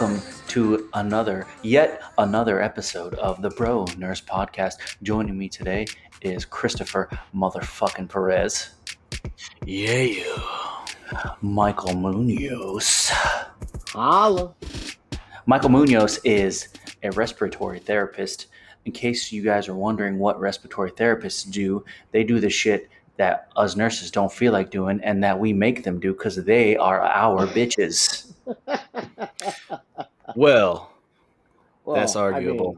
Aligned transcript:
Welcome 0.00 0.22
to 0.46 0.88
another, 0.94 1.48
yet 1.64 2.00
another 2.18 2.62
episode 2.62 3.14
of 3.14 3.42
the 3.42 3.50
Bro 3.50 3.86
Nurse 3.96 4.20
Podcast. 4.20 4.74
Joining 5.02 5.36
me 5.36 5.48
today 5.48 5.86
is 6.22 6.44
Christopher 6.44 7.08
motherfucking 7.34 8.08
Perez, 8.08 8.74
Yeah. 9.66 10.02
You. 10.02 10.36
Michael 11.42 11.96
Munoz. 11.96 13.10
Holla. 13.88 14.54
Michael 15.46 15.70
Munoz 15.70 16.20
is 16.22 16.68
a 17.02 17.10
respiratory 17.10 17.80
therapist. 17.80 18.46
In 18.84 18.92
case 18.92 19.32
you 19.32 19.42
guys 19.42 19.66
are 19.66 19.74
wondering 19.74 20.20
what 20.20 20.38
respiratory 20.38 20.92
therapists 20.92 21.50
do, 21.50 21.84
they 22.12 22.22
do 22.22 22.38
the 22.38 22.50
shit 22.50 22.88
that 23.16 23.48
us 23.56 23.74
nurses 23.74 24.12
don't 24.12 24.32
feel 24.32 24.52
like 24.52 24.70
doing 24.70 25.00
and 25.02 25.24
that 25.24 25.40
we 25.40 25.52
make 25.52 25.82
them 25.82 25.98
do 25.98 26.12
because 26.12 26.36
they 26.36 26.76
are 26.76 27.00
our 27.00 27.48
bitches. 27.48 28.32
Well, 30.36 30.90
Well, 31.84 31.96
that's 31.96 32.14
I 32.16 32.26
mean, 32.26 32.34
arguable. 32.34 32.76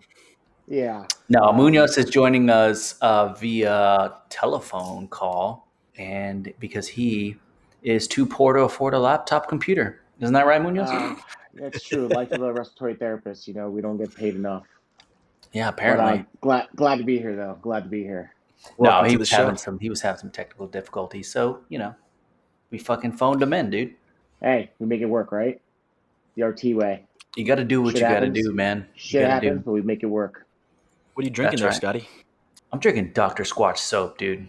yeah. 0.68 1.06
Now, 1.28 1.50
Munoz 1.52 1.98
is 1.98 2.06
joining 2.06 2.48
us 2.48 2.94
uh, 3.00 3.32
via 3.34 4.14
telephone 4.28 5.08
call, 5.08 5.66
and 5.98 6.52
because 6.60 6.86
he 6.86 7.36
is 7.82 8.06
too 8.06 8.24
poor 8.24 8.54
to 8.54 8.60
afford 8.62 8.94
a 8.94 8.98
laptop 8.98 9.48
computer. 9.48 10.02
Isn't 10.20 10.32
that 10.34 10.46
right, 10.46 10.62
Munoz? 10.62 10.88
Uh, 10.90 11.16
that's 11.54 11.82
true. 11.82 12.06
Like 12.08 12.28
the 12.30 12.38
respiratory 12.52 12.94
therapist, 12.94 13.48
you 13.48 13.54
know, 13.54 13.68
we 13.68 13.80
don't 13.80 13.96
get 13.96 14.14
paid 14.14 14.36
enough. 14.36 14.64
yeah, 15.52 15.64
But, 15.64 15.66
uh, 15.66 15.74
apparently. 15.74 16.24
glad 16.40 16.68
glad 16.76 16.96
to 16.98 17.04
be 17.04 17.18
here 17.18 17.34
though. 17.34 17.58
Glad 17.62 17.82
to 17.84 17.88
be 17.90 18.02
here. 18.04 18.32
no, 18.78 19.02
he 19.02 19.16
was 19.16 19.28
the 19.28 19.34
show. 19.36 19.42
having 19.42 19.56
some. 19.56 19.78
He 19.80 19.90
was 19.90 20.00
having 20.02 20.20
some 20.20 20.30
technical 20.30 20.68
difficulties, 20.68 21.30
so 21.32 21.62
you 21.68 21.78
know, 21.80 21.94
we 22.70 22.78
fucking 22.78 23.12
phoned 23.12 23.42
him 23.42 23.52
in, 23.52 23.70
dude. 23.70 23.94
Hey, 24.42 24.70
we 24.78 24.86
make 24.86 25.00
it 25.00 25.06
work, 25.06 25.32
right? 25.32 25.60
The 26.36 26.42
RT 26.44 26.64
way. 26.76 27.04
You 27.36 27.44
got 27.44 27.56
to 27.56 27.64
do 27.64 27.82
what 27.82 27.92
Shit 27.92 28.02
you 28.02 28.08
got 28.08 28.20
to 28.20 28.26
happens. 28.26 28.46
do, 28.46 28.52
man. 28.52 28.78
You 28.78 28.84
Shit 29.00 29.22
gotta 29.22 29.32
happens, 29.46 29.62
but 29.64 29.72
we 29.72 29.82
make 29.82 30.02
it 30.02 30.06
work. 30.06 30.46
What 31.14 31.22
are 31.22 31.24
you 31.24 31.30
drinking 31.30 31.60
That's 31.60 31.80
there, 31.80 31.90
right. 31.92 32.00
Scotty? 32.02 32.08
I'm 32.72 32.78
drinking 32.80 33.12
Dr. 33.12 33.42
Squatch 33.44 33.78
soap, 33.78 34.18
dude. 34.18 34.48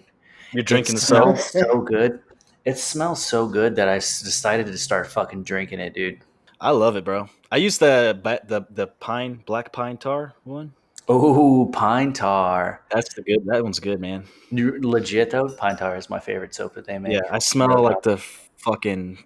You're 0.53 0.63
drinking 0.63 0.95
it 0.95 0.99
the 0.99 1.05
soap? 1.05 1.37
smells 1.37 1.51
so 1.51 1.81
good. 1.81 2.19
It 2.65 2.77
smells 2.77 3.25
so 3.25 3.47
good 3.47 3.75
that 3.75 3.87
I 3.89 3.95
s- 3.95 4.21
decided 4.21 4.67
to 4.67 4.77
start 4.77 5.07
fucking 5.07 5.43
drinking 5.43 5.79
it, 5.79 5.93
dude. 5.93 6.19
I 6.59 6.69
love 6.71 6.95
it, 6.95 7.03
bro. 7.03 7.27
I 7.51 7.57
use 7.57 7.79
the 7.79 8.19
ba- 8.23 8.41
the 8.45 8.61
the 8.69 8.87
pine 8.87 9.41
black 9.47 9.73
pine 9.73 9.97
tar 9.97 10.35
one. 10.43 10.73
Oh, 11.07 11.65
pine 11.73 12.13
tar. 12.13 12.83
That's 12.91 13.13
the 13.15 13.23
good. 13.23 13.45
That 13.47 13.63
one's 13.63 13.79
good, 13.79 13.99
man. 13.99 14.25
You- 14.51 14.79
Legit 14.81 15.31
though, 15.31 15.49
pine 15.49 15.75
tar 15.77 15.95
is 15.95 16.09
my 16.09 16.19
favorite 16.19 16.53
soap 16.53 16.75
that 16.75 16.85
they 16.85 16.99
make. 16.99 17.13
Yeah, 17.13 17.21
I 17.31 17.39
smell 17.39 17.81
like 17.81 18.03
the 18.03 18.17
fucking 18.57 19.17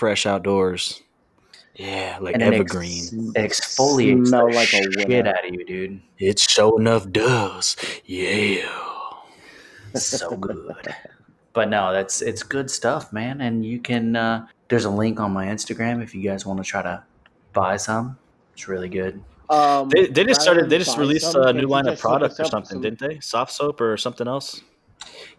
fresh 0.00 0.24
outdoors. 0.24 1.02
Yeah, 1.76 2.18
like 2.20 2.34
And 2.34 2.42
it 2.42 2.46
ex- 2.48 2.54
evergreen. 2.74 3.32
It 3.36 3.50
exfoliates 3.50 4.28
Smell 4.28 4.48
the 4.48 4.54
like 4.54 4.72
a 4.72 4.82
shit 4.82 5.08
winner. 5.08 5.30
out 5.30 5.46
of 5.46 5.54
you, 5.54 5.64
dude. 5.64 6.00
It 6.18 6.38
sure 6.38 6.80
enough 6.80 7.10
does. 7.12 7.76
Yeah. 8.06 8.68
So 9.94 10.36
good. 10.46 10.74
but 11.52 11.68
no, 11.68 11.92
that's 11.92 12.22
it's 12.22 12.42
good 12.42 12.70
stuff, 12.70 13.12
man. 13.12 13.40
And 13.40 13.64
you 13.64 13.78
can. 13.78 14.16
Uh, 14.16 14.46
there's 14.68 14.84
a 14.84 14.90
link 14.90 15.20
on 15.20 15.32
my 15.32 15.46
Instagram 15.46 16.02
if 16.02 16.14
you 16.14 16.22
guys 16.22 16.46
want 16.46 16.58
to 16.62 16.64
try 16.64 16.82
to 16.82 17.02
buy 17.52 17.76
some. 17.76 18.18
It's 18.54 18.68
really 18.68 18.88
good. 18.88 19.22
Um, 19.48 19.88
They, 19.88 20.06
they 20.06 20.24
just 20.24 20.40
started. 20.42 20.70
They 20.70 20.78
just 20.78 20.96
released 20.98 21.32
some, 21.32 21.42
a 21.42 21.52
new 21.52 21.66
line 21.66 21.86
of 21.88 21.94
just 21.94 22.02
product 22.02 22.38
or 22.40 22.44
something, 22.44 22.76
some- 22.76 22.82
didn't 22.82 23.00
they? 23.00 23.18
Soft 23.20 23.52
soap 23.52 23.80
or 23.80 23.96
something 23.96 24.28
else? 24.28 24.62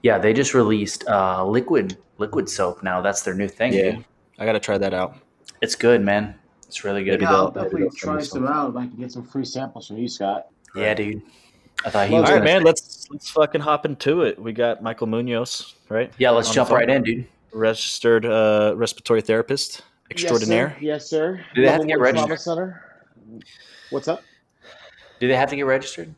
Yeah, 0.04 0.18
they 0.18 0.34
just 0.34 0.54
released 0.54 1.08
uh, 1.08 1.46
liquid 1.46 1.98
liquid 2.18 2.50
soap 2.50 2.84
now. 2.84 3.00
That's 3.02 3.22
their 3.22 3.36
new 3.36 3.48
thing. 3.48 3.74
Yeah. 3.74 3.92
dude. 3.92 4.06
I 4.42 4.46
gotta 4.46 4.60
try 4.60 4.80
that 4.80 4.92
out. 4.92 5.18
It's 5.62 5.76
good, 5.76 6.02
man. 6.02 6.34
It's 6.66 6.84
really 6.84 7.04
good. 7.04 7.12
Maybe 7.12 7.26
Yeah, 7.26 7.30
they'll- 7.30 7.38
I'll 7.40 7.46
maybe 7.52 7.64
definitely 7.64 7.82
they'll 7.82 7.92
try 7.92 8.22
some 8.24 8.48
out 8.48 8.72
if 8.72 8.76
I 8.76 8.88
can 8.88 8.98
get 8.98 9.12
some 9.12 9.24
free 9.24 9.46
samples 9.46 9.88
from 9.88 9.98
you, 10.00 10.08
Scott. 10.08 10.48
Yeah, 10.76 10.96
dude. 10.96 11.22
I 11.86 11.92
thought 11.92 12.08
he 12.08 12.14
Well, 12.14 12.22
was. 12.24 12.32
All 12.32 12.38
right, 12.38 12.44
man. 12.44 12.62
say- 12.62 12.66
Let's 12.66 13.08
let's 13.12 13.30
fucking 13.30 13.62
hop 13.62 13.86
into 13.86 14.24
it. 14.24 14.40
We 14.42 14.52
got 14.52 14.82
Michael 14.82 15.06
Munoz, 15.06 15.76
right? 15.90 16.12
Yeah, 16.18 16.32
let's 16.32 16.52
jump 16.52 16.72
right 16.72 16.90
in, 16.90 17.04
dude. 17.04 17.28
Registered 17.54 18.26
uh, 18.26 18.74
respiratory 18.76 19.22
therapist 19.22 19.84
extraordinaire. 20.10 20.76
Yes, 20.82 21.08
sir. 21.08 21.36
Yes, 21.36 21.46
sir. 21.46 21.46
Do 21.54 21.62
they 21.62 21.68
have 21.70 21.82
to 21.82 21.86
get 21.86 22.00
one 22.00 22.14
trauma 22.14 22.28
registered? 22.30 22.40
Center. 22.40 22.84
What's 23.92 24.08
up? 24.08 24.24
Do 25.20 25.28
they 25.28 25.36
have 25.36 25.50
to 25.52 25.56
get 25.56 25.68
registered? 25.68 26.16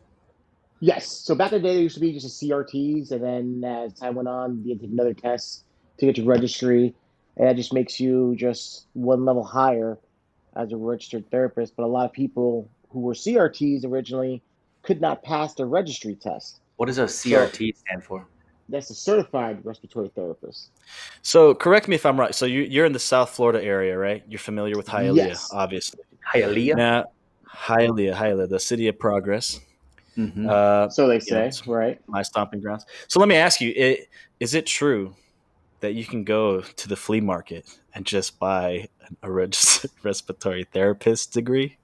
Yes. 0.79 1.07
So 1.07 1.35
back 1.35 1.51
in 1.51 1.61
the 1.61 1.67
day, 1.67 1.73
there 1.73 1.83
used 1.83 1.95
to 1.95 1.99
be 2.01 2.13
just 2.13 2.41
a 2.41 2.45
CRTs, 2.45 3.11
and 3.11 3.21
then 3.21 3.69
as 3.69 3.93
time 3.95 4.15
went 4.15 4.29
on, 4.29 4.61
you 4.63 4.69
had 4.69 4.79
to 4.79 4.85
take 4.85 4.93
another 4.93 5.13
test 5.13 5.65
to 5.97 6.05
get 6.05 6.17
your 6.17 6.25
registry, 6.27 6.95
and 7.37 7.47
that 7.47 7.55
just 7.55 7.73
makes 7.73 7.99
you 7.99 8.35
just 8.37 8.87
one 8.93 9.25
level 9.25 9.43
higher 9.43 9.97
as 10.55 10.71
a 10.71 10.77
registered 10.77 11.29
therapist. 11.31 11.75
But 11.75 11.83
a 11.83 11.87
lot 11.87 12.05
of 12.05 12.13
people 12.13 12.69
who 12.89 12.99
were 13.01 13.13
CRTs 13.13 13.85
originally 13.85 14.43
could 14.83 15.01
not 15.01 15.23
pass 15.23 15.53
the 15.55 15.65
registry 15.65 16.15
test. 16.15 16.59
What 16.75 16.87
does 16.87 16.97
a 16.99 17.05
CRT 17.05 17.75
stand 17.77 18.03
for? 18.03 18.27
That's 18.69 18.89
a 18.89 18.95
certified 18.95 19.63
respiratory 19.65 20.09
therapist. 20.15 20.69
So 21.21 21.53
correct 21.53 21.87
me 21.87 21.95
if 21.95 22.05
I'm 22.05 22.19
right. 22.19 22.33
So 22.33 22.45
you, 22.45 22.61
you're 22.61 22.85
in 22.85 22.93
the 22.93 22.99
South 22.99 23.29
Florida 23.31 23.63
area, 23.63 23.97
right? 23.97 24.23
You're 24.27 24.39
familiar 24.39 24.75
with 24.77 24.87
Hialeah, 24.87 25.15
Yes. 25.15 25.49
obviously. 25.51 25.99
Hialeah. 26.33 26.75
Now, 26.75 27.05
Hialeah, 27.55 28.15
Hialeah, 28.15 28.49
the 28.49 28.59
city 28.59 28.87
of 28.87 28.97
progress, 28.99 29.59
Mhm. 30.17 30.49
uh, 30.49 30.89
So 30.89 31.07
they 31.07 31.15
Yeah, 31.15 31.19
say, 31.19 31.39
it's- 31.47 31.67
right? 31.67 31.99
my 32.07 32.21
stomping 32.21 32.61
grounds. 32.61 32.85
So 33.07 33.19
let 33.19 33.27
me 33.29 33.35
ask 33.35 33.61
you: 33.61 33.73
it, 33.75 34.07
Is 34.39 34.53
it 34.53 34.65
true 34.65 35.15
that 35.83 35.93
you 35.95 36.05
can 36.05 36.23
go 36.23 36.61
to 36.61 36.87
the 36.87 36.95
flea 36.95 37.19
market 37.19 37.67
and 37.93 38.05
just 38.05 38.39
buy 38.39 38.87
a 39.21 39.29
registered 39.29 39.91
respiratory 40.03 40.63
therapist 40.73 41.33
degree? 41.33 41.77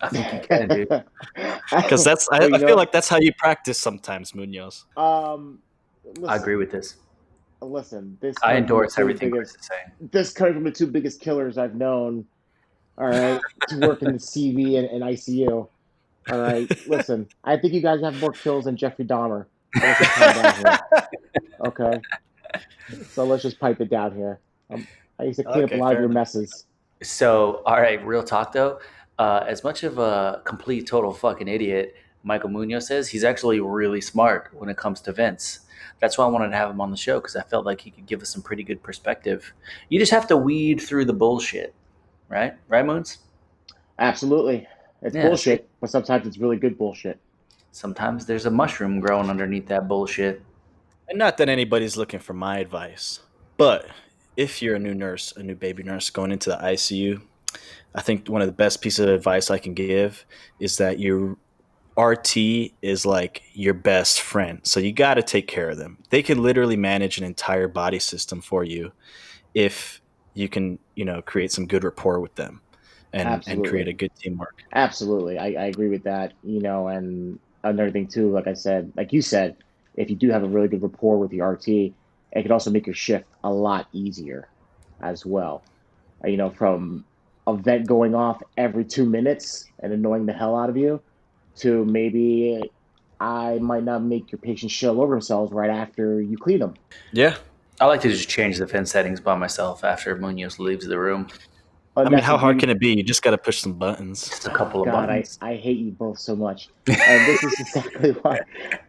I 0.00 0.08
think 0.08 0.32
you 0.32 0.40
can, 0.40 0.68
dude. 0.68 1.04
Because 1.72 2.02
that's 2.02 2.28
I, 2.32 2.38
I 2.52 2.58
feel 2.58 2.74
like 2.76 2.90
that's 2.90 3.08
how 3.08 3.18
you 3.18 3.32
practice 3.38 3.78
sometimes, 3.78 4.34
Munoz. 4.34 4.84
Um, 4.96 5.60
listen, 6.04 6.28
I 6.28 6.34
agree 6.36 6.56
with 6.56 6.72
this. 6.72 6.96
Listen, 7.62 8.18
this 8.20 8.34
I 8.42 8.54
coming 8.54 8.54
from 8.54 8.54
the 8.54 8.58
endorse 8.74 8.98
everything 8.98 9.30
biggest- 9.30 9.52
Chris 9.54 9.62
is 9.62 9.68
saying. 9.68 10.08
this 10.10 10.32
coming 10.32 10.54
from 10.54 10.64
the 10.64 10.72
two 10.72 10.88
biggest 10.88 11.20
killers 11.20 11.56
I've 11.58 11.76
known. 11.76 12.26
All 12.98 13.06
right, 13.06 13.40
to 13.68 13.78
work 13.86 14.02
in 14.02 14.12
the 14.12 14.18
CV 14.18 14.76
and, 14.78 14.88
and 14.88 15.02
ICU. 15.04 15.48
All 15.48 16.38
right, 16.40 16.88
listen, 16.88 17.28
I 17.44 17.56
think 17.56 17.72
you 17.74 17.80
guys 17.80 18.00
have 18.02 18.18
more 18.20 18.32
kills 18.32 18.64
than 18.64 18.76
Jeffrey 18.76 19.04
Dahmer. 19.04 19.46
So 19.76 19.86
let's 19.86 19.98
just 20.00 20.10
calm 20.12 20.42
down 20.42 20.54
here. 20.56 21.08
Okay, 21.66 22.00
so 23.10 23.24
let's 23.24 23.42
just 23.42 23.58
pipe 23.60 23.80
it 23.80 23.90
down 23.90 24.14
here. 24.14 24.40
Um, 24.70 24.86
I 25.18 25.24
used 25.24 25.38
to 25.38 25.44
clean 25.44 25.64
Okay, 25.64 25.74
up 25.74 25.80
a 25.80 25.82
lot 25.82 25.92
of 25.92 25.96
fair 25.96 26.00
your 26.02 26.10
enough. 26.10 26.34
messes. 26.34 26.66
So, 27.02 27.62
all 27.66 27.80
right, 27.80 28.04
real 28.04 28.22
talk 28.22 28.52
though. 28.52 28.80
Uh, 29.18 29.44
as 29.46 29.62
much 29.64 29.82
of 29.82 29.98
a 29.98 30.40
complete 30.44 30.86
total 30.86 31.12
fucking 31.12 31.48
idiot 31.48 31.94
Michael 32.22 32.50
Munoz 32.50 32.86
says, 32.86 33.08
he's 33.08 33.24
actually 33.24 33.60
really 33.60 34.00
smart 34.00 34.50
when 34.52 34.68
it 34.68 34.76
comes 34.76 35.00
to 35.02 35.12
vents. 35.12 35.60
That's 36.00 36.18
why 36.18 36.24
I 36.26 36.28
wanted 36.28 36.50
to 36.50 36.56
have 36.56 36.70
him 36.70 36.80
on 36.80 36.90
the 36.90 36.96
show 36.96 37.18
because 37.18 37.34
I 37.36 37.42
felt 37.42 37.64
like 37.64 37.80
he 37.80 37.90
could 37.90 38.06
give 38.06 38.20
us 38.22 38.28
some 38.30 38.42
pretty 38.42 38.62
good 38.62 38.82
perspective. 38.82 39.52
You 39.88 39.98
just 39.98 40.12
have 40.12 40.26
to 40.28 40.36
weed 40.36 40.80
through 40.80 41.06
the 41.06 41.12
bullshit, 41.14 41.74
right? 42.28 42.54
Right, 42.68 42.84
Moons? 42.84 43.18
Absolutely, 43.98 44.66
it's 45.02 45.14
Yeah. 45.16 45.28
bullshit, 45.28 45.68
but 45.80 45.90
sometimes 45.90 46.26
it's 46.26 46.38
really 46.38 46.56
good 46.56 46.76
bullshit. 46.76 47.18
Sometimes 47.72 48.26
there's 48.26 48.46
a 48.46 48.50
mushroom 48.50 49.00
growing 49.00 49.30
underneath 49.30 49.66
that 49.68 49.88
bullshit. 49.88 50.42
And 51.10 51.18
not 51.18 51.38
that 51.38 51.48
anybody's 51.48 51.96
looking 51.96 52.20
for 52.20 52.34
my 52.34 52.58
advice, 52.58 53.18
but 53.56 53.86
if 54.36 54.62
you're 54.62 54.76
a 54.76 54.78
new 54.78 54.94
nurse, 54.94 55.32
a 55.36 55.42
new 55.42 55.56
baby 55.56 55.82
nurse 55.82 56.08
going 56.08 56.30
into 56.30 56.50
the 56.50 56.56
ICU, 56.56 57.20
I 57.96 58.00
think 58.00 58.28
one 58.28 58.40
of 58.40 58.46
the 58.46 58.52
best 58.52 58.80
pieces 58.80 59.00
of 59.00 59.08
advice 59.08 59.50
I 59.50 59.58
can 59.58 59.74
give 59.74 60.24
is 60.60 60.76
that 60.78 61.00
your 61.00 61.36
RT 61.98 62.36
is 62.80 63.04
like 63.04 63.42
your 63.54 63.74
best 63.74 64.20
friend. 64.20 64.60
So 64.62 64.78
you 64.78 64.92
got 64.92 65.14
to 65.14 65.22
take 65.22 65.48
care 65.48 65.68
of 65.68 65.78
them. 65.78 65.98
They 66.10 66.22
can 66.22 66.44
literally 66.44 66.76
manage 66.76 67.18
an 67.18 67.24
entire 67.24 67.66
body 67.66 67.98
system 67.98 68.40
for 68.40 68.62
you 68.62 68.92
if 69.52 70.00
you 70.34 70.48
can, 70.48 70.78
you 70.94 71.04
know, 71.04 71.22
create 71.22 71.50
some 71.50 71.66
good 71.66 71.82
rapport 71.82 72.20
with 72.20 72.36
them 72.36 72.60
and, 73.12 73.42
and 73.48 73.66
create 73.66 73.88
a 73.88 73.92
good 73.92 74.14
teamwork. 74.14 74.62
Absolutely, 74.72 75.38
I, 75.38 75.46
I 75.46 75.64
agree 75.66 75.88
with 75.88 76.04
that. 76.04 76.34
You 76.44 76.60
know, 76.60 76.86
and 76.86 77.40
another 77.64 77.90
thing 77.90 78.06
too, 78.06 78.30
like 78.30 78.46
I 78.46 78.54
said, 78.54 78.92
like 78.96 79.12
you 79.12 79.22
said, 79.22 79.56
if 80.00 80.10
you 80.10 80.16
do 80.16 80.30
have 80.30 80.42
a 80.42 80.48
really 80.48 80.68
good 80.68 80.82
rapport 80.82 81.18
with 81.18 81.30
the 81.30 81.40
RT, 81.40 81.68
it 81.68 82.42
can 82.42 82.52
also 82.52 82.70
make 82.70 82.86
your 82.86 82.94
shift 82.94 83.26
a 83.44 83.52
lot 83.52 83.86
easier, 83.92 84.48
as 85.02 85.26
well. 85.26 85.62
Uh, 86.24 86.28
You 86.28 86.36
know, 86.36 86.50
from 86.50 87.04
a 87.46 87.54
vent 87.54 87.86
going 87.86 88.14
off 88.14 88.42
every 88.56 88.84
two 88.84 89.04
minutes 89.04 89.66
and 89.80 89.92
annoying 89.92 90.26
the 90.26 90.32
hell 90.32 90.56
out 90.56 90.70
of 90.70 90.76
you, 90.76 91.00
to 91.56 91.84
maybe 91.84 92.62
I 93.20 93.58
might 93.58 93.84
not 93.84 94.02
make 94.02 94.32
your 94.32 94.38
patient 94.38 94.70
shell 94.70 95.00
over 95.00 95.14
themselves 95.14 95.52
right 95.52 95.70
after 95.70 96.20
you 96.20 96.38
clean 96.38 96.60
them. 96.60 96.74
Yeah. 97.12 97.36
I 97.80 97.86
like 97.86 98.02
to 98.02 98.10
just 98.10 98.28
change 98.28 98.58
the 98.58 98.66
vent 98.66 98.88
settings 98.88 99.20
by 99.20 99.36
myself 99.36 99.84
after 99.84 100.14
Munoz 100.16 100.58
leaves 100.58 100.86
the 100.86 100.98
room. 100.98 101.28
I 101.96 102.08
mean, 102.08 102.20
how 102.20 102.38
hard 102.38 102.58
can 102.60 102.70
it 102.70 102.78
be? 102.78 102.94
You 102.96 103.02
just 103.02 103.22
got 103.22 103.32
to 103.32 103.38
push 103.38 103.58
some 103.58 103.74
buttons. 103.74 104.28
Just 104.28 104.46
a 104.46 104.50
couple 104.50 104.82
of 104.82 104.86
God, 104.86 105.04
I, 105.04 105.06
buttons. 105.06 105.38
I 105.42 105.56
hate 105.56 105.78
you 105.78 105.90
both 105.90 106.18
so 106.18 106.36
much. 106.36 106.68
And 106.88 107.26
this 107.26 107.42
is 107.42 107.60
exactly 107.60 108.10
why. 108.22 108.40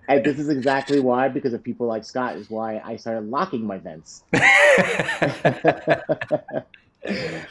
And 0.08 0.24
this 0.24 0.40
is 0.40 0.50
exactly 0.50 1.00
why, 1.00 1.28
because 1.28 1.54
of 1.54 1.64
people 1.64 1.88
like 1.88 2.06
Scott, 2.06 2.36
is 2.36 2.50
why 2.50 2.80
I 2.86 2.96
started 2.98 3.30
locking 3.30 3.66
my 3.66 3.80
vents. 3.80 4.24
and 4.34 4.44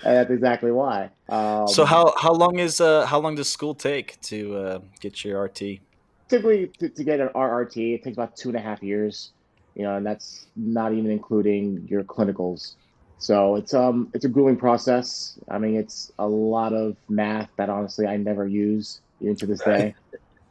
that's 0.03 0.31
exactly 0.31 0.71
why. 0.71 1.11
Um, 1.29 1.67
so 1.69 1.85
how 1.85 2.15
how 2.17 2.33
long 2.33 2.59
is 2.59 2.81
uh 2.81 3.05
how 3.07 3.19
long 3.19 3.35
does 3.35 3.49
school 3.49 3.75
take 3.75 4.21
to 4.23 4.57
uh, 4.57 4.79
get 5.01 5.25
your 5.25 5.43
RT? 5.43 5.81
typically 6.31 6.69
to, 6.79 6.89
to 6.89 7.05
get 7.05 7.21
an 7.21 7.29
RRT, 7.35 7.97
it 7.97 8.05
takes 8.05 8.17
about 8.17 8.37
two 8.37 8.49
and 8.49 8.57
a 8.57 8.61
half 8.61 8.83
years. 8.83 9.33
You 9.75 9.83
know, 9.83 9.97
and 9.97 10.07
that's 10.07 10.47
not 10.57 10.93
even 10.93 11.11
including 11.11 11.87
your 11.89 12.03
clinicals. 12.05 12.75
So 13.21 13.57
it's 13.57 13.75
um 13.75 14.11
it's 14.15 14.25
a 14.25 14.29
grueling 14.29 14.57
process. 14.57 15.39
I 15.49 15.59
mean, 15.59 15.77
it's 15.77 16.11
a 16.19 16.27
lot 16.27 16.73
of 16.73 16.97
math 17.09 17.51
that 17.59 17.69
honestly 17.69 18.07
I 18.07 18.17
never 18.17 18.47
use 18.47 19.01
even 19.21 19.37
to 19.37 19.47
this 19.47 19.61
day. 19.61 19.95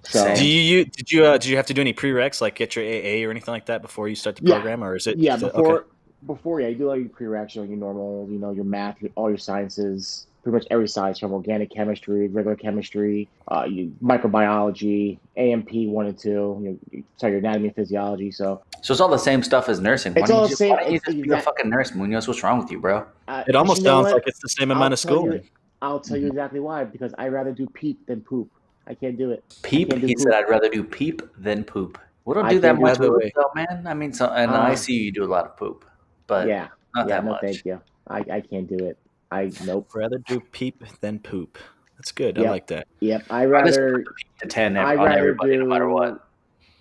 So 0.03 0.33
Do 0.33 0.47
you, 0.47 0.61
you 0.61 0.85
did 0.85 1.11
you 1.11 1.25
uh, 1.25 1.33
did 1.33 1.45
you 1.45 1.57
have 1.57 1.65
to 1.65 1.73
do 1.73 1.81
any 1.81 1.93
prereqs 1.93 2.39
like 2.41 2.55
get 2.55 2.75
your 2.75 2.85
AA 2.85 3.27
or 3.27 3.31
anything 3.31 3.51
like 3.51 3.65
that 3.65 3.81
before 3.81 4.07
you 4.07 4.15
start 4.15 4.37
the 4.37 4.45
Yeah. 4.45 4.55
program, 4.55 4.83
or 4.83 4.95
is 4.95 5.07
it? 5.07 5.17
yeah, 5.17 5.35
is 5.35 5.43
it- 5.43 5.51
before 5.51 5.79
okay. 5.79 5.87
before 6.25 6.61
yeah, 6.61 6.67
you 6.67 6.75
do 6.75 6.89
all 6.89 6.95
your 6.97 7.09
prereqs, 7.09 7.55
you 7.55 7.61
know, 7.63 7.67
your 7.67 7.77
normal, 7.77 8.27
you 8.29 8.39
know, 8.39 8.51
your 8.51 8.63
math, 8.63 9.01
your, 9.01 9.11
all 9.15 9.29
your 9.29 9.37
sciences, 9.37 10.27
pretty 10.43 10.53
much 10.55 10.65
every 10.71 10.87
science 10.87 11.19
from 11.19 11.33
organic 11.33 11.69
chemistry, 11.69 12.27
regular 12.29 12.55
chemistry, 12.55 13.27
uh, 13.49 13.65
you, 13.69 13.93
microbiology, 14.01 15.17
A&P 15.35 15.87
one 15.87 16.05
and 16.07 16.17
two, 16.17 16.29
you 16.61 16.69
know, 16.69 16.77
you- 16.91 17.03
sorry, 17.17 17.33
your 17.33 17.39
anatomy 17.39 17.67
and 17.67 17.75
physiology. 17.75 18.31
So 18.31 18.61
So 18.81 18.93
it's 18.93 19.01
all 19.01 19.09
the 19.09 19.17
same 19.17 19.43
stuff 19.43 19.67
as 19.69 19.79
nursing. 19.79 20.13
Why 20.13 20.21
It's 20.21 20.29
don't 20.29 20.37
all 20.37 20.43
you 20.43 20.47
the 20.47 20.49
just, 20.51 20.59
same- 20.59 20.69
why 20.71 20.77
don't 20.83 20.89
you 20.91 20.95
it's 20.97 21.05
just 21.05 21.21
be 21.21 21.29
a 21.31 21.41
fucking 21.41 21.69
nurse, 21.69 21.93
Munoz? 21.93 22.27
What's 22.27 22.43
wrong 22.43 22.59
with 22.59 22.71
you, 22.71 22.79
bro? 22.79 23.05
uh, 23.27 23.43
It 23.47 23.55
almost 23.55 23.79
you 23.79 23.85
know 23.85 23.97
sounds 23.97 24.05
what? 24.05 24.13
like 24.15 24.23
it's 24.27 24.39
the 24.39 24.49
same 24.49 24.71
I'll 24.71 24.77
amount 24.77 24.93
of 24.93 24.99
tell 25.01 25.11
you- 25.11 25.17
schooling. 25.19 25.49
I'll 25.81 25.99
tell 25.99 26.17
you 26.17 26.27
exactly 26.27 26.59
why. 26.59 26.83
Because 26.83 27.13
I 27.17 27.27
rather 27.29 27.51
do 27.51 27.65
peep 27.67 28.05
than 28.05 28.21
poop. 28.21 28.49
I 28.87 28.93
can't 28.95 29.17
do 29.17 29.31
it. 29.31 29.43
Peep. 29.63 29.89
do 29.89 29.95
He 29.97 30.15
poop. 30.15 30.23
said, 30.23 30.33
"I'd 30.33 30.49
rather 30.49 30.67
do 30.69 30.83
peep 30.83 31.21
than 31.37 31.63
poop." 31.63 31.97
We 32.25 32.33
don't 32.33 32.45
I 32.45 32.49
do 32.49 32.59
that 32.59 32.67
can't 32.67 32.77
do 32.79 32.81
much 32.83 32.97
poop, 32.97 33.21
though, 33.35 33.51
man. 33.55 33.83
I 33.87 33.93
mean, 33.93 34.11
so 34.13 34.25
in 34.33 34.49
the 34.49 34.57
Uh, 34.57 34.71
ICU, 34.71 34.93
you 35.05 35.11
do 35.11 35.23
a 35.23 35.31
lot 35.31 35.45
of 35.45 35.55
poop, 35.57 35.85
but 36.27 36.47
yeah, 36.47 36.67
not 36.95 37.07
yeah, 37.07 37.15
that 37.15 37.25
no, 37.25 37.31
much. 37.31 37.41
thank 37.41 37.65
you. 37.65 37.79
I, 38.07 38.19
I 38.31 38.41
can't 38.41 38.67
do 38.67 38.83
it. 38.85 38.97
I 39.31 39.51
nope. 39.65 39.89
Rather 39.93 40.17
do 40.17 40.39
peep 40.39 40.83
than 41.01 41.19
poop. 41.19 41.57
That's 41.97 42.11
good. 42.11 42.37
Yeah. 42.37 42.47
I 42.47 42.49
like 42.51 42.67
that. 42.67 42.87
Yep. 43.01 43.23
I 43.29 43.41
I 43.41 43.45
rather. 43.45 43.93
put 43.97 44.05
the 44.05 44.13
peep 44.13 44.37
to 44.39 44.47
ten 44.47 44.77
I 44.77 44.95
on 44.95 45.05
rather 45.05 45.19
everybody, 45.19 45.51
do. 45.53 45.59
no 45.59 45.65
matter 45.65 45.89
what. 45.89 46.25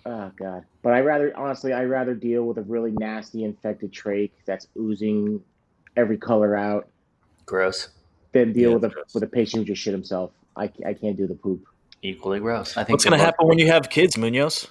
Oh 0.05 0.31
god. 0.37 0.63
But 0.81 0.93
I 0.93 1.01
rather 1.01 1.35
honestly, 1.37 1.73
I 1.73 1.83
rather 1.83 2.13
deal 2.15 2.43
with 2.45 2.57
a 2.57 2.61
really 2.63 2.91
nasty 2.91 3.43
infected 3.43 3.91
trach 3.91 4.31
that's 4.45 4.67
oozing 4.79 5.41
every 5.97 6.17
color 6.17 6.55
out 6.55 6.87
Gross. 7.45 7.89
than 8.31 8.53
deal 8.53 8.69
Yeah, 8.69 8.75
with 8.75 8.83
a 8.85 8.89
gross. 8.89 9.13
with 9.13 9.23
a 9.23 9.27
patient 9.27 9.61
who 9.61 9.65
just 9.73 9.81
shit 9.81 9.93
himself. 9.93 10.31
I, 10.55 10.71
I 10.85 10.93
can't 10.93 11.17
do 11.17 11.27
the 11.27 11.35
poop. 11.35 11.65
Equally 12.01 12.39
gross. 12.39 12.77
I 12.77 12.83
think. 12.85 12.93
What's 12.95 13.03
gonna 13.03 13.17
both 13.17 13.25
happen 13.25 13.47
when 13.47 13.59
you 13.59 13.67
have 13.67 13.89
kids, 13.89 14.17
Munoz? 14.17 14.67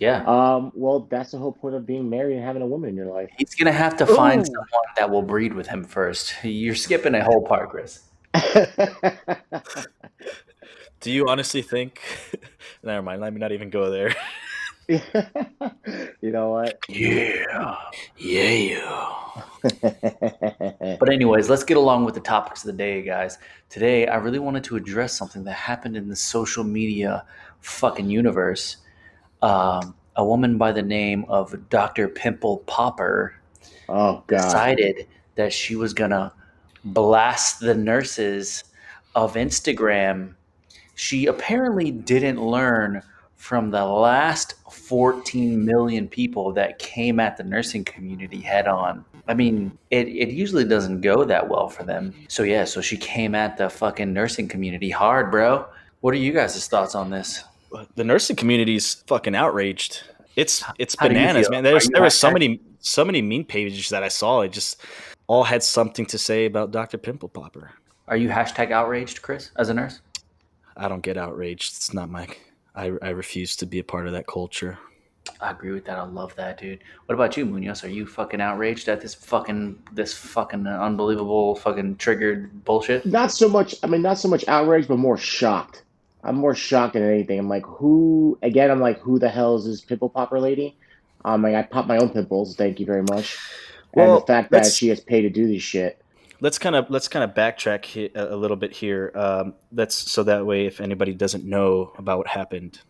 Yeah, 0.00 0.24
Um. 0.24 0.72
Well, 0.74 1.06
that's 1.10 1.30
the 1.32 1.38
whole 1.38 1.52
point 1.52 1.74
of 1.74 1.84
being 1.84 2.08
married 2.08 2.36
and 2.36 2.44
having 2.44 2.62
a 2.62 2.66
woman 2.66 2.88
in 2.88 2.96
your 2.96 3.06
life. 3.06 3.28
he's 3.36 3.54
gonna 3.54 3.70
have 3.70 3.96
to 3.98 4.06
find 4.06 4.40
Ooh. 4.40 4.46
someone 4.46 4.66
that 4.96 5.10
will 5.10 5.20
breed 5.22 5.52
with 5.52 5.66
him 5.66 5.84
first. 5.84 6.34
You're 6.42 6.74
skipping 6.74 7.14
a 7.14 7.22
whole 7.22 7.42
part, 7.46 7.68
Chris. 7.68 8.00
Do 11.00 11.10
you 11.10 11.28
honestly 11.28 11.60
think? 11.62 12.00
Never 12.82 13.02
mind. 13.02 13.20
Let 13.20 13.32
me 13.34 13.40
not 13.40 13.52
even 13.52 13.68
go 13.70 13.90
there. 13.90 14.14
you 14.88 16.30
know 16.30 16.50
what? 16.50 16.78
Yeah. 16.88 17.76
Yeah. 18.16 19.26
But 19.62 21.10
anyways, 21.12 21.48
let's 21.48 21.64
get 21.64 21.76
along 21.76 22.04
with 22.06 22.14
the 22.14 22.20
topics 22.20 22.62
of 22.62 22.66
the 22.66 22.72
day, 22.72 23.02
guys. 23.02 23.38
Today, 23.68 24.06
I 24.08 24.16
really 24.16 24.38
wanted 24.38 24.64
to 24.64 24.76
address 24.76 25.12
something 25.16 25.44
that 25.44 25.52
happened 25.52 25.96
in 25.96 26.08
the 26.08 26.16
social 26.16 26.64
media 26.64 27.24
fucking 27.60 28.10
universe. 28.10 28.78
Um, 29.42 29.94
a 30.16 30.24
woman 30.24 30.58
by 30.58 30.72
the 30.72 30.82
name 30.82 31.24
of 31.28 31.56
Dr. 31.70 32.08
Pimple 32.08 32.58
Popper 32.66 33.34
oh 33.88 34.22
god. 34.26 34.42
decided 34.42 35.06
that 35.36 35.52
she 35.52 35.76
was 35.76 35.94
gonna 35.94 36.32
blast 36.84 37.60
the 37.60 37.74
nurses 37.74 38.64
of 39.14 39.34
Instagram. 39.34 40.34
She 40.94 41.26
apparently 41.26 41.90
didn't 41.90 42.42
learn 42.42 43.02
from 43.36 43.70
the 43.70 43.84
last 43.84 44.54
14 44.70 45.64
million 45.64 46.06
people 46.06 46.52
that 46.52 46.78
came 46.78 47.18
at 47.18 47.38
the 47.38 47.42
nursing 47.42 47.84
community 47.84 48.40
head 48.40 48.68
on. 48.68 49.04
I 49.26 49.34
mean, 49.34 49.76
it, 49.90 50.08
it 50.08 50.28
usually 50.28 50.64
doesn't 50.64 51.00
go 51.00 51.24
that 51.24 51.48
well 51.48 51.68
for 51.68 51.84
them. 51.84 52.12
So, 52.28 52.42
yeah, 52.42 52.64
so 52.64 52.80
she 52.80 52.98
came 52.98 53.34
at 53.34 53.56
the 53.56 53.70
fucking 53.70 54.12
nursing 54.12 54.46
community 54.46 54.90
hard, 54.90 55.30
bro. 55.30 55.66
What 56.00 56.12
are 56.12 56.18
you 56.18 56.32
guys' 56.32 56.68
thoughts 56.68 56.94
on 56.94 57.08
this? 57.10 57.44
The 57.94 58.04
nursing 58.04 58.36
community's 58.36 58.94
fucking 59.06 59.34
outraged. 59.34 60.02
It's 60.36 60.64
it's 60.78 60.96
How 60.98 61.08
bananas, 61.08 61.50
man. 61.50 61.64
There's 61.64 61.88
there 61.88 62.02
were 62.02 62.10
so 62.10 62.30
many 62.30 62.60
so 62.80 63.04
many 63.04 63.22
meme 63.22 63.44
pages 63.44 63.88
that 63.90 64.02
I 64.02 64.08
saw. 64.08 64.40
It 64.40 64.52
just 64.52 64.82
all 65.26 65.44
had 65.44 65.62
something 65.62 66.06
to 66.06 66.18
say 66.18 66.46
about 66.46 66.70
Dr. 66.70 66.98
Pimple 66.98 67.28
Popper. 67.28 67.72
Are 68.08 68.16
you 68.16 68.28
hashtag 68.28 68.72
outraged, 68.72 69.22
Chris, 69.22 69.50
as 69.56 69.68
a 69.68 69.74
nurse? 69.74 70.00
I 70.76 70.88
don't 70.88 71.02
get 71.02 71.16
outraged. 71.16 71.76
It's 71.76 71.94
not 71.94 72.10
my. 72.10 72.26
I, 72.74 72.92
I 73.02 73.10
refuse 73.10 73.56
to 73.56 73.66
be 73.66 73.80
a 73.80 73.84
part 73.84 74.06
of 74.06 74.12
that 74.12 74.26
culture. 74.26 74.78
I 75.40 75.50
agree 75.50 75.72
with 75.72 75.84
that. 75.84 75.98
I 75.98 76.04
love 76.04 76.34
that, 76.36 76.58
dude. 76.58 76.80
What 77.06 77.14
about 77.14 77.36
you, 77.36 77.44
Munoz? 77.44 77.84
Are 77.84 77.88
you 77.88 78.06
fucking 78.06 78.40
outraged 78.40 78.88
at 78.88 79.00
this 79.00 79.14
fucking 79.14 79.78
this 79.92 80.14
fucking 80.14 80.66
unbelievable 80.66 81.56
fucking 81.56 81.96
triggered 81.96 82.64
bullshit? 82.64 83.04
Not 83.06 83.30
so 83.30 83.48
much. 83.48 83.74
I 83.82 83.86
mean, 83.86 84.02
not 84.02 84.18
so 84.18 84.28
much 84.28 84.46
outraged, 84.48 84.88
but 84.88 84.98
more 84.98 85.16
shocked. 85.16 85.84
I'm 86.22 86.36
more 86.36 86.54
shocked 86.54 86.94
than 86.94 87.02
anything. 87.02 87.38
I'm 87.38 87.48
like, 87.48 87.64
who? 87.64 88.38
Again, 88.42 88.70
I'm 88.70 88.80
like, 88.80 88.98
who 89.00 89.18
the 89.18 89.28
hell 89.28 89.56
is 89.56 89.64
this 89.64 89.80
pimple 89.80 90.08
popper 90.10 90.38
lady? 90.40 90.76
Um, 91.24 91.42
like, 91.42 91.54
I 91.54 91.62
pop 91.62 91.86
my 91.86 91.98
own 91.98 92.10
pimples. 92.10 92.56
Thank 92.56 92.80
you 92.80 92.86
very 92.86 93.02
much. 93.02 93.38
and 93.94 94.10
Well, 94.10 94.20
the 94.20 94.26
fact 94.26 94.50
that 94.50 94.66
she 94.66 94.88
has 94.88 95.00
paid 95.00 95.22
to 95.22 95.30
do 95.30 95.46
this 95.46 95.62
shit. 95.62 96.02
Let's 96.42 96.58
kind 96.58 96.74
of 96.74 96.88
let's 96.88 97.06
kind 97.08 97.22
of 97.22 97.34
backtrack 97.34 97.84
he- 97.84 98.10
a 98.14 98.34
a 98.34 98.36
little 98.36 98.56
bit 98.56 98.72
here. 98.72 99.12
Um, 99.14 99.54
that's 99.72 99.94
so 99.94 100.22
that 100.22 100.46
way, 100.46 100.66
if 100.66 100.80
anybody 100.80 101.12
doesn't 101.12 101.44
know 101.44 101.92
about 101.98 102.16
what 102.18 102.28
happened, 102.28 102.80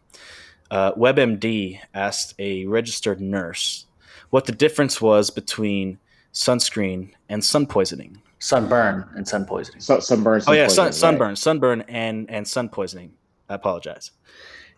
uh, 0.71 0.93
WebMD 0.93 1.81
asked 1.93 2.35
a 2.38 2.67
registered 2.67 3.21
nurse 3.21 3.87
what 4.31 4.44
the 4.44 4.53
difference 4.53 5.00
was 5.00 5.31
between 5.31 5.99
sunscreen 6.33 7.11
and 7.28 7.45
sun 7.45 7.66
poisoning. 7.66 8.23
Sunburn 8.38 9.09
and 9.16 9.26
sun 9.26 9.45
poisoning. 9.45 9.81
So, 9.81 9.99
sunburn. 10.00 10.43
Oh 10.47 10.52
yeah, 10.52 10.69
sun, 10.69 10.69
poisoning, 10.69 10.85
right? 10.87 10.95
sunburn, 10.95 11.37
sunburn, 11.37 11.81
and 11.88 12.31
and 12.31 12.47
sun 12.47 12.69
poisoning. 12.69 13.14
I 13.50 13.54
apologize. 13.54 14.12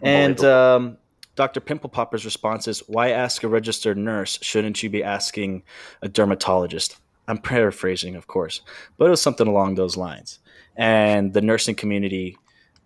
And 0.03 0.43
um, 0.45 0.97
Dr. 1.37 1.61
Pimple 1.61 1.91
Popper's 1.91 2.25
response 2.25 2.67
is, 2.67 2.81
"Why 2.89 3.11
ask 3.11 3.45
a 3.45 3.49
registered 3.49 3.97
nurse? 3.99 4.39
Shouldn't 4.43 4.83
you 4.83 4.91
be 4.91 5.05
asking 5.05 5.63
a 6.03 6.09
dermatologist?" 6.09 6.97
I'm 7.29 7.39
paraphrasing, 7.39 8.17
of 8.17 8.27
course, 8.27 8.63
but 8.99 9.07
it 9.07 9.11
was 9.11 9.23
something 9.23 9.47
along 9.47 9.77
those 9.77 9.97
lines. 9.97 10.41
And 10.77 11.33
the 11.33 11.41
nursing 11.41 11.77
community 11.77 12.37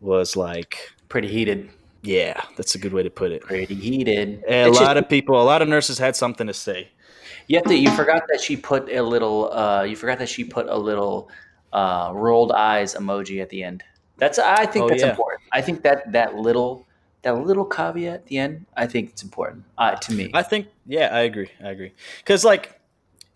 was 0.01 0.37
like, 0.37 0.77
Pretty 1.09 1.29
heated. 1.29 1.71
"Yeah, 2.03 2.43
that's 2.57 2.75
a 2.75 2.79
good 2.79 2.93
way 2.93 3.03
to 3.03 3.11
put 3.11 3.33
it." 3.33 3.41
Pretty 3.43 3.75
heated. 3.75 4.43
A 4.47 4.69
It's 4.69 4.79
lot 4.79 4.95
just- 4.95 5.05
of 5.05 5.09
people, 5.09 5.41
a 5.41 5.45
lot 5.45 5.63
of 5.63 5.69
nurses 5.69 5.99
had 5.99 6.17
something 6.17 6.47
to 6.49 6.53
say. 6.55 6.89
you 7.47 7.57
have 7.57 7.65
to. 7.67 7.75
You 7.77 7.91
forgot 7.93 8.25
that 8.29 8.41
she 8.41 8.57
put 8.57 8.91
a 8.93 9.01
little. 9.03 9.53
Uh, 9.53 9.85
you 9.85 9.97
forgot 9.97 10.19
that 10.19 10.29
she 10.29 10.45
put 10.45 10.67
a 10.69 10.77
little 10.77 11.31
uh, 11.73 12.11
rolled 12.13 12.53
eyes 12.53 12.95
emoji 12.95 13.41
at 13.41 13.49
the 13.49 13.63
end. 13.63 13.83
That's. 14.19 14.39
I 14.39 14.67
think 14.67 14.85
Oh, 14.85 14.89
that's 14.89 15.03
yeah. 15.03 15.11
important. 15.11 15.43
I 15.53 15.61
think 15.61 15.83
that 15.83 16.13
that 16.13 16.37
little 16.37 16.87
that 17.23 17.35
little 17.45 17.65
caveat 17.65 18.15
at 18.15 18.27
the 18.27 18.39
end. 18.39 18.67
I 18.77 18.87
think 18.87 19.11
it's 19.11 19.23
important. 19.23 19.65
Uh, 19.77 19.97
to 19.97 20.13
me. 20.13 20.31
I 20.33 20.43
think, 20.43 20.69
yeah, 20.87 21.09
I 21.13 21.21
agree. 21.23 21.51
I 21.63 21.71
agree. 21.71 21.93
Because, 22.19 22.45
like, 22.45 22.81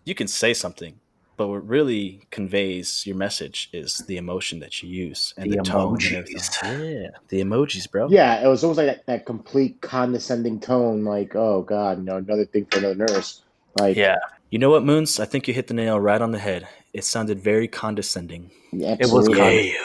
you 0.05 0.15
can 0.15 0.27
say 0.27 0.53
something, 0.53 0.97
but 1.35 1.47
what 1.49 1.67
really 1.67 2.21
conveys 2.31 3.05
your 3.05 3.17
message 3.17 3.69
is 3.73 3.97
the 4.07 4.15
emotion 4.15 4.59
that 4.61 4.81
you 4.81 4.87
use 4.87 5.33
and 5.35 5.51
the, 5.51 5.57
The 5.57 5.63
tone. 5.63 5.97
emojis. 5.97 6.63
And 6.63 6.89
yeah, 7.01 7.07
the 7.27 7.41
emojis, 7.41 7.91
bro. 7.91 8.07
Yeah, 8.09 8.41
it 8.41 8.47
was 8.47 8.63
almost 8.63 8.77
like 8.77 8.87
that, 8.87 9.05
that 9.07 9.25
complete 9.25 9.81
condescending 9.81 10.61
tone. 10.61 11.03
Like, 11.03 11.35
oh 11.35 11.61
god, 11.61 11.97
you 11.97 12.05
know, 12.05 12.15
another 12.17 12.45
thing 12.45 12.65
for 12.71 12.77
another 12.79 12.95
nurse. 12.95 13.41
Like, 13.77 13.97
yeah. 13.97 14.17
You 14.51 14.59
know 14.59 14.69
what, 14.69 14.83
Moons? 14.85 15.19
I 15.19 15.25
think 15.25 15.47
you 15.49 15.53
hit 15.53 15.67
the 15.67 15.73
nail 15.73 15.99
right 15.99 16.21
on 16.21 16.31
the 16.31 16.39
head. 16.39 16.67
It 16.93 17.03
sounded 17.03 17.39
very 17.41 17.67
condescending. 17.67 18.51
absolutely. 18.73 19.35
condescending. 19.37 19.75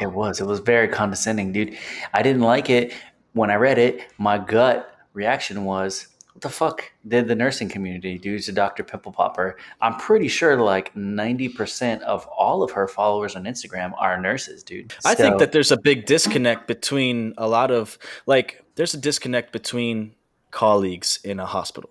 It 0.00 0.12
was. 0.12 0.40
It 0.40 0.46
was 0.46 0.60
very 0.60 0.88
condescending, 0.88 1.52
dude. 1.52 1.76
I 2.12 2.22
didn't 2.22 2.42
like 2.42 2.70
it 2.70 2.92
when 3.32 3.50
I 3.50 3.56
read 3.56 3.78
it. 3.78 4.06
My 4.18 4.38
gut 4.38 4.92
reaction 5.12 5.64
was, 5.64 6.08
"What 6.32 6.42
the 6.42 6.48
fuck 6.48 6.92
did 7.06 7.28
the 7.28 7.34
nursing 7.34 7.68
community 7.68 8.18
do 8.18 8.38
to 8.38 8.52
Dr. 8.52 8.84
Pimple 8.84 9.12
Popper?" 9.12 9.56
I'm 9.80 9.96
pretty 9.96 10.28
sure 10.28 10.56
like 10.56 10.94
90% 10.94 12.02
of 12.02 12.26
all 12.26 12.62
of 12.62 12.70
her 12.72 12.88
followers 12.88 13.36
on 13.36 13.44
Instagram 13.44 13.92
are 13.98 14.20
nurses, 14.20 14.62
dude. 14.62 14.94
I 15.04 15.14
think 15.14 15.38
that 15.38 15.52
there's 15.52 15.72
a 15.72 15.78
big 15.78 16.06
disconnect 16.06 16.66
between 16.66 17.34
a 17.38 17.48
lot 17.48 17.70
of 17.70 17.98
like 18.26 18.62
there's 18.76 18.94
a 18.94 18.98
disconnect 18.98 19.52
between 19.52 20.14
colleagues 20.50 21.18
in 21.24 21.40
a 21.40 21.46
hospital. 21.46 21.90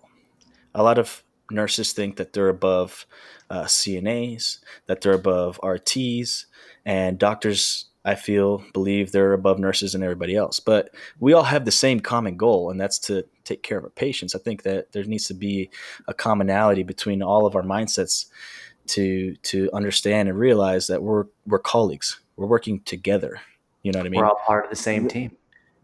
A 0.74 0.82
lot 0.82 0.98
of 0.98 1.22
nurses 1.50 1.92
think 1.92 2.16
that 2.16 2.32
they're 2.32 2.48
above 2.48 3.06
uh, 3.50 3.64
CNAs, 3.64 4.58
that 4.86 5.00
they're 5.00 5.12
above 5.12 5.60
RTs, 5.62 6.46
and 6.84 7.18
doctors. 7.18 7.86
I 8.06 8.14
feel 8.14 8.64
believe 8.72 9.10
they're 9.10 9.32
above 9.32 9.58
nurses 9.58 9.94
and 9.94 10.04
everybody 10.04 10.36
else, 10.36 10.60
but 10.60 10.94
we 11.18 11.32
all 11.32 11.42
have 11.42 11.64
the 11.64 11.72
same 11.72 11.98
common 11.98 12.36
goal, 12.36 12.70
and 12.70 12.80
that's 12.80 13.00
to 13.00 13.24
take 13.42 13.64
care 13.64 13.78
of 13.78 13.84
our 13.84 13.90
patients. 13.90 14.34
I 14.34 14.38
think 14.38 14.62
that 14.62 14.92
there 14.92 15.02
needs 15.02 15.26
to 15.26 15.34
be 15.34 15.70
a 16.06 16.14
commonality 16.14 16.84
between 16.84 17.20
all 17.20 17.46
of 17.46 17.56
our 17.56 17.62
mindsets 17.62 18.26
to 18.88 19.34
to 19.42 19.68
understand 19.72 20.28
and 20.28 20.38
realize 20.38 20.86
that 20.86 21.02
we're 21.02 21.24
we're 21.46 21.58
colleagues. 21.58 22.20
We're 22.36 22.46
working 22.46 22.80
together. 22.80 23.40
You 23.82 23.90
know 23.90 23.98
what 23.98 24.06
I 24.06 24.10
mean? 24.10 24.20
We're 24.20 24.28
all 24.28 24.40
part 24.46 24.64
of 24.64 24.70
the 24.70 24.76
same 24.76 25.08
team. 25.08 25.36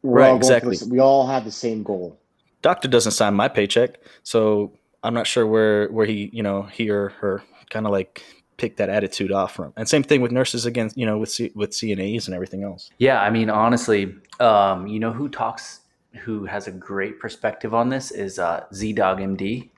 We're 0.02 0.21
Right, 0.21 0.31
all 0.31 0.37
exactly. 0.37 0.76
the 0.76 0.87
we 0.87 1.00
all 1.00 1.26
have 1.26 1.45
the 1.45 1.50
same 1.50 1.83
goal. 1.83 2.19
Doctor 2.62 2.87
doesn't 2.87 3.12
sign 3.12 3.35
my 3.35 3.49
paycheck, 3.49 3.97
so 4.23 4.73
I'm 5.02 5.14
not 5.14 5.26
sure 5.26 5.45
where 5.45 5.88
where 5.88 6.07
he 6.07 6.31
you 6.33 6.45
know 6.45 6.62
he 6.62 6.88
or 6.88 7.11
her 7.21 7.43
kind 7.71 7.87
of 7.87 7.93
like 7.93 8.23
picked 8.62 8.76
that 8.76 8.88
attitude 8.88 9.33
off 9.33 9.52
from. 9.57 9.73
And 9.76 9.88
same 9.88 10.04
thing 10.04 10.21
with 10.21 10.31
nurses 10.31 10.66
again, 10.66 10.88
you 10.95 11.04
know, 11.04 11.19
with 11.19 11.31
C, 11.31 11.50
with 11.57 11.71
CNAs 11.73 12.26
and 12.26 12.35
everything 12.35 12.62
else. 12.62 12.90
Yeah, 12.99 13.21
I 13.21 13.28
mean, 13.28 13.50
honestly, 13.50 14.14
um, 14.38 14.87
you 14.87 15.00
know 15.00 15.12
who 15.12 15.28
talks, 15.28 15.81
who 16.25 16.45
has 16.45 16.69
a 16.69 16.71
great 16.71 17.19
perspective 17.19 17.75
on 17.75 17.88
this 17.88 18.12
is 18.12 18.38
uh, 18.38 18.62
ZDog 18.73 19.19
MD. 19.37 19.71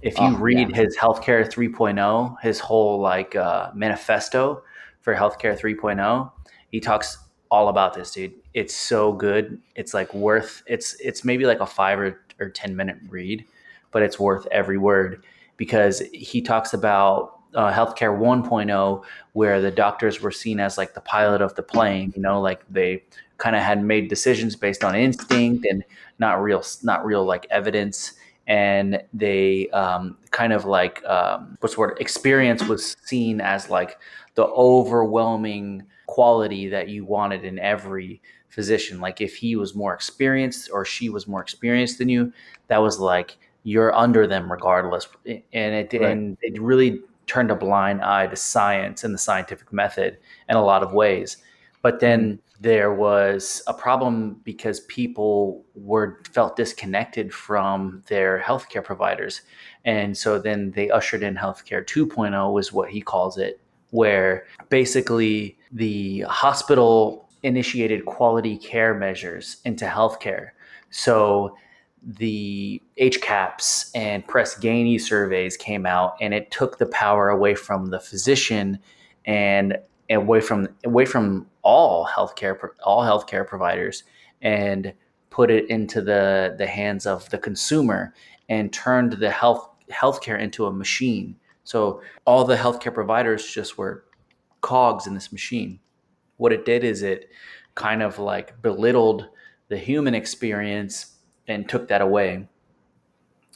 If 0.00 0.16
you 0.20 0.26
Oh, 0.26 0.36
read 0.36 0.70
yeah. 0.70 0.76
his 0.76 0.96
Healthcare 0.96 1.44
3.0, 1.44 2.40
his 2.40 2.60
whole 2.60 3.00
like 3.00 3.34
uh, 3.34 3.72
manifesto 3.74 4.62
for 5.00 5.12
Healthcare 5.16 5.58
3.0, 5.58 6.30
he 6.70 6.78
talks 6.78 7.18
all 7.50 7.68
about 7.68 7.94
this, 7.94 8.12
dude. 8.12 8.34
It's 8.52 8.74
so 8.76 9.12
good. 9.12 9.60
It's 9.74 9.92
like 9.92 10.14
worth. 10.14 10.62
It's 10.68 10.94
it's 11.00 11.24
maybe 11.24 11.46
like 11.46 11.58
a 11.58 11.66
five 11.66 11.98
or, 11.98 12.20
or 12.38 12.48
ten 12.50 12.76
minute 12.76 12.98
read, 13.08 13.44
but 13.90 14.02
it's 14.02 14.20
worth 14.20 14.46
every 14.52 14.78
word 14.78 15.24
because 15.56 16.00
he 16.12 16.40
talks 16.42 16.74
about 16.74 17.40
uh, 17.54 17.72
Healthcare 17.72 18.16
1.0 18.18 19.04
where 19.32 19.60
the 19.60 19.70
doctors 19.70 20.20
were 20.20 20.30
seen 20.30 20.60
as 20.60 20.76
like 20.76 20.94
the 20.94 21.00
pilot 21.00 21.40
of 21.40 21.54
the 21.54 21.62
plane 21.62 22.12
you 22.16 22.22
know 22.22 22.40
like 22.40 22.64
they 22.70 23.02
kind 23.38 23.56
of 23.56 23.62
had 23.62 23.82
made 23.82 24.08
decisions 24.08 24.56
based 24.56 24.84
on 24.84 24.94
instinct 24.94 25.66
and 25.68 25.84
not 26.18 26.42
real 26.42 26.62
not 26.82 27.04
real 27.04 27.24
like 27.24 27.46
evidence. 27.50 28.12
And 28.46 29.02
they 29.12 29.70
um, 29.70 30.18
kind 30.30 30.52
of 30.52 30.66
like 30.66 31.04
um, 31.04 31.56
what's 31.60 31.74
the 31.74 31.80
word 31.80 31.96
experience 31.98 32.62
was 32.64 32.96
seen 33.04 33.40
as 33.40 33.70
like 33.70 33.98
the 34.34 34.44
overwhelming 34.44 35.84
quality 36.06 36.68
that 36.68 36.88
you 36.88 37.04
wanted 37.04 37.44
in 37.44 37.58
every 37.58 38.20
physician. 38.48 39.00
Like 39.00 39.20
if 39.20 39.34
he 39.36 39.56
was 39.56 39.74
more 39.74 39.94
experienced 39.94 40.70
or 40.72 40.84
she 40.84 41.08
was 41.08 41.26
more 41.26 41.40
experienced 41.40 41.98
than 41.98 42.08
you 42.08 42.32
that 42.68 42.78
was 42.78 42.98
like 42.98 43.36
you're 43.62 43.94
under 43.94 44.26
them 44.26 44.52
regardless. 44.52 45.08
And 45.26 45.74
it 45.74 45.98
Right. 45.98 46.10
and 46.10 46.36
it 46.42 46.60
really 46.60 47.00
turned 47.26 47.50
a 47.50 47.54
blind 47.54 48.02
eye 48.02 48.26
to 48.26 48.36
science 48.36 49.04
and 49.04 49.14
the 49.14 49.18
scientific 49.18 49.72
method 49.72 50.18
in 50.48 50.56
a 50.56 50.64
lot 50.64 50.82
of 50.82 50.92
ways. 50.92 51.38
But 51.82 52.00
then 52.00 52.20
mm-hmm. 52.20 52.62
there 52.62 52.94
was 52.94 53.62
a 53.66 53.74
problem 53.74 54.40
because 54.44 54.80
people 54.80 55.64
were 55.74 56.20
felt 56.32 56.56
disconnected 56.56 57.32
from 57.32 58.02
their 58.08 58.40
healthcare 58.40 58.82
providers. 58.82 59.42
And 59.84 60.16
so 60.16 60.38
then 60.38 60.70
they 60.70 60.90
ushered 60.90 61.22
in 61.22 61.34
healthcare 61.34 61.84
2.0 61.84 62.52
was 62.52 62.72
what 62.72 62.90
he 62.90 63.00
calls 63.00 63.36
it, 63.36 63.60
where 63.90 64.46
basically 64.70 65.58
the 65.72 66.20
hospital 66.22 67.28
initiated 67.42 68.06
quality 68.06 68.56
care 68.56 68.94
measures 68.94 69.58
into 69.64 69.84
healthcare. 69.84 70.50
So 70.88 71.54
the 72.06 72.82
HCAHPS 72.98 73.90
and 73.94 74.26
Press 74.26 74.58
Ganey 74.58 75.00
surveys 75.00 75.56
came 75.56 75.86
out, 75.86 76.16
and 76.20 76.34
it 76.34 76.50
took 76.50 76.78
the 76.78 76.86
power 76.86 77.30
away 77.30 77.54
from 77.54 77.86
the 77.86 78.00
physician 78.00 78.78
and 79.24 79.78
away 80.10 80.40
from 80.40 80.68
away 80.84 81.06
from 81.06 81.46
all 81.62 82.06
healthcare 82.06 82.58
all 82.82 83.02
healthcare 83.02 83.46
providers, 83.46 84.04
and 84.42 84.92
put 85.30 85.50
it 85.50 85.68
into 85.70 86.02
the 86.02 86.54
the 86.58 86.66
hands 86.66 87.06
of 87.06 87.28
the 87.30 87.38
consumer, 87.38 88.14
and 88.48 88.72
turned 88.72 89.14
the 89.14 89.30
health 89.30 89.68
healthcare 89.90 90.38
into 90.38 90.66
a 90.66 90.72
machine. 90.72 91.36
So 91.64 92.02
all 92.26 92.44
the 92.44 92.56
healthcare 92.56 92.92
providers 92.92 93.46
just 93.46 93.78
were 93.78 94.04
cogs 94.60 95.06
in 95.06 95.14
this 95.14 95.32
machine. 95.32 95.80
What 96.36 96.52
it 96.52 96.64
did 96.66 96.84
is 96.84 97.02
it 97.02 97.30
kind 97.74 98.02
of 98.02 98.18
like 98.18 98.60
belittled 98.60 99.28
the 99.68 99.78
human 99.78 100.14
experience 100.14 101.13
and 101.48 101.68
took 101.68 101.88
that 101.88 102.00
away. 102.00 102.46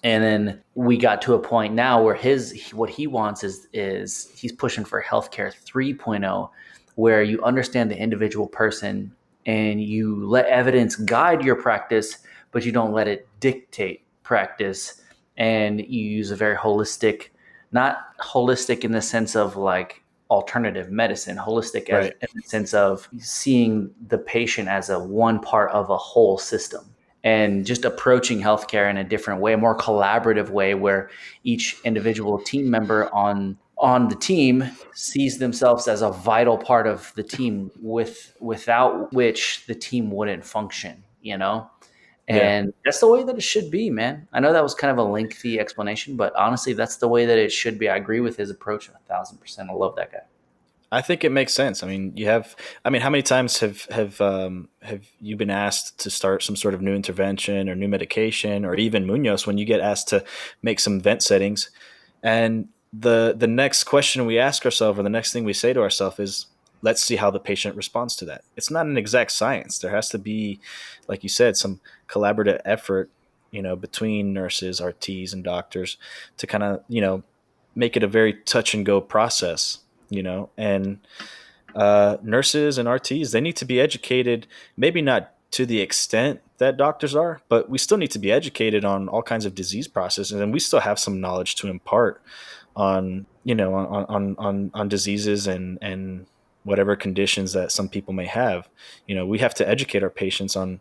And 0.04 0.22
then 0.22 0.62
we 0.74 0.96
got 0.96 1.22
to 1.22 1.34
a 1.34 1.38
point 1.38 1.74
now 1.74 2.02
where 2.02 2.14
his 2.14 2.70
what 2.72 2.88
he 2.88 3.06
wants 3.06 3.42
is 3.42 3.66
is 3.72 4.30
he's 4.36 4.52
pushing 4.52 4.84
for 4.84 5.02
healthcare 5.02 5.52
3.0 5.64 6.50
where 6.94 7.22
you 7.22 7.42
understand 7.42 7.90
the 7.90 7.98
individual 7.98 8.46
person 8.46 9.12
and 9.46 9.82
you 9.82 10.24
let 10.26 10.46
evidence 10.46 10.94
guide 10.94 11.42
your 11.42 11.56
practice 11.56 12.18
but 12.52 12.64
you 12.64 12.72
don't 12.72 12.92
let 12.92 13.08
it 13.08 13.28
dictate 13.40 14.04
practice. 14.22 15.02
And 15.36 15.80
you 15.80 16.04
use 16.04 16.30
a 16.30 16.36
very 16.36 16.56
holistic 16.56 17.30
not 17.72 18.16
holistic 18.20 18.84
in 18.84 18.92
the 18.92 19.02
sense 19.02 19.34
of 19.34 19.56
like 19.56 20.02
alternative 20.30 20.90
medicine 20.90 21.36
holistic 21.36 21.88
as, 21.88 22.06
in 22.06 22.28
the 22.34 22.42
sense 22.42 22.72
of 22.74 23.08
seeing 23.18 23.90
the 24.08 24.18
patient 24.18 24.68
as 24.68 24.90
a 24.90 24.98
one 24.98 25.40
part 25.40 25.70
of 25.72 25.90
a 25.90 25.96
whole 25.96 26.38
system 26.38 26.94
and 27.24 27.66
just 27.66 27.84
approaching 27.84 28.40
healthcare 28.40 28.88
in 28.90 28.96
a 28.96 29.04
different 29.04 29.40
way, 29.40 29.52
a 29.52 29.58
more 29.58 29.76
collaborative 29.76 30.50
way, 30.50 30.74
where 30.74 31.10
each 31.44 31.76
individual 31.84 32.38
team 32.38 32.70
member 32.70 33.12
on 33.14 33.58
on 33.80 34.08
the 34.08 34.16
team 34.16 34.68
sees 34.94 35.38
themselves 35.38 35.86
as 35.86 36.02
a 36.02 36.10
vital 36.10 36.58
part 36.58 36.86
of 36.88 37.12
the 37.14 37.22
team, 37.22 37.70
with 37.80 38.34
without 38.40 39.12
which 39.12 39.64
the 39.66 39.74
team 39.74 40.10
wouldn't 40.10 40.44
function. 40.44 41.04
You 41.22 41.36
know, 41.38 41.68
Yeah. 42.28 42.36
and 42.36 42.72
that's 42.84 43.00
the 43.00 43.08
way 43.08 43.24
that 43.24 43.36
it 43.36 43.42
should 43.42 43.70
be, 43.70 43.90
man. 43.90 44.28
I 44.32 44.40
know 44.40 44.52
that 44.52 44.62
was 44.62 44.74
kind 44.74 44.90
of 44.90 44.98
a 44.98 45.02
lengthy 45.10 45.58
explanation, 45.60 46.16
but 46.16 46.34
honestly, 46.36 46.72
that's 46.72 46.96
the 46.98 47.08
way 47.08 47.26
that 47.26 47.38
it 47.38 47.50
should 47.52 47.78
be. 47.78 47.88
I 47.88 47.96
agree 47.96 48.20
with 48.20 48.36
his 48.36 48.50
approach 48.50 48.88
a 48.88 48.92
thousand 49.08 49.38
percent. 49.38 49.70
I 49.70 49.74
love 49.74 49.96
that 49.96 50.12
guy. 50.12 50.22
I 50.90 51.02
think 51.02 51.22
it 51.22 51.32
makes 51.32 51.52
sense. 51.52 51.82
I 51.82 51.86
mean, 51.86 52.12
you 52.16 52.26
have. 52.26 52.56
I 52.84 52.90
mean, 52.90 53.02
how 53.02 53.10
many 53.10 53.22
times 53.22 53.58
have 53.58 53.84
have 53.86 54.20
um, 54.20 54.68
have 54.82 55.04
you 55.20 55.36
been 55.36 55.50
asked 55.50 55.98
to 56.00 56.10
start 56.10 56.42
some 56.42 56.56
sort 56.56 56.72
of 56.72 56.80
new 56.80 56.94
intervention 56.94 57.68
or 57.68 57.74
new 57.74 57.88
medication, 57.88 58.64
or 58.64 58.74
even 58.74 59.06
Munoz 59.06 59.46
when 59.46 59.58
you 59.58 59.66
get 59.66 59.80
asked 59.80 60.08
to 60.08 60.24
make 60.62 60.80
some 60.80 61.00
vent 61.00 61.22
settings, 61.22 61.70
and 62.22 62.68
the 62.92 63.34
the 63.36 63.46
next 63.46 63.84
question 63.84 64.24
we 64.24 64.38
ask 64.38 64.64
ourselves, 64.64 64.98
or 64.98 65.02
the 65.02 65.10
next 65.10 65.32
thing 65.32 65.44
we 65.44 65.52
say 65.52 65.74
to 65.74 65.82
ourselves 65.82 66.18
is, 66.18 66.46
"Let's 66.80 67.02
see 67.02 67.16
how 67.16 67.30
the 67.30 67.40
patient 67.40 67.76
responds 67.76 68.16
to 68.16 68.24
that." 68.24 68.44
It's 68.56 68.70
not 68.70 68.86
an 68.86 68.96
exact 68.96 69.32
science. 69.32 69.78
There 69.78 69.94
has 69.94 70.08
to 70.10 70.18
be, 70.18 70.58
like 71.06 71.22
you 71.22 71.28
said, 71.28 71.58
some 71.58 71.80
collaborative 72.08 72.62
effort, 72.64 73.10
you 73.50 73.60
know, 73.60 73.76
between 73.76 74.32
nurses, 74.32 74.80
RTs, 74.80 75.34
and 75.34 75.44
doctors 75.44 75.98
to 76.38 76.46
kind 76.46 76.64
of 76.64 76.82
you 76.88 77.02
know 77.02 77.24
make 77.74 77.94
it 77.94 78.02
a 78.02 78.08
very 78.08 78.32
touch 78.32 78.72
and 78.72 78.86
go 78.86 79.02
process 79.02 79.80
you 80.08 80.22
know 80.22 80.50
and 80.56 80.98
uh, 81.74 82.16
nurses 82.22 82.78
and 82.78 82.88
rts 82.88 83.32
they 83.32 83.40
need 83.40 83.56
to 83.56 83.64
be 83.64 83.80
educated 83.80 84.46
maybe 84.76 85.02
not 85.02 85.32
to 85.50 85.64
the 85.64 85.80
extent 85.80 86.40
that 86.58 86.76
doctors 86.76 87.14
are 87.14 87.40
but 87.48 87.68
we 87.70 87.78
still 87.78 87.98
need 87.98 88.10
to 88.10 88.18
be 88.18 88.32
educated 88.32 88.84
on 88.84 89.08
all 89.08 89.22
kinds 89.22 89.44
of 89.44 89.54
disease 89.54 89.88
processes 89.88 90.40
and 90.40 90.52
we 90.52 90.58
still 90.58 90.80
have 90.80 90.98
some 90.98 91.20
knowledge 91.20 91.54
to 91.54 91.68
impart 91.68 92.22
on 92.76 93.26
you 93.44 93.54
know 93.54 93.74
on 93.74 94.04
on 94.06 94.36
on, 94.38 94.70
on 94.72 94.88
diseases 94.88 95.46
and 95.46 95.78
and 95.82 96.26
whatever 96.64 96.94
conditions 96.94 97.52
that 97.54 97.72
some 97.72 97.88
people 97.88 98.12
may 98.12 98.26
have. 98.26 98.68
You 99.06 99.14
know 99.14 99.26
we 99.26 99.38
have 99.38 99.54
to 99.54 99.68
educate 99.68 100.02
our 100.02 100.10
patients 100.10 100.56
on 100.56 100.80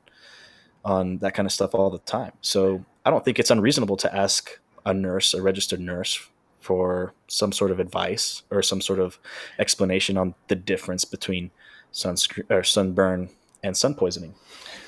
on 0.86 1.18
that 1.18 1.34
kind 1.34 1.46
of 1.46 1.52
stuff 1.52 1.74
all 1.74 1.90
the 1.90 2.00
time. 2.00 2.34
So 2.42 2.86
i 3.06 3.10
don't 3.10 3.24
think 3.24 3.40
it's 3.40 3.52
unreasonable 3.52 3.98
to 3.98 4.14
ask 4.14 4.60
a 4.86 4.94
nurse 4.94 5.34
a 5.34 5.42
registered 5.42 5.80
nurse 5.80 6.28
for 6.68 7.14
some 7.30 7.54
sort 7.54 7.72
of 7.72 7.80
advice 7.80 8.44
or 8.52 8.62
some 8.62 8.82
sort 8.82 9.00
of 9.00 9.18
explanation 9.58 10.18
on 10.18 10.36
the 10.50 10.56
difference 10.56 11.06
between 11.06 11.50
sunscreen 11.94 12.44
or 12.52 12.62
sunburn 12.62 13.30
and 13.64 13.78
sun 13.78 13.96
poisoning. 13.96 14.36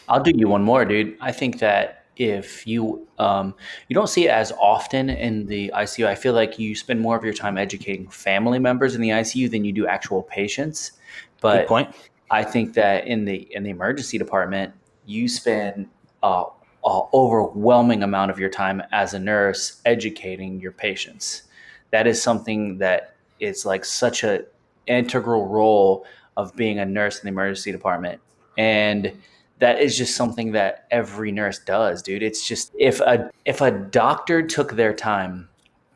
I'll 0.09 0.21
do 0.21 0.33
you 0.35 0.49
one 0.49 0.61
more, 0.61 0.83
dude. 0.83 1.15
I 1.21 1.31
think 1.31 1.59
that 1.59 2.03
if 2.17 2.67
you 2.67 3.07
um, 3.17 3.55
you 3.87 3.93
don't 3.93 4.09
see 4.09 4.25
it 4.25 4.31
as 4.31 4.51
often 4.59 5.09
in 5.09 5.45
the 5.45 5.71
ICU, 5.73 6.05
I 6.05 6.15
feel 6.15 6.33
like 6.33 6.59
you 6.59 6.75
spend 6.75 6.99
more 6.99 7.15
of 7.15 7.23
your 7.23 7.33
time 7.33 7.57
educating 7.57 8.09
family 8.09 8.59
members 8.59 8.93
in 8.93 8.99
the 8.99 9.09
ICU 9.09 9.49
than 9.49 9.63
you 9.63 9.71
do 9.71 9.87
actual 9.87 10.23
patients. 10.23 10.91
Good 10.91 10.99
But 11.39 11.67
point. 11.67 11.95
I 12.29 12.43
think 12.43 12.73
that 12.73 13.07
in 13.07 13.23
the 13.23 13.47
in 13.55 13.63
the 13.63 13.69
emergency 13.69 14.17
department, 14.17 14.73
you 15.05 15.29
spend 15.29 15.87
a, 16.23 16.43
a 16.83 17.01
overwhelming 17.13 18.03
amount 18.03 18.31
of 18.31 18.37
your 18.37 18.49
time 18.49 18.83
as 18.91 19.13
a 19.13 19.19
nurse 19.19 19.81
educating 19.85 20.59
your 20.59 20.73
patients. 20.73 21.43
That 21.91 22.07
is 22.07 22.21
something 22.21 22.77
that 22.79 23.15
is 23.39 23.65
like 23.65 23.85
such 23.85 24.23
a 24.23 24.45
integral 24.87 25.47
role 25.47 26.05
of 26.37 26.55
being 26.55 26.79
a 26.79 26.85
nurse 26.85 27.19
in 27.19 27.25
the 27.25 27.29
emergency 27.29 27.71
department, 27.71 28.21
and 28.57 29.11
that 29.59 29.81
is 29.81 29.97
just 29.97 30.15
something 30.15 30.53
that 30.53 30.87
every 30.89 31.31
nurse 31.31 31.59
does, 31.59 32.01
dude. 32.01 32.23
It's 32.23 32.47
just 32.47 32.73
if 32.77 33.01
a 33.01 33.29
if 33.45 33.61
a 33.61 33.71
doctor 33.71 34.41
took 34.41 34.73
their 34.73 34.93
time 34.93 35.49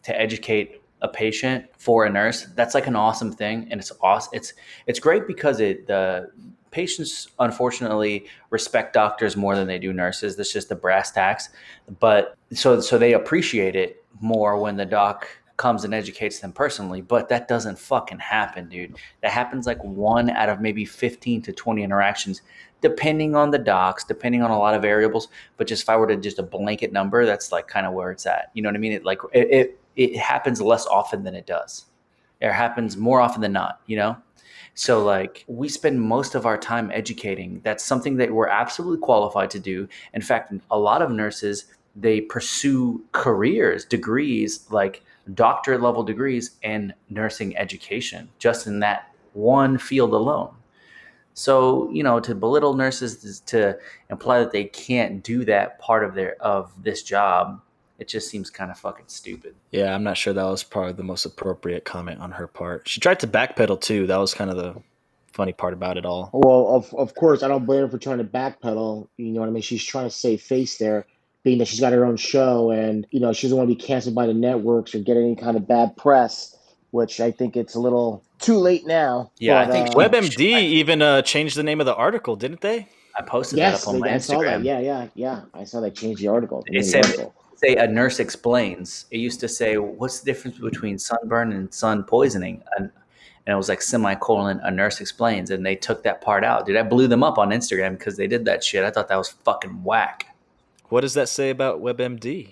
to 0.04 0.20
educate 0.20 0.82
a 1.02 1.08
patient 1.08 1.66
for 1.78 2.06
a 2.06 2.10
nurse, 2.10 2.48
that's 2.56 2.74
like 2.74 2.88
an 2.88 2.96
awesome 2.96 3.32
thing, 3.32 3.68
and 3.72 3.80
it's 3.80 3.92
awesome. 4.02 4.32
It's 4.34 4.54
it's 4.88 5.00
great 5.00 5.28
because 5.28 5.60
it 5.60 5.88
the 5.88 6.30
patients 6.72 7.30
unfortunately 7.40 8.26
respect 8.50 8.94
doctors 8.94 9.38
more 9.38 9.56
than 9.56 9.68
they 9.68 9.80
do 9.80 9.94
nurses. 9.94 10.36
That's 10.36 10.52
just 10.52 10.70
the 10.70 10.76
brass 10.76 11.12
tacks. 11.12 11.50
But 12.00 12.36
so 12.52 12.82
so 12.82 12.98
they 12.98 13.14
appreciate 13.14 13.76
it 13.76 14.04
more 14.20 14.60
when 14.60 14.76
the 14.76 14.86
doc 14.86 15.28
comes 15.58 15.84
and 15.84 15.94
educates 15.94 16.40
them 16.40 16.52
personally, 16.52 17.02
but 17.02 17.30
that 17.30 17.48
doesn't 17.48 17.78
fucking 17.78 18.20
happen, 18.20 18.70
dude. 18.70 18.96
That 19.22 19.32
happens 19.32 19.68
like 19.68 19.84
one 19.84 20.30
out 20.30 20.50
of 20.50 20.62
maybe 20.62 20.86
15 20.86 21.42
to 21.44 21.54
20 21.54 21.84
interactions, 21.84 22.42
depending 22.82 23.36
on 23.36 23.52
the 23.52 23.60
docs, 23.60 24.04
depending 24.04 24.42
on 24.42 24.52
a 24.52 24.58
lot 24.58 24.74
of 24.74 24.82
variables. 24.82 25.28
But 25.58 25.68
just 25.68 25.84
if 25.84 25.90
I 25.90 25.96
were 25.96 26.08
to 26.08 26.18
just 26.18 26.40
a 26.40 26.44
blanket 26.44 26.92
number, 26.92 27.26
that's 27.26 27.52
like 27.52 27.68
kind 27.68 27.86
of 27.86 27.94
where 27.94 28.12
it's 28.12 28.26
at. 28.26 28.50
You 28.54 28.64
know 28.64 28.70
what 28.70 28.76
I 28.76 28.80
mean? 28.80 28.94
It 28.94 29.06
like 29.06 29.20
it, 29.32 29.48
it, 29.52 29.80
it 29.96 30.18
happens 30.18 30.62
less 30.62 30.86
often 30.88 31.24
than 31.24 31.36
it 31.36 31.46
does. 31.46 31.86
It 32.42 32.52
happens 32.52 32.98
more 32.98 33.22
often 33.22 33.42
than 33.42 33.54
not, 33.54 33.80
you 33.86 33.96
know? 33.96 34.18
So 34.76 35.04
like 35.04 35.46
we 35.48 35.70
spend 35.70 36.02
most 36.02 36.34
of 36.34 36.46
our 36.46 36.58
time 36.58 36.90
educating. 36.92 37.62
That's 37.64 37.84
something 37.84 38.18
that 38.18 38.32
we're 38.32 38.48
absolutely 38.48 39.00
qualified 39.00 39.52
to 39.52 39.60
do. 39.60 39.88
In 40.14 40.22
fact, 40.22 40.52
a 40.72 40.80
lot 40.80 41.02
of 41.02 41.12
nurses 41.12 41.66
they 41.96 42.22
pursue 42.22 43.04
careers, 43.12 43.86
degrees 43.86 44.66
like 44.72 45.04
doctorate 45.34 45.82
level 45.82 46.04
degrees 46.04 46.52
in 46.64 46.94
nursing 47.10 47.56
education 47.58 48.30
just 48.40 48.68
in 48.68 48.80
that 48.80 49.14
one 49.34 49.78
field 49.78 50.14
alone. 50.14 50.54
So, 51.34 51.90
you 51.92 52.04
know, 52.04 52.20
to 52.20 52.36
belittle 52.36 52.76
nurses 52.76 53.40
to 53.48 53.78
imply 54.10 54.40
that 54.40 54.52
they 54.52 54.66
can't 54.66 55.24
do 55.24 55.46
that 55.46 55.80
part 55.80 56.04
of 56.04 56.14
their 56.14 56.36
of 56.42 56.72
this 56.84 57.02
job, 57.02 57.60
it 57.98 58.08
just 58.08 58.30
seems 58.30 58.50
kind 58.50 58.70
of 58.70 58.78
fucking 58.78 59.06
stupid. 59.08 59.56
Yeah, 59.72 59.96
I'm 59.96 60.04
not 60.04 60.18
sure 60.18 60.34
that 60.34 60.44
was 60.44 60.64
probably 60.64 60.94
the 60.94 61.04
most 61.04 61.26
appropriate 61.26 61.86
comment 61.86 62.20
on 62.20 62.32
her 62.32 62.48
part. 62.48 62.88
She 62.88 63.00
tried 63.00 63.20
to 63.22 63.28
backpedal 63.28 63.82
too. 63.82 64.06
That 64.08 64.18
was 64.18 64.34
kind 64.34 64.52
of 64.52 64.58
the 64.58 64.76
funny 65.32 65.54
part 65.54 65.74
about 65.74 65.98
it 65.98 66.06
all. 66.06 66.30
Well, 66.34 66.76
of, 66.76 66.94
of 66.94 67.16
course, 67.16 67.42
I 67.42 67.48
don't 67.48 67.66
blame 67.66 67.82
her 67.82 67.90
for 67.90 67.98
trying 67.98 68.20
to 68.20 68.24
backpedal. 68.24 69.08
You 69.18 69.32
know 69.32 69.40
what 69.40 69.50
I 69.50 69.52
mean? 69.52 69.64
She's 69.64 69.84
trying 69.84 70.06
to 70.06 70.12
save 70.12 70.42
face 70.42 70.78
there 70.78 71.08
being 71.44 71.58
that 71.58 71.68
she's 71.68 71.80
got 71.80 71.94
her 71.94 72.06
own 72.06 72.18
show 72.18 72.72
and 72.72 73.06
you 73.12 73.20
know 73.20 73.34
she 73.34 73.48
doesn't 73.48 73.58
want 73.58 73.70
to 73.70 73.76
be 73.76 73.82
canceled 73.82 74.16
by 74.16 74.26
the 74.26 74.34
networks 74.34 74.96
or 74.96 75.00
get 75.00 75.18
any 75.18 75.36
kind 75.36 75.58
of 75.58 75.68
bad 75.68 75.96
press 75.98 76.58
which 76.92 77.20
i 77.20 77.32
think 77.32 77.56
it's 77.56 77.76
a 77.76 77.80
little 77.80 78.24
too 78.40 78.58
late 78.58 78.86
now 78.86 79.32
yeah 79.40 79.66
but, 79.66 79.70
i 79.70 79.72
think 79.72 79.90
uh, 79.90 80.00
webmd 80.00 80.56
I, 80.56 80.62
even 80.62 81.02
uh, 81.02 81.22
changed 81.22 81.56
the 81.56 81.64
name 81.64 81.80
of 81.80 81.86
the 81.86 81.96
article 81.96 82.36
didn't 82.36 82.62
they? 82.62 82.88
I 83.16 83.22
posted 83.22 83.60
yes, 83.60 83.82
that 83.82 83.84
up 83.84 83.88
on 83.90 83.94
they, 83.96 84.00
my 84.00 84.14
I 84.14 84.18
instagram. 84.18 84.64
Yeah 84.64 84.80
yeah 84.80 85.08
yeah. 85.14 85.42
I 85.54 85.66
saw 85.66 85.82
they 85.82 85.92
changed 85.92 86.20
the 86.20 86.30
article 86.30 86.64
it 86.66 86.84
said 86.84 87.32
say 87.64 87.76
a 87.76 87.88
nurse 87.88 88.20
explains. 88.20 89.06
It 89.12 89.18
used 89.18 89.40
to 89.40 89.48
say 89.48 89.78
what's 89.78 90.20
the 90.20 90.26
difference 90.26 90.58
between 90.58 91.00
sunburn 91.00 91.54
and 91.54 91.74
sun 91.74 92.04
poisoning? 92.04 92.62
And 92.78 92.92
and 93.46 93.54
it 93.54 93.58
was 93.58 93.68
like 93.68 93.82
semicolon 93.82 94.62
a 94.64 94.72
nurse 94.72 95.02
explains 95.02 95.52
and 95.52 95.66
they 95.66 95.76
took 95.76 96.04
that 96.04 96.22
part 96.22 96.44
out. 96.44 96.66
Dude 96.66 96.78
i 96.78 96.84
blew 96.84 97.08
them 97.08 97.24
up 97.24 97.38
on 97.38 97.50
instagram 97.50 97.98
because 97.98 98.18
they 98.18 98.28
did 98.28 98.46
that 98.46 98.64
shit. 98.64 98.84
I 98.84 98.92
thought 98.92 99.08
that 99.10 99.18
was 99.18 99.30
fucking 99.30 99.84
whack 99.84 100.28
what 100.94 101.02
does 101.02 101.16
that 101.16 101.28
say 101.28 101.50
about 101.50 101.82
WebMD? 101.82 102.50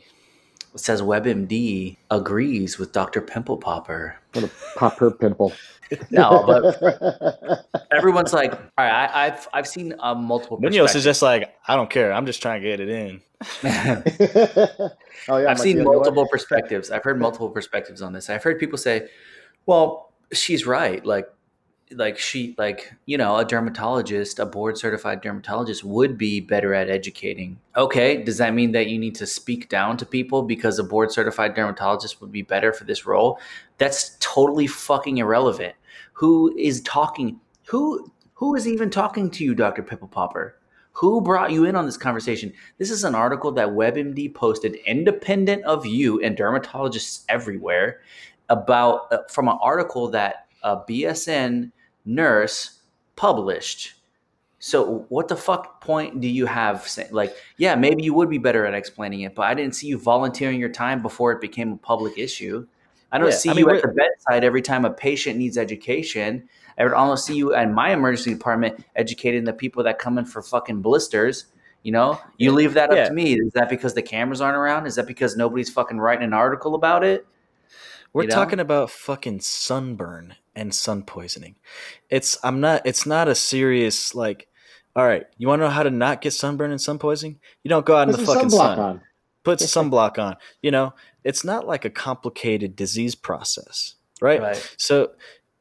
It 0.73 0.79
says 0.79 1.03
WebMD 1.03 1.97
agrees 2.09 2.79
with 2.79 2.91
Dr. 2.91 3.21
Pimple 3.21 3.57
Popper. 3.57 4.15
I'm 4.33 4.41
gonna 4.41 4.53
pop 4.75 4.97
her 4.97 5.11
pimple. 5.11 5.53
no, 6.09 6.43
but 6.47 7.67
everyone's 7.91 8.33
like, 8.33 8.53
all 8.53 8.59
right, 8.79 9.11
I, 9.13 9.25
have 9.25 9.47
I've 9.53 9.67
seen 9.67 9.93
uh, 9.99 10.15
multiple. 10.15 10.59
Munoz 10.59 10.95
is 10.95 11.03
just 11.03 11.21
like, 11.21 11.53
I 11.67 11.75
don't 11.75 11.91
care. 11.91 12.11
I'm 12.11 12.25
just 12.25 12.41
trying 12.41 12.63
to 12.63 12.67
get 12.67 12.79
it 12.79 12.89
in. 12.89 13.21
oh 15.29 15.37
yeah, 15.37 15.51
I've 15.51 15.59
seen 15.59 15.83
multiple 15.83 16.27
perspectives. 16.27 16.89
I've 16.89 17.03
heard 17.03 17.19
multiple 17.19 17.51
perspectives 17.51 18.01
on 18.01 18.11
this. 18.11 18.27
I've 18.27 18.41
heard 18.41 18.57
people 18.57 18.79
say, 18.79 19.07
"Well, 19.67 20.13
she's 20.33 20.65
right. 20.65 21.05
Like 21.05 21.27
like 21.95 22.17
she 22.17 22.55
like 22.57 22.93
you 23.05 23.17
know 23.17 23.37
a 23.37 23.45
dermatologist 23.45 24.39
a 24.39 24.45
board 24.45 24.77
certified 24.77 25.21
dermatologist 25.21 25.83
would 25.83 26.17
be 26.17 26.39
better 26.39 26.73
at 26.73 26.89
educating. 26.89 27.59
Okay 27.75 28.23
does 28.23 28.37
that 28.37 28.53
mean 28.53 28.71
that 28.71 28.87
you 28.87 28.97
need 28.97 29.15
to 29.15 29.27
speak 29.27 29.69
down 29.69 29.97
to 29.97 30.05
people 30.05 30.43
because 30.43 30.79
a 30.79 30.83
board 30.83 31.11
certified 31.11 31.55
dermatologist 31.55 32.21
would 32.21 32.31
be 32.31 32.41
better 32.41 32.73
for 32.73 32.83
this 32.83 33.05
role? 33.05 33.39
That's 33.77 34.17
totally 34.19 34.67
fucking 34.67 35.17
irrelevant. 35.17 35.75
Who 36.13 36.55
is 36.57 36.81
talking 36.81 37.39
who 37.67 38.11
who 38.33 38.55
is 38.55 38.67
even 38.67 38.89
talking 38.89 39.29
to 39.31 39.43
you 39.43 39.55
dr 39.55 39.81
pimple 39.83 40.07
popper? 40.07 40.57
Who 40.93 41.21
brought 41.21 41.51
you 41.51 41.65
in 41.65 41.75
on 41.75 41.85
this 41.85 41.97
conversation? 41.97 42.51
This 42.77 42.91
is 42.91 43.05
an 43.05 43.15
article 43.15 43.51
that 43.53 43.69
webmd 43.69 44.33
posted 44.33 44.75
independent 44.85 45.63
of 45.63 45.85
you 45.85 46.21
and 46.21 46.37
dermatologists 46.37 47.23
everywhere 47.29 48.01
about 48.49 49.07
uh, 49.11 49.19
from 49.29 49.47
an 49.47 49.57
article 49.61 50.09
that 50.09 50.47
a 50.63 50.77
BSN 50.77 51.71
nurse 52.05 52.79
published. 53.15 53.95
So 54.59 55.05
what 55.09 55.27
the 55.27 55.35
fuck 55.35 55.81
point 55.81 56.21
do 56.21 56.27
you 56.27 56.45
have? 56.45 56.87
Like, 57.09 57.35
yeah, 57.57 57.75
maybe 57.75 58.03
you 58.03 58.13
would 58.13 58.29
be 58.29 58.37
better 58.37 58.65
at 58.65 58.75
explaining 58.75 59.21
it, 59.21 59.33
but 59.33 59.43
I 59.43 59.55
didn't 59.55 59.75
see 59.75 59.87
you 59.87 59.97
volunteering 59.97 60.59
your 60.59 60.69
time 60.69 61.01
before 61.01 61.31
it 61.31 61.41
became 61.41 61.71
a 61.73 61.77
public 61.77 62.17
issue. 62.19 62.67
I 63.11 63.17
don't 63.17 63.29
yeah, 63.29 63.35
see 63.35 63.49
I 63.49 63.53
mean, 63.53 63.65
you 63.65 63.71
at 63.71 63.81
the 63.81 63.89
bedside 63.89 64.43
every 64.43 64.61
time 64.61 64.85
a 64.85 64.91
patient 64.91 65.37
needs 65.37 65.57
education. 65.57 66.47
I 66.77 66.83
would 66.83 66.93
almost 66.93 67.25
see 67.25 67.35
you 67.35 67.55
in 67.55 67.73
my 67.73 67.91
emergency 67.91 68.33
department 68.33 68.85
educating 68.95 69.43
the 69.43 69.53
people 69.53 69.83
that 69.83 69.99
come 69.99 70.17
in 70.17 70.25
for 70.25 70.41
fucking 70.41 70.81
blisters. 70.81 71.47
You 71.83 71.91
know, 71.91 72.19
you 72.37 72.51
leave 72.51 72.75
that 72.75 72.91
up 72.91 72.95
yeah. 72.95 73.07
to 73.07 73.13
me. 73.13 73.33
Is 73.33 73.53
that 73.53 73.67
because 73.67 73.95
the 73.95 74.03
cameras 74.03 74.39
aren't 74.41 74.55
around? 74.57 74.85
Is 74.85 74.95
that 74.95 75.07
because 75.07 75.35
nobody's 75.35 75.71
fucking 75.71 75.97
writing 75.97 76.23
an 76.23 76.33
article 76.33 76.75
about 76.75 77.03
it? 77.03 77.25
We're 78.13 78.23
you 78.23 78.29
know? 78.29 78.35
talking 78.35 78.59
about 78.59 78.91
fucking 78.91 79.39
sunburn 79.39 80.35
and 80.55 80.73
sun 80.73 81.03
poisoning. 81.03 81.55
It's 82.09 82.37
I'm 82.43 82.59
not 82.59 82.85
it's 82.85 83.05
not 83.05 83.27
a 83.27 83.35
serious 83.35 84.13
like 84.15 84.47
all 84.95 85.05
right, 85.05 85.25
you 85.37 85.47
want 85.47 85.61
to 85.61 85.65
know 85.65 85.71
how 85.71 85.83
to 85.83 85.89
not 85.89 86.21
get 86.21 86.33
sunburn 86.33 86.71
and 86.71 86.81
sun 86.81 86.99
poisoning? 86.99 87.39
You 87.63 87.69
don't 87.69 87.85
go 87.85 87.95
out 87.95 88.07
Put 88.07 88.15
in 88.15 88.25
the 88.25 88.33
fucking 88.33 88.49
sun. 88.49 88.79
On. 88.79 89.01
Put 89.43 89.59
sunblock 89.59 90.19
on. 90.19 90.35
You 90.61 90.71
know, 90.71 90.93
it's 91.23 91.43
not 91.43 91.65
like 91.65 91.85
a 91.85 91.89
complicated 91.89 92.75
disease 92.75 93.15
process, 93.15 93.95
right? 94.21 94.41
right? 94.41 94.75
So, 94.77 95.11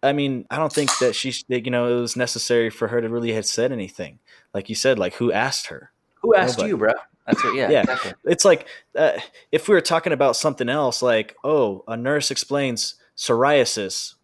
I 0.02 0.12
mean, 0.12 0.46
I 0.50 0.56
don't 0.56 0.72
think 0.72 0.90
that 0.98 1.14
she, 1.14 1.32
you 1.48 1.70
know, 1.70 1.96
it 1.96 2.00
was 2.00 2.16
necessary 2.16 2.70
for 2.70 2.88
her 2.88 3.00
to 3.00 3.08
really 3.08 3.32
have 3.32 3.46
said 3.46 3.72
anything. 3.72 4.18
Like 4.52 4.68
you 4.68 4.74
said, 4.74 4.98
like 4.98 5.14
who 5.14 5.32
asked 5.32 5.68
her? 5.68 5.92
Who 6.22 6.34
asked 6.34 6.58
Nobody. 6.58 6.70
you, 6.70 6.76
bro? 6.76 6.92
That's 7.26 7.44
what, 7.44 7.54
yeah. 7.54 7.70
yeah. 7.70 7.80
Exactly. 7.82 8.12
It's 8.24 8.44
like 8.44 8.66
uh, 8.98 9.12
if 9.52 9.68
we 9.68 9.74
were 9.74 9.80
talking 9.80 10.12
about 10.12 10.36
something 10.36 10.68
else, 10.68 11.02
like, 11.02 11.36
oh, 11.44 11.84
a 11.86 11.96
nurse 11.96 12.30
explains 12.30 12.96
psoriasis 13.16 14.14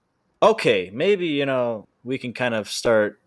okay, 0.42 0.90
maybe 0.92 1.26
you 1.26 1.46
know 1.46 1.86
we 2.04 2.18
can 2.18 2.32
kind 2.32 2.54
of 2.54 2.68
start 2.70 3.20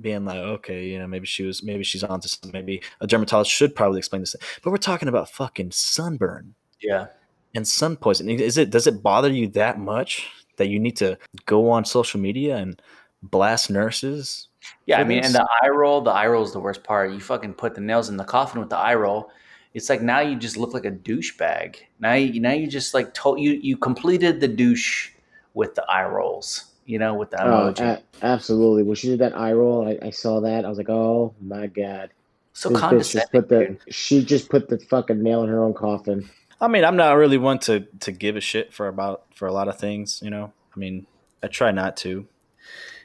being 0.00 0.24
like, 0.24 0.38
okay, 0.38 0.86
you 0.86 0.98
know, 0.98 1.06
maybe 1.06 1.26
she 1.26 1.42
was, 1.42 1.62
maybe 1.62 1.84
she's 1.84 2.02
onto 2.02 2.28
something. 2.28 2.52
Maybe 2.52 2.82
a 3.00 3.06
dermatologist 3.06 3.54
should 3.54 3.74
probably 3.74 3.98
explain 3.98 4.22
this. 4.22 4.34
But 4.62 4.70
we're 4.70 4.78
talking 4.78 5.08
about 5.08 5.30
fucking 5.30 5.72
sunburn. 5.72 6.54
Yeah. 6.80 7.08
And 7.54 7.68
sun 7.68 7.96
poisoning. 7.96 8.40
Is 8.40 8.56
it? 8.56 8.70
Does 8.70 8.86
it 8.86 9.02
bother 9.02 9.28
you 9.28 9.46
that 9.48 9.78
much 9.78 10.30
that 10.56 10.68
you 10.68 10.78
need 10.78 10.96
to 10.96 11.18
go 11.44 11.70
on 11.70 11.84
social 11.84 12.18
media 12.18 12.56
and 12.56 12.80
blast 13.22 13.70
nurses? 13.70 14.48
Yeah, 14.86 15.00
I 15.00 15.04
mean, 15.04 15.18
this? 15.18 15.26
and 15.26 15.34
the 15.34 15.48
eye 15.62 15.68
roll. 15.68 16.00
The 16.00 16.12
eye 16.12 16.26
roll 16.28 16.44
is 16.44 16.52
the 16.52 16.60
worst 16.60 16.82
part. 16.82 17.12
You 17.12 17.20
fucking 17.20 17.54
put 17.54 17.74
the 17.74 17.82
nails 17.82 18.08
in 18.08 18.16
the 18.16 18.24
coffin 18.24 18.60
with 18.60 18.70
the 18.70 18.78
eye 18.78 18.94
roll. 18.94 19.30
It's 19.74 19.90
like 19.90 20.00
now 20.00 20.20
you 20.20 20.36
just 20.36 20.56
look 20.56 20.72
like 20.72 20.86
a 20.86 20.90
douchebag. 20.90 21.76
Now 22.00 22.14
you 22.14 22.40
now 22.40 22.52
you 22.52 22.66
just 22.66 22.94
like 22.94 23.12
told 23.12 23.38
you 23.38 23.52
you 23.52 23.76
completed 23.76 24.40
the 24.40 24.48
douche 24.48 25.11
with 25.54 25.74
the 25.74 25.84
eye 25.90 26.06
rolls, 26.06 26.64
you 26.86 26.98
know, 26.98 27.14
with 27.14 27.30
the 27.30 27.42
oh, 27.42 27.72
emoji. 27.72 27.80
Oh, 27.80 28.02
a- 28.22 28.26
absolutely. 28.26 28.82
When 28.82 28.96
she 28.96 29.08
did 29.08 29.20
that 29.20 29.36
eye 29.36 29.52
roll, 29.52 29.88
I, 29.88 30.06
I, 30.06 30.10
saw 30.10 30.40
that. 30.40 30.64
I 30.64 30.68
was 30.68 30.78
like, 30.78 30.90
oh 30.90 31.34
my 31.40 31.66
god. 31.66 32.10
So 32.52 32.68
this 32.68 32.80
condescending. 32.80 33.22
Just 33.22 33.32
put 33.32 33.48
the, 33.48 33.92
she 33.92 34.24
just 34.24 34.48
put 34.50 34.68
the 34.68 34.78
fucking 34.78 35.22
nail 35.22 35.42
in 35.42 35.48
her 35.48 35.62
own 35.62 35.74
coffin. 35.74 36.28
I 36.60 36.68
mean, 36.68 36.84
I'm 36.84 36.96
not 36.96 37.14
really 37.14 37.38
one 37.38 37.58
to 37.60 37.80
to 38.00 38.12
give 38.12 38.36
a 38.36 38.40
shit 38.40 38.72
for 38.72 38.86
about 38.86 39.24
for 39.34 39.48
a 39.48 39.52
lot 39.52 39.68
of 39.68 39.78
things, 39.78 40.20
you 40.22 40.30
know. 40.30 40.52
I 40.74 40.78
mean, 40.78 41.06
I 41.42 41.48
try 41.48 41.72
not 41.72 41.96
to. 41.98 42.26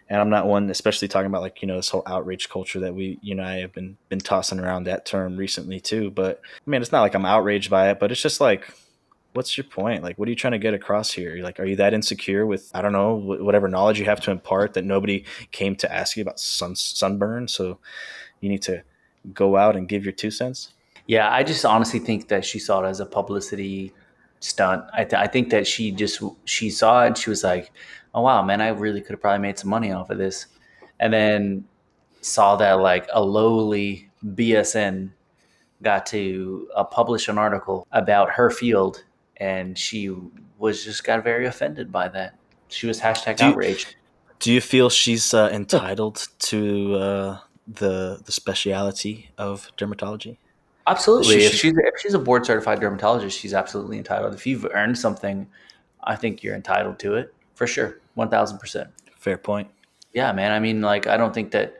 And 0.09 0.21
I'm 0.21 0.29
not 0.29 0.47
one, 0.47 0.69
especially 0.69 1.09
talking 1.09 1.25
about 1.25 1.41
like 1.41 1.61
you 1.61 1.67
know 1.67 1.75
this 1.75 1.89
whole 1.89 2.03
outreach 2.05 2.49
culture 2.49 2.79
that 2.81 2.93
we, 2.93 3.19
you 3.21 3.35
know, 3.35 3.43
I 3.43 3.55
have 3.55 3.73
been 3.73 3.97
been 4.09 4.19
tossing 4.19 4.59
around 4.59 4.83
that 4.83 5.05
term 5.05 5.35
recently 5.35 5.79
too. 5.79 6.11
But 6.11 6.39
I 6.65 6.69
mean, 6.69 6.81
it's 6.81 6.91
not 6.91 7.01
like 7.01 7.15
I'm 7.15 7.25
outraged 7.25 7.69
by 7.69 7.89
it, 7.89 7.99
but 7.99 8.11
it's 8.11 8.21
just 8.21 8.39
like 8.39 8.71
what's 9.37 9.55
your 9.55 9.65
point? 9.65 10.01
Like, 10.01 10.17
what 10.17 10.27
are 10.27 10.31
you 10.31 10.35
trying 10.35 10.53
to 10.53 10.57
get 10.57 10.73
across 10.73 11.11
here? 11.11 11.37
Like, 11.43 11.59
are 11.59 11.65
you 11.65 11.75
that 11.75 11.93
insecure 11.93 12.47
with 12.47 12.71
I 12.73 12.81
don't 12.81 12.91
know 12.91 13.13
whatever 13.13 13.67
knowledge 13.67 13.99
you 13.99 14.05
have 14.05 14.19
to 14.21 14.31
impart 14.31 14.73
that 14.73 14.83
nobody 14.83 15.25
came 15.51 15.75
to 15.75 15.93
ask 15.93 16.17
you 16.17 16.23
about 16.23 16.39
sun 16.39 16.75
sunburn? 16.75 17.47
So 17.47 17.77
you 18.41 18.49
need 18.49 18.63
to 18.63 18.81
go 19.33 19.55
out 19.55 19.75
and 19.75 19.87
give 19.87 20.03
your 20.03 20.11
two 20.11 20.31
cents. 20.31 20.73
Yeah, 21.05 21.31
I 21.31 21.43
just 21.43 21.63
honestly 21.63 21.99
think 21.99 22.29
that 22.29 22.45
she 22.45 22.57
saw 22.57 22.83
it 22.83 22.87
as 22.87 22.99
a 22.99 23.05
publicity 23.05 23.93
stunt. 24.39 24.83
I, 24.91 25.03
th- 25.03 25.21
I 25.21 25.27
think 25.27 25.51
that 25.51 25.67
she 25.67 25.91
just 25.91 26.21
she 26.45 26.71
saw 26.71 27.03
it 27.03 27.07
and 27.07 27.17
she 27.17 27.29
was 27.29 27.43
like, 27.43 27.71
"Oh 28.15 28.23
wow, 28.23 28.41
man, 28.41 28.59
I 28.59 28.69
really 28.69 29.01
could 29.01 29.11
have 29.11 29.21
probably 29.21 29.43
made 29.43 29.59
some 29.59 29.69
money 29.69 29.91
off 29.91 30.09
of 30.09 30.17
this," 30.17 30.47
and 30.99 31.13
then 31.13 31.65
saw 32.21 32.55
that 32.55 32.79
like 32.79 33.07
a 33.13 33.23
lowly 33.23 34.09
BSN 34.25 35.11
got 35.83 36.07
to 36.07 36.67
uh, 36.75 36.83
publish 36.83 37.27
an 37.27 37.37
article 37.37 37.85
about 37.91 38.31
her 38.31 38.49
field 38.49 39.03
and 39.37 39.77
she 39.77 40.13
was 40.57 40.83
just 40.83 41.03
got 41.03 41.23
very 41.23 41.45
offended 41.45 41.91
by 41.91 42.07
that. 42.09 42.35
She 42.69 42.87
was 42.87 42.99
hashtag 42.99 43.37
do 43.37 43.45
outraged. 43.45 43.95
do 44.39 44.51
you 44.51 44.61
feel 44.61 44.89
she's 44.89 45.33
uh, 45.33 45.49
entitled 45.51 46.27
to 46.39 46.95
uh, 46.95 47.39
the 47.67 48.21
the 48.25 48.31
speciality 48.31 49.29
of 49.37 49.71
dermatology? 49.77 50.37
Absolutely. 50.85 51.39
She, 51.39 51.45
if 51.45 51.53
she's 51.53 51.73
if 51.77 51.99
she's 52.01 52.13
a 52.13 52.19
board 52.19 52.45
certified 52.45 52.79
dermatologist, 52.79 53.37
she's 53.37 53.53
absolutely 53.53 53.97
entitled. 53.97 54.33
If 54.33 54.45
you've 54.45 54.65
earned 54.73 54.97
something, 54.97 55.47
I 56.03 56.15
think 56.15 56.43
you're 56.43 56.55
entitled 56.55 56.99
to 56.99 57.15
it 57.15 57.33
for 57.55 57.67
sure, 57.67 57.99
one 58.15 58.29
thousand 58.29 58.59
percent. 58.59 58.89
Fair 59.17 59.37
point. 59.37 59.69
Yeah, 60.13 60.31
man. 60.31 60.51
I 60.51 60.59
mean, 60.59 60.81
like, 60.81 61.05
I 61.05 61.17
don't 61.17 61.33
think 61.33 61.51
that, 61.51 61.75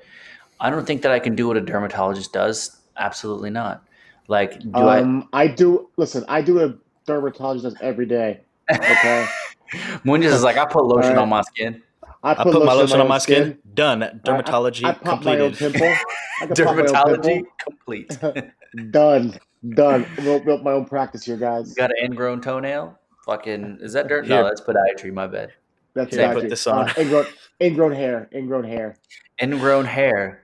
I 0.59 0.69
don't 0.69 0.85
think 0.85 1.01
that 1.03 1.11
I 1.11 1.19
can 1.19 1.35
do 1.35 1.47
what 1.47 1.57
a 1.57 1.61
dermatologist 1.61 2.33
does. 2.33 2.77
Absolutely 2.97 3.49
not. 3.49 3.83
Like, 4.27 4.59
do 4.59 4.75
um, 4.75 5.29
I 5.31 5.47
do. 5.47 5.89
Listen, 5.95 6.25
I 6.27 6.41
do 6.41 6.59
a 6.59 6.75
dermatologist 7.07 7.63
does 7.63 7.75
every 7.81 8.05
day. 8.05 8.41
Okay. 8.71 9.25
I? 9.73 9.99
Munoz 10.03 10.33
is 10.33 10.43
like, 10.43 10.57
I 10.57 10.65
put 10.65 10.85
lotion 10.85 11.11
Alright. 11.11 11.17
on 11.23 11.29
my 11.29 11.41
skin. 11.41 11.81
I 12.23 12.33
put 12.35 12.63
my 12.65 12.73
lotion 12.73 12.99
on 13.01 13.07
my 13.07 13.17
skin. 13.17 13.43
skin. 13.43 13.59
Done. 13.73 14.21
Dermatology 14.23 14.85
I, 14.85 14.89
I 14.89 14.93
pop 14.93 15.23
my 15.23 15.37
completed. 15.37 15.57
pimple. 15.57 15.87
I 15.87 16.45
can 16.45 16.49
my 16.49 16.53
Dermatology 16.55 17.23
pimple. 17.23 17.51
complete. 17.59 18.19
Done. 18.91 19.39
Done. 19.69 20.05
Built, 20.17 20.45
built 20.45 20.63
my 20.63 20.71
own 20.71 20.85
practice 20.85 21.23
here, 21.23 21.37
guys. 21.37 21.69
You 21.69 21.75
got 21.75 21.89
an 21.91 22.05
ingrown 22.05 22.41
toenail? 22.41 22.97
Fucking 23.25 23.79
is 23.81 23.93
that 23.93 24.07
dirt? 24.07 24.25
Here. 24.25 24.37
No, 24.37 24.43
that's 24.43 24.61
podiatry. 24.61 25.11
My 25.13 25.27
bad. 25.27 25.51
That's 25.93 26.15
Here, 26.15 26.25
actually- 26.25 26.41
put 26.43 26.49
this 26.49 26.67
on. 26.67 26.89
Uh, 26.89 26.93
ingrown, 26.97 27.25
ingrown 27.61 27.91
hair. 27.93 28.29
Ingrown 28.33 28.63
hair. 28.63 28.97
Ingrown 29.41 29.85
hair. 29.85 30.43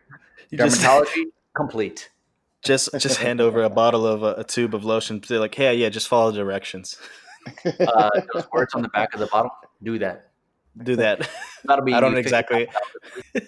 Dermatology 0.51 1.23
complete. 1.55 2.09
Just 2.63 2.89
just 2.99 3.17
hand 3.17 3.41
over 3.41 3.63
a 3.63 3.69
bottle 3.69 4.05
of 4.07 4.23
a, 4.23 4.33
a 4.37 4.43
tube 4.43 4.73
of 4.75 4.83
lotion. 4.85 5.21
Say 5.23 5.37
like, 5.37 5.55
hey, 5.55 5.75
yeah, 5.75 5.89
just 5.89 6.07
follow 6.07 6.31
the 6.31 6.37
directions. 6.39 6.97
Uh, 7.79 8.09
those 8.33 8.45
words 8.53 8.73
on 8.73 8.81
the 8.81 8.89
back 8.89 9.13
of 9.13 9.19
the 9.19 9.27
bottle. 9.27 9.51
Do 9.81 9.97
that. 9.99 10.29
Do 10.81 10.95
that. 10.95 11.29
That'll 11.65 11.85
be. 11.85 11.93
I 11.93 11.99
don't 11.99 12.17
exactly. 12.17 12.67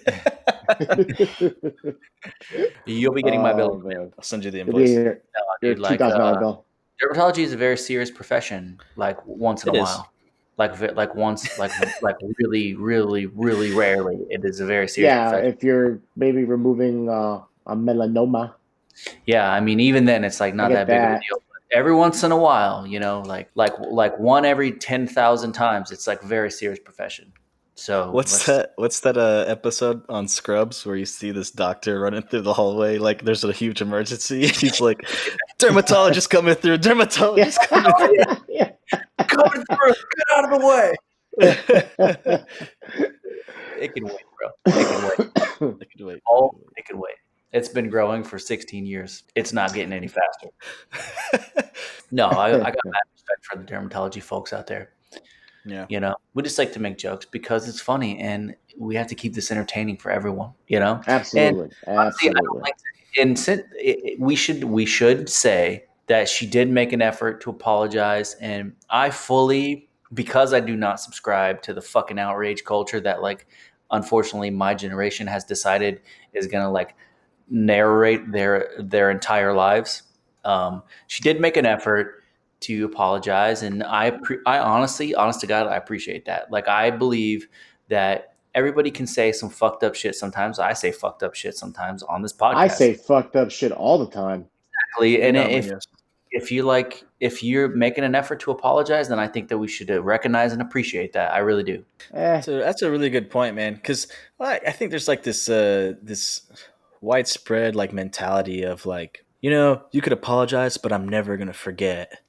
You'll 2.86 3.14
be 3.14 3.22
getting 3.22 3.42
my 3.42 3.52
Oh, 3.52 3.56
bill. 3.56 3.78
man. 3.80 4.12
I'll 4.16 4.22
send 4.24 4.44
you 4.44 4.50
the 4.50 4.60
It'll 4.60 4.72
be 4.74 4.84
invoice. 4.84 4.90
your, 4.94 5.14
No, 5.14 5.42
dude, 5.60 5.78
like, 5.78 6.00
uh, 6.00 6.38
bill. 6.38 6.64
dermatology 7.02 7.38
is 7.38 7.52
a 7.52 7.56
very 7.56 7.76
serious 7.76 8.10
profession. 8.10 8.78
Like 8.96 9.24
once 9.26 9.64
in 9.64 9.74
It 9.74 9.78
a 9.78 9.82
is. 9.82 9.84
while. 9.84 10.12
Like 10.58 10.96
like 10.96 11.14
once 11.14 11.58
like 11.58 11.70
like 12.00 12.16
really 12.38 12.74
really 12.74 13.26
really 13.26 13.74
rarely. 13.74 14.16
It 14.30 14.40
is 14.44 14.60
a 14.60 14.64
very 14.64 14.88
serious 14.88 15.10
Yeah, 15.12 15.28
profession. 15.30 15.52
if 15.52 15.62
you're 15.62 15.98
maybe 16.16 16.44
removing 16.44 17.10
uh, 17.10 17.42
a 17.66 17.76
melanoma. 17.76 18.54
Yeah, 19.26 19.50
I 19.50 19.60
mean, 19.60 19.80
even 19.80 20.04
then, 20.04 20.24
it's 20.24 20.40
like 20.40 20.54
not 20.54 20.68
get 20.68 20.86
that 20.86 20.86
big 20.86 20.96
of 20.96 21.10
a 21.10 21.20
deal. 21.20 21.42
But 21.48 21.78
every 21.78 21.94
once 21.94 22.22
in 22.22 22.32
a 22.32 22.36
while, 22.36 22.86
you 22.86 23.00
know, 23.00 23.22
like 23.22 23.50
like 23.54 23.72
like 23.78 24.18
one 24.18 24.44
every 24.44 24.72
ten 24.72 25.06
thousand 25.06 25.52
times, 25.52 25.90
it's 25.90 26.06
like 26.06 26.22
very 26.22 26.50
serious 26.50 26.78
profession. 26.78 27.32
So 27.78 28.10
What's 28.10 28.46
that? 28.46 28.72
What's 28.76 29.00
that 29.00 29.18
uh, 29.18 29.44
episode 29.46 30.02
on 30.08 30.28
Scrubs 30.28 30.86
where 30.86 30.96
you 30.96 31.04
see 31.04 31.30
this 31.30 31.50
doctor 31.50 32.00
running 32.00 32.22
through 32.22 32.40
the 32.40 32.54
hallway 32.54 32.96
like 32.96 33.22
there's 33.22 33.44
a 33.44 33.52
huge 33.52 33.82
emergency? 33.82 34.46
He's 34.46 34.80
like, 34.80 35.06
dermatologist 35.58 36.30
coming 36.30 36.54
through, 36.54 36.78
dermatologist 36.78 37.60
coming 37.68 37.92
Yeah. 38.14 38.38
yeah. 38.48 38.70
Coming 39.28 39.62
through, 39.70 39.92
get 39.92 40.26
out 40.36 40.52
of 40.52 40.60
the 40.60 40.66
way. 40.66 40.94
It 43.78 43.94
can 43.94 44.04
wait, 44.04 44.16
bro. 44.38 44.48
It 44.66 44.86
can 44.86 45.02
wait. 45.04 45.80
I 45.82 45.84
could 45.84 46.06
wait. 46.06 46.22
Oh, 46.28 46.50
it 46.76 46.86
can 46.86 46.98
wait. 46.98 47.14
It's 47.52 47.68
been 47.68 47.88
growing 47.88 48.22
for 48.24 48.38
16 48.38 48.84
years. 48.86 49.22
It's 49.34 49.52
not 49.52 49.72
getting 49.74 49.92
any 49.92 50.08
faster. 50.08 50.48
No, 52.12 52.26
I, 52.28 52.54
I 52.54 52.70
got 52.70 52.76
mad 52.84 53.02
respect 53.12 53.44
for 53.44 53.58
the 53.58 53.64
dermatology 53.64 54.22
folks 54.22 54.52
out 54.52 54.66
there. 54.68 54.90
yeah. 55.64 55.86
You 55.88 55.98
know, 56.00 56.14
we 56.34 56.42
just 56.44 56.58
like 56.58 56.72
to 56.74 56.80
make 56.80 56.98
jokes 56.98 57.26
because 57.26 57.68
it's 57.68 57.80
funny, 57.80 58.18
and 58.18 58.54
we 58.78 58.94
have 58.94 59.08
to 59.08 59.14
keep 59.16 59.34
this 59.34 59.50
entertaining 59.50 59.96
for 59.96 60.10
everyone. 60.12 60.52
You 60.68 60.78
know, 60.80 61.00
Absolutely. 61.08 61.70
Don't 61.84 61.98
Absolutely. 61.98 62.60
like 62.60 62.76
to, 62.76 63.20
and 63.22 63.38
it, 63.48 63.66
it- 63.76 64.20
we 64.20 64.36
should 64.36 64.62
we 64.64 64.86
should 64.86 65.28
say 65.28 65.84
that 66.06 66.28
she 66.28 66.46
did 66.46 66.70
make 66.70 66.92
an 66.92 67.02
effort 67.02 67.40
to 67.42 67.50
apologize, 67.50 68.34
and 68.40 68.72
I 68.88 69.10
fully 69.10 69.88
because 70.14 70.54
I 70.54 70.60
do 70.60 70.76
not 70.76 71.00
subscribe 71.00 71.60
to 71.62 71.74
the 71.74 71.82
fucking 71.82 72.20
outrage 72.20 72.62
culture 72.62 73.00
that 73.00 73.20
like 73.22 73.48
unfortunately 73.90 74.50
my 74.50 74.74
generation 74.74 75.26
has 75.26 75.42
decided 75.44 76.00
is 76.32 76.46
gonna 76.46 76.70
like 76.70 76.94
narrate 77.48 78.30
their 78.32 78.70
their 78.78 79.10
entire 79.10 79.52
lives. 79.52 80.02
Um, 80.44 80.82
she 81.06 81.22
did 81.22 81.40
make 81.40 81.56
an 81.56 81.66
effort 81.66 82.22
to 82.60 82.84
apologize, 82.84 83.62
and 83.62 83.82
I 83.82 84.12
appre- 84.12 84.40
I 84.46 84.58
honestly, 84.58 85.14
honest 85.14 85.40
to 85.40 85.46
God, 85.46 85.66
I 85.66 85.76
appreciate 85.76 86.24
that. 86.26 86.50
Like 86.50 86.68
I 86.68 86.90
believe 86.90 87.48
that 87.88 88.34
everybody 88.54 88.90
can 88.90 89.06
say 89.06 89.32
some 89.32 89.50
fucked 89.50 89.82
up 89.84 89.94
shit 89.94 90.14
sometimes. 90.14 90.58
I 90.58 90.72
say 90.72 90.90
fucked 90.90 91.22
up 91.22 91.34
shit 91.34 91.56
sometimes 91.56 92.02
on 92.04 92.22
this 92.22 92.32
podcast. 92.32 92.54
I 92.56 92.68
say 92.68 92.94
fucked 92.94 93.36
up 93.36 93.50
shit 93.50 93.72
all 93.72 93.98
the 93.98 94.08
time. 94.10 94.46
exactly, 94.94 95.22
and 95.22 95.36
No, 95.36 95.42
if 95.42 95.66
yes. 95.66 95.86
if 96.30 96.50
you 96.50 96.62
like, 96.62 97.04
if 97.20 97.42
you're 97.42 97.68
making 97.68 98.04
an 98.04 98.14
effort 98.14 98.40
to 98.40 98.50
apologize, 98.50 99.08
then 99.08 99.18
I 99.18 99.28
think 99.28 99.48
that 99.48 99.58
we 99.58 99.68
should 99.68 99.90
uh, 99.90 100.02
recognize 100.02 100.52
and 100.52 100.62
appreciate 100.62 101.12
that. 101.12 101.32
I 101.32 101.38
really 101.38 101.62
do. 101.64 101.84
Eh, 102.14 102.40
So 102.40 102.58
that's 102.58 102.82
a 102.82 102.90
really 102.90 103.10
good 103.10 103.30
point, 103.30 103.54
man. 103.54 103.74
Because 103.74 104.08
I, 104.40 104.60
I 104.66 104.72
think 104.72 104.90
there's 104.90 105.08
like 105.08 105.22
this 105.22 105.48
uh, 105.48 105.92
this 106.02 106.42
widespread 107.06 107.76
like 107.76 107.92
mentality 107.92 108.64
of 108.64 108.84
like 108.84 109.24
you 109.40 109.50
know 109.50 109.82
you 109.92 110.02
could 110.02 110.12
apologize, 110.12 110.76
but 110.76 110.92
I'm 110.92 111.08
never 111.08 111.36
gonna 111.36 111.54
forget. 111.54 112.20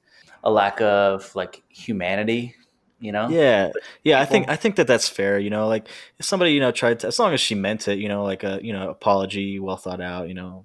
A 0.44 0.50
lack 0.50 0.80
of 0.80 1.34
like 1.34 1.62
humanity, 1.68 2.54
you 3.00 3.10
know. 3.10 3.28
Yeah, 3.28 3.72
yeah. 4.04 4.20
I 4.20 4.24
think 4.24 4.48
I 4.48 4.56
think 4.56 4.76
that 4.76 4.86
that's 4.86 5.08
fair. 5.08 5.38
You 5.38 5.50
know, 5.50 5.66
like 5.66 5.88
if 6.18 6.24
somebody 6.24 6.52
you 6.52 6.60
know 6.60 6.70
tried 6.70 7.00
to, 7.00 7.08
as 7.08 7.18
long 7.18 7.34
as 7.34 7.40
she 7.40 7.54
meant 7.56 7.88
it, 7.88 7.98
you 7.98 8.08
know, 8.08 8.22
like 8.22 8.44
a 8.44 8.60
you 8.62 8.72
know 8.72 8.88
apology, 8.88 9.58
well 9.58 9.76
thought 9.76 10.00
out. 10.00 10.28
You 10.28 10.34
know, 10.34 10.64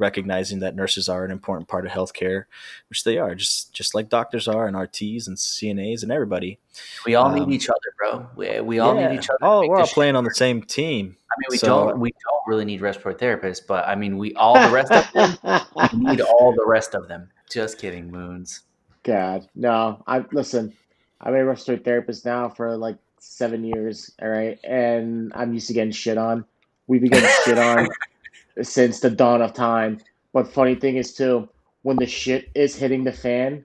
recognizing 0.00 0.58
that 0.60 0.74
nurses 0.74 1.08
are 1.08 1.24
an 1.24 1.30
important 1.30 1.68
part 1.68 1.86
of 1.86 1.92
healthcare, 1.92 2.44
which 2.88 3.04
they 3.04 3.18
are, 3.18 3.34
just 3.36 3.72
just 3.72 3.94
like 3.94 4.08
doctors 4.08 4.48
are, 4.48 4.66
and 4.66 4.74
RTs 4.76 5.28
and 5.28 5.36
CNAs 5.36 6.02
and 6.02 6.10
everybody. 6.10 6.58
We 7.06 7.14
all 7.14 7.26
Um, 7.26 7.34
need 7.48 7.54
each 7.54 7.68
other, 7.68 7.78
bro. 7.98 8.26
We, 8.34 8.60
we 8.60 8.78
all 8.80 8.96
Yeah. 8.96 9.08
need 9.08 9.18
each 9.20 9.28
other. 9.30 9.38
to 9.38 9.44
Oh, 9.46 9.60
we're 9.68 9.76
all 9.76 9.82
this 9.82 9.90
shit 9.90 9.94
playing 9.94 10.16
on 10.16 10.24
the 10.24 10.34
same 10.34 10.62
team. 10.62 11.16
I 11.30 11.34
mean, 11.38 11.46
we 11.50 11.58
So- 11.58 11.66
don't 11.68 12.00
we 12.00 12.10
don't 12.10 12.42
really 12.48 12.64
need 12.64 12.80
respiratory 12.80 13.14
therapists, 13.36 13.60
but 13.64 13.86
I 13.86 13.94
mean, 13.94 14.18
we 14.18 14.34
all 14.34 14.54
the 14.60 14.72
rest 14.74 14.90
of 14.90 15.12
them. 15.12 15.60
We 15.92 15.98
need 16.10 16.20
all 16.22 16.52
the 16.52 16.64
rest 16.66 16.94
of 16.94 17.06
them. 17.06 17.30
Just 17.50 17.78
kidding, 17.78 18.10
moons. 18.10 18.60
God, 19.04 19.46
no. 19.54 20.02
I 20.06 20.24
listen. 20.32 20.72
I'm 21.20 21.34
a 21.34 21.44
respiratory 21.44 21.84
therapist 21.84 22.24
now 22.24 22.48
for 22.48 22.76
like 22.76 22.96
seven 23.18 23.62
years. 23.64 24.10
All 24.22 24.28
right, 24.28 24.58
and 24.64 25.32
I'm 25.34 25.52
used 25.52 25.66
to 25.68 25.74
getting 25.74 25.92
shit 25.92 26.16
on. 26.18 26.44
We've 26.86 27.00
been 27.02 27.10
getting 27.10 27.28
shit 27.44 27.58
on 27.58 27.86
since 28.62 29.00
the 29.00 29.10
dawn 29.10 29.42
of 29.42 29.52
time. 29.52 30.00
But 30.32 30.52
funny 30.52 30.74
thing 30.74 30.96
is 30.96 31.14
too, 31.14 31.48
when 31.82 31.96
the 31.96 32.06
shit 32.06 32.50
is 32.54 32.76
hitting 32.76 33.04
the 33.04 33.12
fan, 33.12 33.64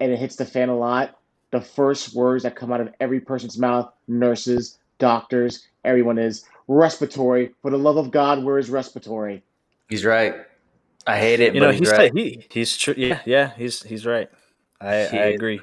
and 0.00 0.12
it 0.12 0.18
hits 0.18 0.36
the 0.36 0.44
fan 0.44 0.68
a 0.68 0.76
lot, 0.76 1.18
the 1.50 1.60
first 1.60 2.14
words 2.14 2.42
that 2.42 2.56
come 2.56 2.72
out 2.72 2.80
of 2.80 2.92
every 3.00 3.20
person's 3.20 3.58
mouth, 3.58 3.92
nurses, 4.08 4.78
doctors, 4.98 5.68
everyone 5.84 6.18
is 6.18 6.44
respiratory. 6.68 7.54
For 7.62 7.70
the 7.70 7.78
love 7.78 7.96
of 7.96 8.10
God, 8.10 8.42
where 8.42 8.58
is 8.58 8.70
respiratory? 8.70 9.42
He's 9.88 10.04
right. 10.04 10.34
I 11.06 11.18
hate 11.18 11.40
it, 11.40 11.54
you 11.54 11.60
but 11.60 11.66
know 11.66 11.72
he's, 11.72 11.80
he's 11.80 11.90
right. 11.92 12.12
he, 12.14 12.46
he's 12.50 12.76
true 12.76 12.94
yeah 12.96 13.20
yeah 13.26 13.52
he's 13.56 13.82
he's 13.82 14.06
right 14.06 14.30
i 14.80 15.04
He 15.04 15.18
i 15.18 15.24
agree 15.26 15.60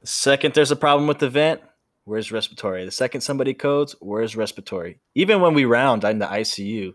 the 0.00 0.06
second 0.06 0.54
there's 0.54 0.70
a 0.70 0.76
problem 0.76 1.06
with 1.06 1.18
the 1.18 1.28
vent 1.28 1.60
where's 2.04 2.32
respiratory 2.32 2.84
the 2.84 2.90
second 2.90 3.20
somebody 3.20 3.54
codes 3.54 3.94
where's 4.00 4.34
respiratory 4.34 4.98
even 5.14 5.40
when 5.40 5.54
we 5.54 5.64
round 5.64 6.04
in 6.04 6.18
the 6.18 6.26
icu 6.26 6.92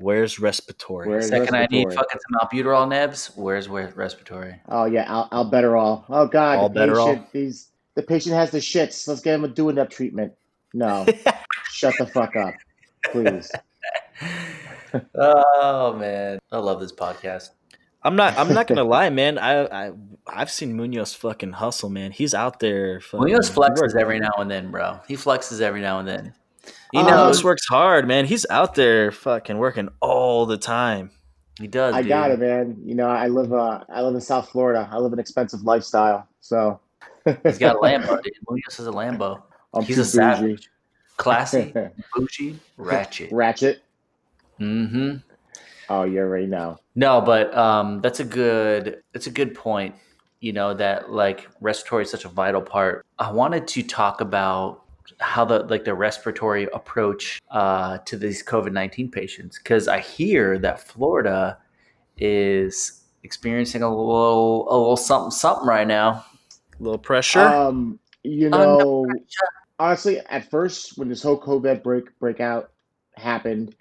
where's 0.00 0.38
respiratory 0.40 1.08
Where's 1.08 1.28
Second, 1.28 1.54
I 1.54 1.66
need 1.70 1.86
respiratory? 1.86 1.94
fucking 1.96 2.20
some 2.30 2.48
albuterol 2.48 2.88
nebs. 2.88 3.30
Where's 3.36 3.68
where 3.68 3.92
respiratory? 3.94 4.60
Oh 4.68 4.84
yeah, 4.86 5.04
Al- 5.08 5.28
Albuterol. 5.30 6.04
Oh 6.08 6.26
god, 6.26 6.58
All 6.58 6.68
the 6.68 6.80
Betterol? 6.80 7.06
patient. 7.06 7.32
These 7.32 7.68
the 7.94 8.02
patient 8.02 8.34
has 8.34 8.50
the 8.50 8.58
shits. 8.58 9.06
Let's 9.08 9.20
get 9.20 9.34
him 9.34 9.44
a 9.44 9.48
DuoNeb 9.48 9.90
treatment. 9.90 10.32
No, 10.74 11.04
shut 11.72 11.94
the 11.98 12.06
fuck 12.06 12.36
up, 12.36 12.54
please. 13.04 13.50
Oh 15.14 15.92
man, 15.94 16.38
I 16.50 16.58
love 16.58 16.80
this 16.80 16.92
podcast. 16.92 17.50
i'm 18.02 18.16
not 18.16 18.36
i'm 18.38 18.52
not 18.52 18.66
gonna 18.66 18.82
lie 18.96 19.08
man 19.10 19.38
i 19.38 19.86
i 19.86 19.92
i've 20.26 20.50
seen 20.50 20.74
munoz 20.76 21.14
fucking 21.14 21.52
hustle 21.52 21.90
man 21.90 22.10
he's 22.10 22.32
out 22.34 22.58
there 22.58 22.98
fucking, 23.00 23.24
Munoz 23.28 23.50
flexes 23.50 23.94
every 23.94 24.18
now 24.18 24.32
and 24.38 24.50
then, 24.50 24.70
bro. 24.70 24.98
He 25.06 25.14
flexes 25.16 25.60
every 25.60 25.80
now 25.80 25.98
and 26.00 26.08
then. 26.08 26.34
He 26.92 26.98
Um, 26.98 27.06
knows 27.06 27.16
Munoz 27.16 27.44
works 27.44 27.66
hard 27.68 28.06
man 28.08 28.24
he's 28.26 28.44
out 28.50 28.74
there 28.74 29.10
fucking 29.12 29.58
working 29.58 29.88
all 30.00 30.46
the 30.46 30.56
time 30.58 31.10
he 31.60 31.66
does. 31.66 31.94
I 31.94 32.00
dude. 32.00 32.08
got 32.08 32.30
it, 32.30 32.40
man. 32.40 32.76
You 32.84 32.94
know, 32.94 33.06
I 33.08 33.28
live. 33.28 33.52
Uh, 33.52 33.84
I 33.90 34.00
live 34.00 34.14
in 34.14 34.20
South 34.22 34.48
Florida. 34.48 34.88
I 34.90 34.96
live 34.96 35.12
an 35.12 35.18
expensive 35.18 35.62
lifestyle, 35.62 36.26
so 36.40 36.80
He's 37.44 37.58
got 37.58 37.76
a 37.76 37.78
Lambo, 37.82 38.22
dude. 38.22 38.32
Munoz 38.48 38.76
has 38.78 38.86
a 38.86 38.90
Lambo. 38.90 39.42
I'm 39.74 39.82
He's 39.84 39.96
too 39.96 40.02
a 40.02 40.04
savage, 40.06 40.42
bougie. 40.56 40.68
classy, 41.18 41.74
bougie, 42.16 42.58
ratchet. 42.78 43.30
Ratchet. 43.30 43.82
Mm-hmm. 44.58 45.16
Oh, 45.90 46.04
you 46.04 46.20
already 46.20 46.46
know. 46.46 46.78
No, 46.94 47.20
but 47.20 47.54
um, 47.56 48.00
that's 48.00 48.20
a 48.20 48.24
good. 48.24 49.02
It's 49.12 49.26
a 49.26 49.30
good 49.30 49.54
point. 49.54 49.94
You 50.40 50.54
know 50.54 50.72
that 50.72 51.10
like 51.12 51.46
respiratory 51.60 52.04
is 52.04 52.10
such 52.10 52.24
a 52.24 52.28
vital 52.28 52.62
part. 52.62 53.04
I 53.18 53.30
wanted 53.32 53.68
to 53.68 53.82
talk 53.82 54.22
about 54.22 54.79
how 55.18 55.44
the 55.44 55.60
like 55.64 55.84
the 55.84 55.94
respiratory 55.94 56.68
approach 56.72 57.40
uh, 57.50 57.98
to 57.98 58.16
these 58.16 58.42
COVID 58.42 58.72
nineteen 58.72 59.10
patients 59.10 59.58
because 59.58 59.88
I 59.88 60.00
hear 60.00 60.58
that 60.58 60.80
Florida 60.86 61.58
is 62.18 63.02
experiencing 63.22 63.82
a 63.82 63.88
little 63.88 64.66
a 64.70 64.76
little 64.76 64.96
something 64.96 65.30
something 65.30 65.66
right 65.66 65.86
now. 65.86 66.24
a 66.78 66.82
little 66.82 66.98
pressure 66.98 67.40
Um, 67.40 67.98
You 68.22 68.50
know, 68.50 69.06
honestly, 69.78 70.20
at 70.20 70.50
first 70.50 70.98
when 70.98 71.08
this 71.08 71.22
whole 71.22 71.40
COVID 71.40 71.82
break 71.82 72.18
breakout 72.18 72.70
happened, 73.16 73.74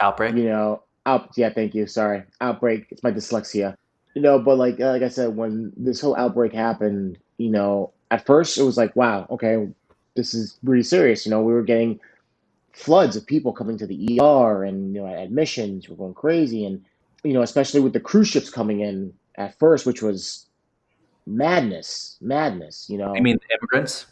Outbreak. 0.00 0.34
you 0.34 0.44
know, 0.44 0.82
out 1.06 1.30
yeah, 1.36 1.50
thank 1.50 1.74
you. 1.74 1.86
Sorry, 1.86 2.22
outbreak. 2.40 2.86
It's 2.90 3.02
my 3.02 3.12
dyslexia. 3.12 3.76
You 4.14 4.22
know, 4.22 4.38
but 4.38 4.58
like 4.58 4.78
like 4.78 5.02
I 5.02 5.08
said, 5.08 5.36
when 5.36 5.72
this 5.76 6.00
whole 6.00 6.16
outbreak 6.16 6.52
happened, 6.52 7.18
you 7.38 7.50
know, 7.50 7.92
at 8.10 8.26
first 8.26 8.58
it 8.58 8.62
was 8.62 8.76
like, 8.76 8.94
wow, 8.96 9.26
okay, 9.30 9.68
this 10.14 10.34
is 10.34 10.58
really 10.62 10.82
serious. 10.82 11.26
You 11.26 11.30
know, 11.30 11.42
we 11.42 11.52
were 11.52 11.62
getting 11.62 12.00
floods 12.72 13.16
of 13.16 13.26
people 13.26 13.52
coming 13.52 13.78
to 13.78 13.86
the 13.86 14.20
ER 14.20 14.64
and 14.64 14.94
you 14.94 15.00
know 15.00 15.06
admissions 15.06 15.88
were 15.88 15.96
going 15.96 16.14
crazy, 16.14 16.64
and 16.64 16.84
you 17.22 17.32
know, 17.32 17.42
especially 17.42 17.80
with 17.80 17.92
the 17.92 18.00
cruise 18.00 18.28
ships 18.28 18.50
coming 18.50 18.80
in 18.80 19.12
at 19.36 19.58
first, 19.58 19.86
which 19.86 20.02
was 20.02 20.46
madness, 21.26 22.18
madness. 22.20 22.86
You 22.88 22.98
know, 22.98 23.14
I 23.16 23.20
mean, 23.20 23.38
immigrants. 23.50 24.06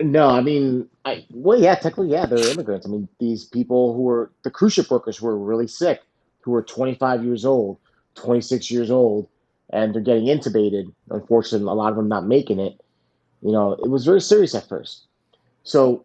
no, 0.00 0.28
I 0.28 0.40
mean, 0.40 0.88
I 1.04 1.24
well, 1.30 1.60
yeah, 1.60 1.74
technically, 1.74 2.10
yeah, 2.10 2.26
they're 2.26 2.50
immigrants. 2.50 2.86
I 2.86 2.90
mean, 2.90 3.08
these 3.20 3.44
people 3.44 3.94
who 3.94 4.02
were 4.02 4.30
the 4.42 4.50
cruise 4.50 4.74
ship 4.74 4.90
workers 4.90 5.16
who 5.16 5.26
were 5.26 5.38
really 5.38 5.68
sick, 5.68 6.02
who 6.40 6.50
were 6.52 6.62
25 6.62 7.24
years 7.24 7.44
old, 7.44 7.78
26 8.16 8.70
years 8.70 8.90
old, 8.90 9.28
and 9.70 9.94
they're 9.94 10.02
getting 10.02 10.26
intubated. 10.26 10.92
Unfortunately, 11.10 11.68
a 11.68 11.74
lot 11.74 11.90
of 11.90 11.96
them 11.96 12.08
not 12.08 12.26
making 12.26 12.60
it. 12.60 12.80
You 13.42 13.52
know, 13.52 13.72
it 13.72 13.88
was 13.88 14.04
very 14.04 14.20
serious 14.20 14.54
at 14.54 14.68
first. 14.68 15.06
So 15.62 16.04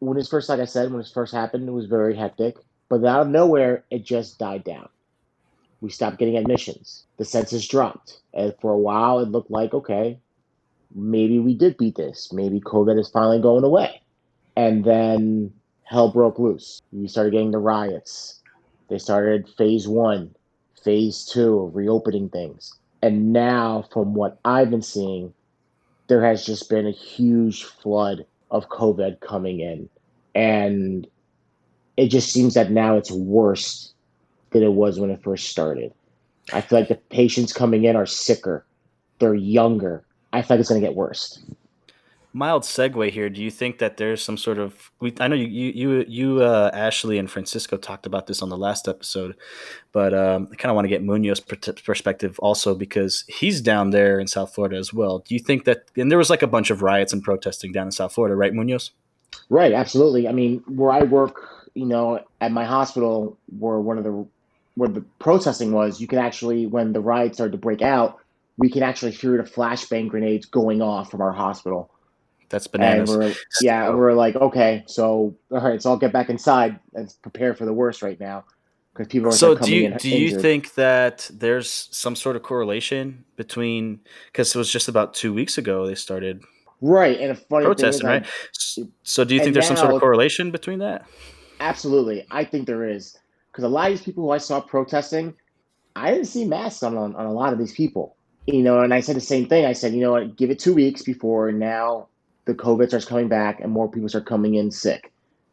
when 0.00 0.18
it 0.18 0.26
first, 0.26 0.48
like 0.48 0.60
I 0.60 0.64
said, 0.64 0.90
when 0.90 1.00
it 1.00 1.10
first 1.12 1.32
happened, 1.32 1.68
it 1.68 1.72
was 1.72 1.86
very 1.86 2.16
hectic. 2.16 2.56
But 2.88 3.04
out 3.04 3.22
of 3.22 3.28
nowhere, 3.28 3.84
it 3.90 4.04
just 4.04 4.38
died 4.38 4.64
down. 4.64 4.88
We 5.80 5.90
stopped 5.90 6.18
getting 6.18 6.36
admissions. 6.36 7.04
The 7.16 7.24
census 7.24 7.66
dropped, 7.66 8.18
and 8.34 8.54
for 8.60 8.72
a 8.72 8.78
while, 8.78 9.20
it 9.20 9.30
looked 9.30 9.50
like 9.50 9.72
okay, 9.72 10.18
maybe 10.94 11.38
we 11.38 11.54
did 11.54 11.78
beat 11.78 11.96
this. 11.96 12.32
Maybe 12.32 12.60
COVID 12.60 12.98
is 12.98 13.08
finally 13.08 13.40
going 13.40 13.64
away. 13.64 14.02
And 14.56 14.84
then 14.84 15.52
hell 15.84 16.10
broke 16.10 16.38
loose. 16.38 16.82
You 16.92 17.08
started 17.08 17.32
getting 17.32 17.52
the 17.52 17.58
riots. 17.58 18.42
They 18.88 18.98
started 18.98 19.48
phase 19.48 19.88
one, 19.88 20.34
phase 20.82 21.24
two 21.24 21.60
of 21.60 21.76
reopening 21.76 22.28
things. 22.28 22.74
And 23.02 23.32
now, 23.32 23.86
from 23.92 24.14
what 24.14 24.38
I've 24.44 24.70
been 24.70 24.82
seeing, 24.82 25.32
there 26.10 26.24
has 26.24 26.44
just 26.44 26.68
been 26.68 26.88
a 26.88 26.90
huge 26.90 27.62
flood 27.62 28.26
of 28.50 28.68
COVID 28.68 29.20
coming 29.20 29.60
in. 29.60 29.88
And 30.34 31.06
it 31.96 32.08
just 32.08 32.32
seems 32.32 32.54
that 32.54 32.72
now 32.72 32.96
it's 32.96 33.12
worse 33.12 33.94
than 34.50 34.64
it 34.64 34.72
was 34.72 34.98
when 34.98 35.10
it 35.10 35.22
first 35.22 35.48
started. 35.48 35.94
I 36.52 36.62
feel 36.62 36.80
like 36.80 36.88
the 36.88 36.96
patients 36.96 37.52
coming 37.52 37.84
in 37.84 37.94
are 37.94 38.06
sicker, 38.06 38.66
they're 39.20 39.36
younger, 39.36 40.04
I 40.32 40.42
feel 40.42 40.56
like 40.56 40.60
it's 40.60 40.68
going 40.68 40.80
to 40.80 40.86
get 40.86 40.96
worse. 40.96 41.38
Mild 42.32 42.62
segue 42.62 43.10
here. 43.10 43.28
Do 43.28 43.42
you 43.42 43.50
think 43.50 43.78
that 43.78 43.96
there's 43.96 44.22
some 44.22 44.36
sort 44.36 44.58
of? 44.58 44.92
We, 45.00 45.12
I 45.18 45.26
know 45.26 45.34
you, 45.34 45.46
you, 45.46 46.04
you, 46.06 46.42
uh, 46.42 46.70
Ashley 46.72 47.18
and 47.18 47.28
Francisco 47.28 47.76
talked 47.76 48.06
about 48.06 48.28
this 48.28 48.40
on 48.40 48.50
the 48.50 48.56
last 48.56 48.86
episode, 48.86 49.34
but 49.90 50.14
um, 50.14 50.48
I 50.52 50.54
kind 50.54 50.70
of 50.70 50.76
want 50.76 50.84
to 50.84 50.88
get 50.88 51.02
Munoz's 51.02 51.40
perspective 51.40 52.38
also 52.38 52.74
because 52.76 53.24
he's 53.26 53.60
down 53.60 53.90
there 53.90 54.20
in 54.20 54.28
South 54.28 54.54
Florida 54.54 54.76
as 54.76 54.94
well. 54.94 55.18
Do 55.20 55.34
you 55.34 55.40
think 55.40 55.64
that? 55.64 55.84
And 55.96 56.10
there 56.10 56.18
was 56.18 56.30
like 56.30 56.42
a 56.42 56.46
bunch 56.46 56.70
of 56.70 56.82
riots 56.82 57.12
and 57.12 57.22
protesting 57.22 57.72
down 57.72 57.88
in 57.88 57.92
South 57.92 58.12
Florida, 58.12 58.36
right, 58.36 58.54
Munoz? 58.54 58.92
Right. 59.48 59.72
Absolutely. 59.72 60.28
I 60.28 60.32
mean, 60.32 60.62
where 60.68 60.92
I 60.92 61.02
work, 61.02 61.48
you 61.74 61.86
know, 61.86 62.24
at 62.40 62.52
my 62.52 62.64
hospital, 62.64 63.36
where 63.58 63.80
one 63.80 63.98
of 63.98 64.04
the 64.04 64.26
where 64.76 64.88
the 64.88 65.04
protesting 65.18 65.72
was, 65.72 66.00
you 66.00 66.06
could 66.06 66.18
actually, 66.18 66.66
when 66.66 66.92
the 66.92 67.00
riots 67.00 67.38
started 67.38 67.52
to 67.52 67.58
break 67.58 67.82
out, 67.82 68.20
we 68.56 68.70
can 68.70 68.82
actually 68.82 69.12
hear 69.12 69.36
the 69.36 69.42
flashbang 69.42 70.08
grenades 70.08 70.46
going 70.46 70.80
off 70.80 71.10
from 71.10 71.20
our 71.20 71.32
hospital. 71.32 71.90
That's 72.50 72.66
bananas. 72.66 73.16
We're, 73.16 73.32
yeah, 73.62 73.90
we're 73.90 74.12
like, 74.12 74.34
okay, 74.36 74.82
so 74.86 75.36
all 75.50 75.60
right, 75.60 75.80
so 75.80 75.90
I'll 75.90 75.96
get 75.96 76.12
back 76.12 76.28
inside 76.28 76.78
and 76.94 77.12
prepare 77.22 77.54
for 77.54 77.64
the 77.64 77.72
worst 77.72 78.02
right 78.02 78.18
now 78.18 78.44
because 78.92 79.06
people 79.06 79.28
are 79.28 79.32
so. 79.32 79.54
coming 79.54 79.70
Do 79.70 79.76
you 79.76 79.86
in 79.86 79.96
do 79.96 80.08
you 80.10 80.40
think 80.40 80.74
that 80.74 81.30
there's 81.32 81.88
some 81.92 82.16
sort 82.16 82.34
of 82.36 82.42
correlation 82.42 83.24
between 83.36 84.00
because 84.26 84.54
it 84.54 84.58
was 84.58 84.70
just 84.70 84.88
about 84.88 85.14
two 85.14 85.32
weeks 85.32 85.58
ago 85.58 85.86
they 85.86 85.94
started 85.94 86.42
right? 86.80 87.20
And 87.20 87.30
a 87.30 87.34
funny 87.36 87.66
protesting, 87.66 88.06
right? 88.08 88.26
I- 88.26 88.82
So 89.02 89.24
do 89.24 89.34
you 89.34 89.40
think 89.40 89.54
there's 89.54 89.68
some 89.68 89.76
sort 89.76 89.94
of 89.94 90.00
correlation 90.00 90.50
between 90.50 90.80
that? 90.80 91.06
Absolutely, 91.60 92.26
I 92.32 92.44
think 92.44 92.66
there 92.66 92.84
is 92.84 93.16
because 93.52 93.62
a 93.64 93.68
lot 93.68 93.90
of 93.90 93.96
these 93.96 94.04
people 94.04 94.24
who 94.24 94.30
I 94.30 94.38
saw 94.38 94.60
protesting, 94.60 95.34
I 95.94 96.10
didn't 96.10 96.26
see 96.26 96.44
masks 96.44 96.82
on, 96.82 96.96
on 96.96 97.14
on 97.14 97.26
a 97.26 97.32
lot 97.32 97.52
of 97.52 97.60
these 97.60 97.72
people. 97.72 98.16
You 98.46 98.62
know, 98.62 98.80
and 98.80 98.92
I 98.92 99.00
said 99.00 99.14
the 99.14 99.20
same 99.20 99.46
thing. 99.46 99.66
I 99.66 99.74
said, 99.74 99.92
you 99.92 100.00
know 100.00 100.12
what, 100.12 100.36
give 100.36 100.50
it 100.50 100.58
two 100.58 100.74
weeks 100.74 101.02
before 101.02 101.52
now 101.52 102.08
the 102.50 102.56
COVID 102.56 102.88
starts 102.88 103.04
coming 103.06 103.28
back 103.28 103.60
and 103.60 103.70
more 103.70 103.88
people 103.88 104.08
start 104.08 104.26
coming 104.26 104.54
in 104.56 104.72
sick 104.72 105.12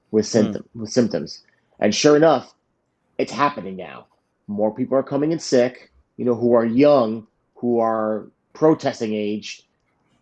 with 0.10 0.26
hmm. 0.26 0.32
symptom 0.32 0.70
with 0.74 0.90
symptoms. 0.90 1.44
And 1.80 1.94
sure 1.94 2.16
enough, 2.16 2.54
it's 3.20 3.32
happening 3.32 3.76
now. 3.76 4.08
More 4.48 4.74
people 4.74 4.98
are 4.98 5.04
coming 5.04 5.32
in 5.32 5.40
sick. 5.40 5.92
You 6.18 6.26
know, 6.26 6.34
who 6.34 6.54
are 6.54 6.66
young, 6.66 7.28
who 7.56 7.80
are 7.80 8.28
protesting 8.54 9.14
age, 9.14 9.68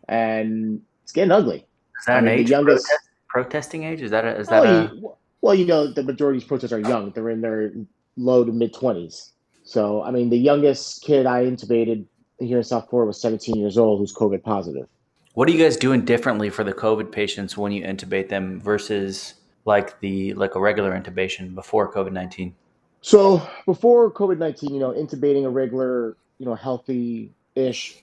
and 0.10 0.82
it's 1.04 1.14
getting 1.14 1.32
ugly. 1.32 1.60
Is 2.00 2.06
that 2.08 2.16
I 2.16 2.20
an 2.20 2.26
mean, 2.26 2.44
the 2.44 2.50
youngest- 2.50 2.86
protest, 2.86 3.10
protesting 3.30 3.84
age? 3.84 4.02
Is 4.02 4.12
that 4.12 4.26
a, 4.26 4.38
is 4.38 4.48
that 4.48 4.64
Well, 4.64 4.76
a 4.76 4.96
you, 4.96 5.16
well, 5.40 5.56
you 5.56 5.66
know, 5.66 5.88
the 5.88 6.04
majority 6.04 6.38
of 6.38 6.42
these 6.42 6.48
protesters 6.50 6.74
are 6.74 6.90
young. 6.90 7.12
They're 7.12 7.30
in 7.30 7.40
their 7.40 7.72
low 8.18 8.44
to 8.44 8.52
mid 8.52 8.74
twenties. 8.74 9.32
So, 9.64 10.04
I 10.04 10.12
mean, 10.12 10.30
the 10.30 10.38
youngest 10.38 11.02
kid 11.04 11.26
I 11.26 11.46
intubated 11.46 12.06
here 12.40 12.58
in 12.58 12.64
South 12.64 12.90
Florida 12.90 13.08
was 13.08 13.22
17 13.22 13.56
years 13.56 13.78
old, 13.78 14.00
who's 14.00 14.14
COVID 14.14 14.44
positive. 14.44 14.88
What 15.36 15.50
are 15.50 15.52
you 15.52 15.62
guys 15.62 15.76
doing 15.76 16.06
differently 16.06 16.50
for 16.50 16.64
the 16.64 16.72
COVID 16.74 17.12
patients 17.12 17.58
when 17.58 17.74
you 17.74 17.84
intubate 17.84 18.30
them 18.30 18.62
versus 18.62 19.34
like 19.66 20.00
the 20.00 20.34
like 20.36 20.56
a 20.56 20.62
regular 20.62 20.98
intubation 20.98 21.54
before 21.54 21.94
COVID 21.94 22.14
nineteen? 22.14 22.56
So, 23.02 23.46
before 23.66 24.10
COVID 24.12 24.38
19, 24.38 24.74
you 24.74 24.80
know, 24.80 24.92
intubating 24.92 25.46
a 25.46 25.50
regular, 25.50 26.16
you 26.40 26.46
know, 26.46 26.56
healthy-ish 26.56 28.02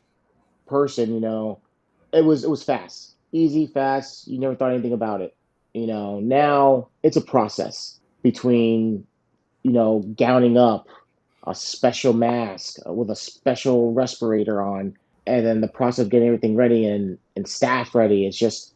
person, 0.67 1.15
you 1.15 1.21
know, 1.21 1.59
it 2.13 2.23
was 2.23 2.45
it 2.45 2.51
was 2.51 2.63
fast, 2.63 3.15
easy, 3.33 3.67
fast. 3.67 4.29
You 4.29 4.39
never 4.39 4.55
thought 4.55 4.73
anything 4.73 4.93
about 4.93 5.23
it. 5.23 5.35
You 5.73 5.87
know, 5.87 6.21
now 6.21 6.89
it's 7.03 7.17
a 7.17 7.23
process 7.23 7.99
between, 8.23 9.07
you 9.63 9.73
know, 9.73 10.05
gowning 10.19 10.59
up 10.59 10.87
a 11.47 11.55
special 11.55 12.13
mask 12.13 12.77
with 12.85 13.11
a 13.11 13.17
special 13.17 13.95
respirator 13.95 14.61
on, 14.61 14.99
and 15.27 15.47
then 15.47 15.61
the 15.61 15.69
process 15.69 16.05
of 16.05 16.11
getting 16.11 16.29
everything 16.29 16.57
ready 16.57 16.87
and 16.87 17.19
and 17.37 17.49
staff 17.49 17.95
ready. 17.95 18.27
It's 18.27 18.39
just 18.39 18.75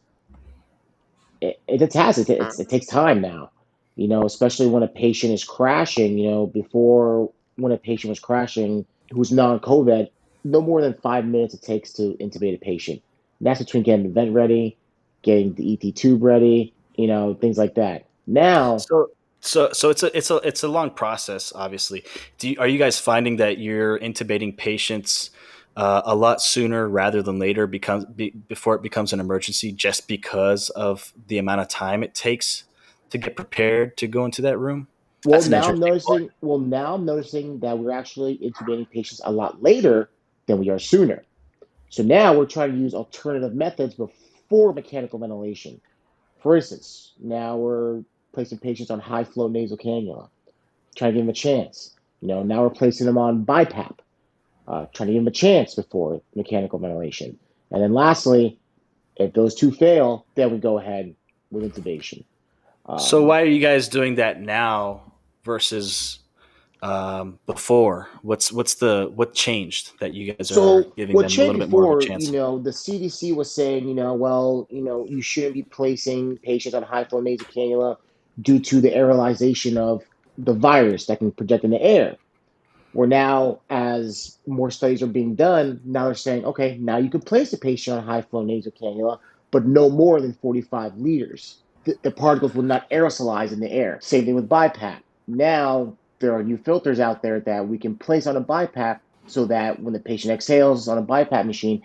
it, 1.41 1.59
it's 1.67 1.83
a 1.83 1.87
task. 1.87 2.29
It, 2.29 2.41
it's, 2.41 2.59
it 2.59 2.69
takes 2.69 2.85
time 2.85 3.21
now. 3.21 3.51
You 3.95 4.07
know, 4.07 4.25
especially 4.25 4.67
when 4.67 4.83
a 4.83 4.87
patient 4.87 5.33
is 5.33 5.43
crashing. 5.43 6.17
You 6.17 6.31
know, 6.31 6.47
before 6.47 7.31
when 7.55 7.71
a 7.71 7.77
patient 7.77 8.09
was 8.09 8.19
crashing 8.19 8.85
who's 9.11 9.31
non-COVID, 9.31 10.09
no 10.43 10.61
more 10.61 10.81
than 10.81 10.93
five 10.93 11.25
minutes 11.25 11.53
it 11.53 11.61
takes 11.61 11.93
to 11.93 12.15
intubate 12.19 12.55
a 12.55 12.57
patient. 12.57 13.01
That's 13.41 13.59
between 13.59 13.83
getting 13.83 14.03
the 14.03 14.11
vent 14.11 14.33
ready, 14.33 14.77
getting 15.21 15.53
the 15.53 15.73
ET 15.73 15.95
tube 15.95 16.23
ready, 16.23 16.73
you 16.95 17.07
know, 17.07 17.35
things 17.35 17.57
like 17.57 17.75
that. 17.75 18.05
Now, 18.25 18.77
So 18.77 19.09
so 19.39 19.69
so 19.71 19.89
it's 19.89 20.03
a 20.03 20.17
it's 20.17 20.31
a 20.31 20.35
it's 20.37 20.63
a 20.63 20.67
long 20.67 20.89
process. 20.89 21.53
Obviously, 21.55 22.03
do 22.37 22.49
you, 22.49 22.57
are 22.59 22.67
you 22.67 22.77
guys 22.77 22.99
finding 22.99 23.37
that 23.37 23.59
you're 23.59 23.99
intubating 23.99 24.55
patients? 24.57 25.29
Uh, 25.77 26.01
a 26.05 26.15
lot 26.15 26.41
sooner 26.41 26.89
rather 26.89 27.21
than 27.21 27.37
later 27.37 27.67
becomes 27.67 28.03
be, 28.05 28.31
before 28.31 28.73
it 28.73 28.81
becomes 28.81 29.13
an 29.13 29.19
emergency 29.19 29.71
just 29.71 30.07
because 30.07 30.69
of 30.71 31.13
the 31.27 31.37
amount 31.37 31.61
of 31.61 31.67
time 31.67 32.01
it 32.01 32.15
takes 32.15 32.63
to 33.11 33.17
get 33.19 33.35
prepared 33.35 33.95
to 33.95 34.07
go 34.07 34.25
into 34.25 34.41
that 34.41 34.57
room 34.57 34.87
well, 35.25 35.39
That's 35.39 35.49
now 35.49 35.67
I'm 35.67 35.79
noticing. 35.79 36.29
Well, 36.41 36.59
now 36.59 36.93
I'm 36.93 37.05
noticing 37.05 37.59
that 37.59 37.77
we're 37.77 37.91
actually 37.91 38.37
intubating 38.37 38.89
patients 38.89 39.19
a 39.25 39.31
lot 39.31 39.61
later 39.63 40.09
than 40.45 40.59
we 40.59 40.69
are 40.69 40.79
sooner. 40.79 41.23
So 41.89 42.03
now 42.03 42.33
we're 42.33 42.45
trying 42.45 42.71
to 42.71 42.77
use 42.77 42.93
alternative 42.93 43.53
methods 43.53 43.95
before 43.95 44.73
mechanical 44.73 45.19
ventilation. 45.19 45.81
For 46.39 46.55
instance, 46.55 47.13
now 47.19 47.57
we're 47.57 48.03
placing 48.31 48.59
patients 48.59 48.91
on 48.91 48.99
high 48.99 49.23
flow 49.23 49.47
nasal 49.47 49.77
cannula, 49.77 50.29
trying 50.95 51.11
to 51.11 51.17
give 51.17 51.25
them 51.25 51.29
a 51.29 51.33
chance. 51.33 51.95
You 52.21 52.27
know, 52.27 52.43
now 52.43 52.61
we're 52.61 52.69
placing 52.69 53.05
them 53.05 53.17
on 53.17 53.45
BiPAP, 53.45 53.97
uh, 54.67 54.85
trying 54.93 55.07
to 55.07 55.13
give 55.13 55.21
them 55.21 55.27
a 55.27 55.31
chance 55.31 55.75
before 55.75 56.21
mechanical 56.35 56.79
ventilation. 56.79 57.37
And 57.71 57.81
then 57.81 57.93
lastly, 57.93 58.59
if 59.15 59.33
those 59.33 59.55
two 59.55 59.71
fail, 59.71 60.25
then 60.35 60.51
we 60.51 60.57
go 60.57 60.77
ahead 60.79 61.15
with 61.51 61.63
intubation. 61.63 62.23
Um, 62.85 62.99
so 62.99 63.23
why 63.23 63.41
are 63.41 63.45
you 63.45 63.59
guys 63.59 63.87
doing 63.87 64.15
that 64.15 64.41
now 64.41 65.01
versus 65.43 66.19
um, 66.83 67.39
before 67.45 68.07
what's 68.21 68.51
what's 68.51 68.75
the 68.75 69.11
what 69.15 69.33
changed 69.33 69.99
that 69.99 70.13
you 70.13 70.33
guys 70.33 70.51
are 70.51 70.83
giving 70.95 71.15
them 71.15 71.25
a 71.25 71.27
little 71.27 71.57
bit 71.57 71.69
more 71.69 71.97
of 71.97 72.03
a 72.03 72.07
chance 72.07 72.27
you 72.27 72.33
know, 72.33 72.59
the 72.59 72.69
CDC 72.69 73.35
was 73.35 73.51
saying, 73.51 73.87
you 73.87 73.95
know, 73.95 74.13
well, 74.13 74.67
you 74.69 74.81
know, 74.81 75.05
you 75.07 75.21
shouldn't 75.21 75.55
be 75.55 75.63
placing 75.63 76.37
patients 76.37 76.75
on 76.75 76.83
high 76.83 77.03
flow 77.03 77.19
nasal 77.19 77.47
cannula 77.47 77.97
due 78.41 78.59
to 78.59 78.79
the 78.79 78.91
aerolization 78.91 79.77
of 79.77 80.03
the 80.37 80.53
virus 80.53 81.07
that 81.07 81.17
can 81.17 81.31
project 81.31 81.63
in 81.63 81.71
the 81.71 81.81
air. 81.81 82.15
Where 82.97 83.07
now, 83.07 83.59
as 83.69 84.39
more 84.47 84.71
studies 84.71 85.03
are 85.03 85.05
being 85.07 85.35
done, 85.35 85.79
now 85.85 86.05
they're 86.05 86.15
saying, 86.15 86.45
okay, 86.45 86.79
now 86.79 86.97
you 86.97 87.11
can 87.11 87.21
place 87.21 87.53
a 87.53 87.57
patient 87.59 87.95
on 87.95 88.03
high 88.03 88.23
flow 88.23 88.41
nasal 88.41 88.71
cannula, 88.71 89.19
but 89.51 89.67
no 89.67 89.87
more 89.87 90.19
than 90.19 90.33
45 90.33 90.97
liters. 90.97 91.57
The, 91.83 91.95
the 92.01 92.09
particles 92.09 92.55
will 92.55 92.63
not 92.63 92.89
aerosolize 92.89 93.53
in 93.53 93.59
the 93.59 93.71
air. 93.71 93.99
Same 94.01 94.25
thing 94.25 94.33
with 94.33 94.49
BiPAP. 94.49 94.97
Now 95.27 95.95
there 96.17 96.33
are 96.33 96.41
new 96.41 96.57
filters 96.57 96.99
out 96.99 97.21
there 97.21 97.39
that 97.41 97.67
we 97.67 97.77
can 97.77 97.95
place 97.95 98.25
on 98.25 98.35
a 98.35 98.41
BiPAP 98.41 98.99
so 99.27 99.45
that 99.45 99.79
when 99.79 99.93
the 99.93 99.99
patient 99.99 100.33
exhales 100.33 100.87
on 100.87 100.97
a 100.97 101.03
BiPAP 101.03 101.45
machine, 101.45 101.83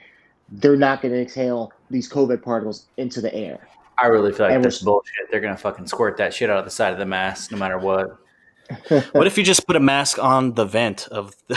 they're 0.48 0.76
not 0.76 1.02
going 1.02 1.12
to 1.12 1.20
exhale 1.20 1.74
these 1.90 2.08
COVID 2.08 2.42
particles 2.42 2.86
into 2.96 3.20
the 3.20 3.34
air. 3.34 3.68
I 3.98 4.06
really 4.06 4.32
feel 4.32 4.46
like 4.46 4.54
And 4.54 4.64
this 4.64 4.80
bullshit. 4.80 5.30
They're 5.30 5.40
gonna 5.40 5.58
fucking 5.58 5.86
squirt 5.86 6.16
that 6.16 6.32
shit 6.32 6.48
out 6.48 6.56
of 6.56 6.64
the 6.64 6.70
side 6.70 6.94
of 6.94 6.98
the 6.98 7.04
mask, 7.04 7.52
no 7.52 7.58
matter 7.58 7.78
what. 7.78 8.16
What 9.12 9.26
if 9.26 9.36
you 9.38 9.44
just 9.44 9.66
put 9.66 9.76
a 9.76 9.80
mask 9.80 10.18
on 10.18 10.54
the 10.54 10.64
vent 10.64 11.08
of 11.08 11.34
the 11.48 11.56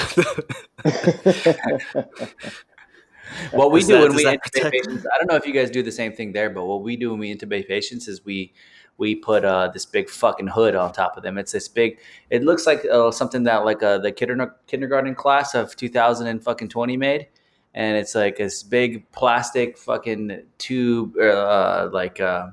What 3.52 3.72
we 3.72 3.80
Does 3.82 3.88
do 3.88 3.94
that- 3.96 4.02
when 4.10 4.16
we 4.16 4.24
intubate 4.26 4.42
protect- 4.42 4.72
patients, 4.72 5.06
I 5.14 5.18
don't 5.18 5.28
know 5.30 5.36
if 5.36 5.46
you 5.48 5.54
guys 5.54 5.70
do 5.70 5.84
the 5.84 5.92
same 5.92 6.14
thing 6.14 6.32
there, 6.32 6.50
but 6.50 6.66
what 6.66 6.84
we 6.84 6.96
do 6.96 7.10
when 7.12 7.20
we 7.20 7.36
intubate 7.36 7.68
patients 7.68 8.08
is 8.08 8.24
we 8.24 8.54
we 8.98 9.14
put 9.14 9.44
uh, 9.44 9.68
this 9.74 9.86
big 9.86 10.10
fucking 10.10 10.48
hood 10.48 10.74
on 10.74 10.94
top 10.94 11.18
of 11.18 11.24
them. 11.24 11.38
It's 11.38 11.52
this 11.52 11.68
big. 11.68 12.00
It 12.30 12.44
looks 12.44 12.66
like 12.66 12.86
uh, 12.90 13.12
something 13.12 13.44
that 13.44 13.66
like 13.66 13.84
uh, 13.84 13.98
the 13.98 14.12
kinder- 14.14 14.56
kindergarten 14.68 15.16
class 15.16 15.54
of 15.54 15.76
2000 15.76 16.28
and 16.28 16.42
fucking 16.42 16.70
20 16.70 16.96
made, 16.96 17.28
and 17.74 17.98
it's 17.98 18.16
like 18.16 18.38
this 18.38 18.64
big 18.64 19.10
plastic 19.12 19.78
fucking 19.78 20.44
tube, 20.58 21.18
uh, 21.18 21.90
like 21.92 22.22
uh, 22.22 22.48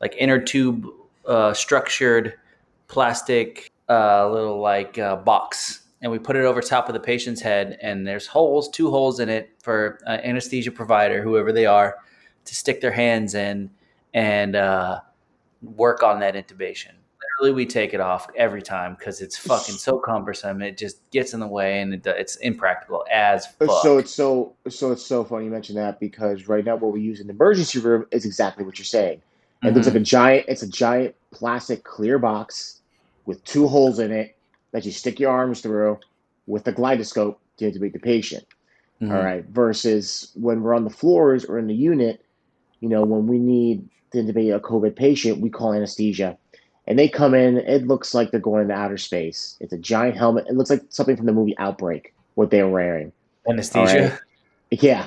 like 0.00 0.14
inner 0.18 0.38
tube 0.40 0.86
uh, 1.26 1.52
structured 1.52 2.34
plastic 2.86 3.72
uh, 3.88 4.28
little 4.30 4.60
like 4.60 4.98
uh, 4.98 5.16
box 5.16 5.82
and 6.02 6.12
we 6.12 6.18
put 6.18 6.36
it 6.36 6.44
over 6.44 6.60
top 6.60 6.88
of 6.88 6.92
the 6.92 7.00
patient's 7.00 7.40
head 7.40 7.78
and 7.80 8.06
there's 8.06 8.26
holes 8.26 8.68
two 8.70 8.90
holes 8.90 9.20
in 9.20 9.28
it 9.28 9.50
for 9.62 9.98
uh, 10.06 10.18
anesthesia 10.24 10.70
provider 10.70 11.22
whoever 11.22 11.52
they 11.52 11.66
are 11.66 11.96
to 12.44 12.54
stick 12.54 12.80
their 12.80 12.92
hands 12.92 13.34
in 13.34 13.70
and 14.14 14.56
uh, 14.56 15.00
work 15.62 16.02
on 16.02 16.20
that 16.20 16.34
intubation 16.34 16.92
literally 17.40 17.54
we 17.54 17.66
take 17.66 17.94
it 17.94 18.00
off 18.00 18.28
every 18.36 18.62
time 18.62 18.94
because 18.98 19.20
it's 19.20 19.36
fucking 19.36 19.74
so 19.74 19.98
cumbersome 19.98 20.62
it 20.62 20.76
just 20.76 21.08
gets 21.10 21.32
in 21.32 21.40
the 21.40 21.46
way 21.46 21.80
and 21.80 21.94
it, 21.94 22.06
it's 22.06 22.36
impractical 22.36 23.04
as 23.10 23.46
fuck. 23.46 23.82
So 23.82 23.98
it's 23.98 24.12
so 24.12 24.54
so 24.68 24.92
it's 24.92 25.04
so 25.04 25.22
funny 25.24 25.44
you 25.44 25.50
mentioned 25.50 25.78
that 25.78 26.00
because 26.00 26.48
right 26.48 26.64
now 26.64 26.76
what 26.76 26.92
we 26.92 27.00
use 27.00 27.20
in 27.20 27.26
the 27.26 27.32
emergency 27.34 27.78
room 27.78 28.06
is 28.10 28.24
exactly 28.24 28.64
what 28.64 28.78
you're 28.78 28.84
saying. 28.84 29.22
It 29.62 29.74
looks 29.74 29.86
Mhm. 29.86 29.92
like 29.92 30.00
a 30.00 30.04
giant. 30.04 30.44
It's 30.48 30.62
a 30.62 30.68
giant 30.68 31.14
plastic 31.30 31.82
clear 31.84 32.18
box 32.18 32.82
with 33.26 33.42
two 33.44 33.66
holes 33.68 33.98
in 33.98 34.10
it 34.12 34.36
that 34.72 34.84
you 34.84 34.92
stick 34.92 35.20
your 35.20 35.30
arms 35.30 35.60
through 35.60 35.98
with 36.46 36.66
a 36.68 36.72
GlideScope 36.72 37.36
to 37.58 37.70
intubate 37.70 37.92
the 37.92 37.98
patient. 37.98 38.44
Mhm. 39.02 39.12
All 39.14 39.22
right. 39.22 39.44
Versus 39.46 40.30
when 40.34 40.62
we're 40.62 40.74
on 40.74 40.84
the 40.84 40.90
floors 40.90 41.44
or 41.44 41.58
in 41.58 41.66
the 41.66 41.74
unit, 41.74 42.22
you 42.80 42.88
know, 42.88 43.02
when 43.04 43.26
we 43.26 43.38
need 43.38 43.88
to 44.12 44.18
intubate 44.18 44.54
a 44.54 44.60
COVID 44.60 44.94
patient, 44.96 45.40
we 45.40 45.50
call 45.50 45.72
anesthesia. 45.74 46.38
And 46.86 46.98
they 46.98 47.08
come 47.08 47.34
in, 47.34 47.56
it 47.58 47.86
looks 47.86 48.14
like 48.14 48.30
they're 48.30 48.38
going 48.40 48.62
into 48.62 48.74
outer 48.74 48.96
space. 48.96 49.56
It's 49.60 49.72
a 49.72 49.78
giant 49.78 50.16
helmet. 50.16 50.46
It 50.48 50.54
looks 50.56 50.70
like 50.70 50.82
something 50.90 51.16
from 51.16 51.26
the 51.26 51.32
movie 51.32 51.56
Outbreak, 51.58 52.14
what 52.36 52.50
they're 52.50 52.68
wearing. 52.68 53.12
anesthesia 53.48 54.10
right. 54.10 54.82
Yeah. 54.82 55.06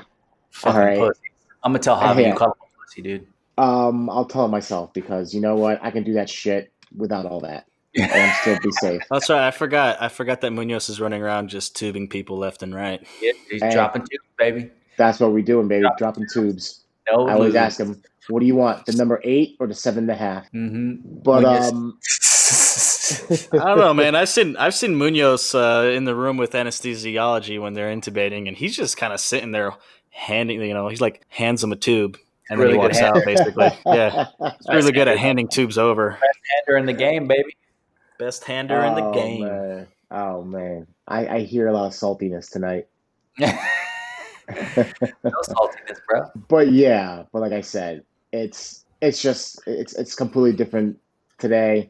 fucking 0.51 0.79
All 0.79 0.85
right. 0.85 0.99
pussy. 0.99 1.19
i'm 1.63 1.71
gonna 1.73 1.79
tell 1.79 1.99
javi 1.99 2.21
Yeah. 2.21 2.29
you 2.29 2.33
call 2.35 2.47
him 2.49 2.53
pussy 2.81 3.01
dude 3.01 3.27
Um, 3.57 4.09
I'll 4.09 4.23
tell 4.25 4.45
him 4.45 4.51
myself 4.51 4.93
because 4.93 5.33
you 5.33 5.41
know 5.41 5.55
what? 5.55 5.79
I 5.83 5.91
can 5.91 6.03
do 6.03 6.13
that 6.13 6.29
shit 6.29 6.71
without 6.95 7.25
all 7.25 7.41
that. 7.41 7.65
And 7.95 8.33
still 8.41 8.57
be 8.61 8.71
safe. 8.73 9.01
That's 9.09 9.29
right. 9.29 9.47
I 9.47 9.51
forgot. 9.51 10.01
I 10.01 10.09
forgot 10.09 10.41
that 10.41 10.51
Munoz 10.51 10.89
is 10.89 11.01
running 11.01 11.21
around 11.23 11.49
just 11.49 11.75
tubing 11.75 12.07
people 12.07 12.37
left 12.37 12.61
and 12.61 12.73
right. 12.75 13.05
Yeah, 13.21 13.31
he's 13.49 13.61
Hey. 13.63 13.71
dropping 13.71 14.03
two 14.03 14.17
baby 14.37 14.69
That's 14.97 15.19
what 15.19 15.31
we're 15.33 15.41
doing, 15.43 15.67
baby. 15.67 15.87
Dropping 15.97 16.27
tubes. 16.31 16.83
no 17.11 17.27
I 17.27 17.33
always 17.33 17.55
ask 17.55 17.79
him, 17.79 18.01
what 18.27 18.41
do 18.41 18.45
you 18.45 18.55
want? 18.55 18.85
The 18.85 18.93
number 18.93 19.19
eight 19.23 19.57
or 19.59 19.65
the 19.65 19.73
seven 19.73 20.03
and 20.03 20.11
a 20.11 20.15
half? 20.15 20.45
mm-hmm. 20.51 20.95
But 21.23 21.41
Munoz. 21.41 21.71
um 21.71 21.97
I 23.53 23.65
don't 23.69 23.77
know, 23.79 23.93
man. 23.93 24.15
I've 24.15 24.29
seen 24.29 24.55
I've 24.57 24.75
seen 24.75 24.95
Munoz 24.95 25.55
uh, 25.55 25.91
in 25.93 26.05
the 26.05 26.15
room 26.15 26.37
with 26.37 26.51
anesthesiology 26.51 27.59
when 27.61 27.73
they're 27.73 27.93
intubating, 27.93 28.47
and 28.47 28.55
he's 28.55 28.75
just 28.75 28.97
kind 28.97 29.13
of 29.13 29.19
sitting 29.19 29.51
there 29.51 29.73
handing. 30.11 30.61
You 30.61 30.73
know, 30.73 30.87
he's 30.89 31.01
like 31.01 31.25
hands 31.29 31.61
them 31.61 31.71
a 31.71 31.75
tube, 31.75 32.17
and 32.49 32.59
Really 32.59 32.73
then 32.73 32.79
he 32.79 32.83
walks 32.83 32.99
hand. 32.99 33.17
out. 33.17 33.25
Basically, 33.25 33.71
yeah, 33.87 34.25
he's 34.59 34.67
really 34.69 34.91
good 34.91 35.07
at 35.07 35.17
handing 35.17 35.47
tubes 35.47 35.77
over. 35.77 36.11
Hander 36.67 36.77
in 36.77 36.85
the 36.85 36.93
game, 36.93 37.27
baby. 37.27 37.55
Best 38.19 38.43
hander 38.43 38.79
in 38.83 38.93
the 38.95 39.03
Oh, 39.05 39.13
game. 39.13 39.41
Man. 39.45 39.87
Oh 40.11 40.43
man. 40.43 40.85
I, 41.07 41.27
I 41.27 41.39
hear 41.39 41.67
a 41.67 41.73
lot 41.73 41.87
of 41.87 41.93
saltiness 41.93 42.51
tonight. 42.51 42.87
no 43.39 43.55
saltiness, 44.49 45.99
bro. 46.07 46.29
But 46.47 46.71
yeah, 46.71 47.23
but 47.31 47.39
like 47.39 47.53
I 47.53 47.61
said, 47.61 48.03
it's 48.31 48.85
it's 49.01 49.21
just 49.21 49.61
it's 49.65 49.93
it's 49.95 50.15
completely 50.15 50.53
different 50.57 50.99
today 51.37 51.89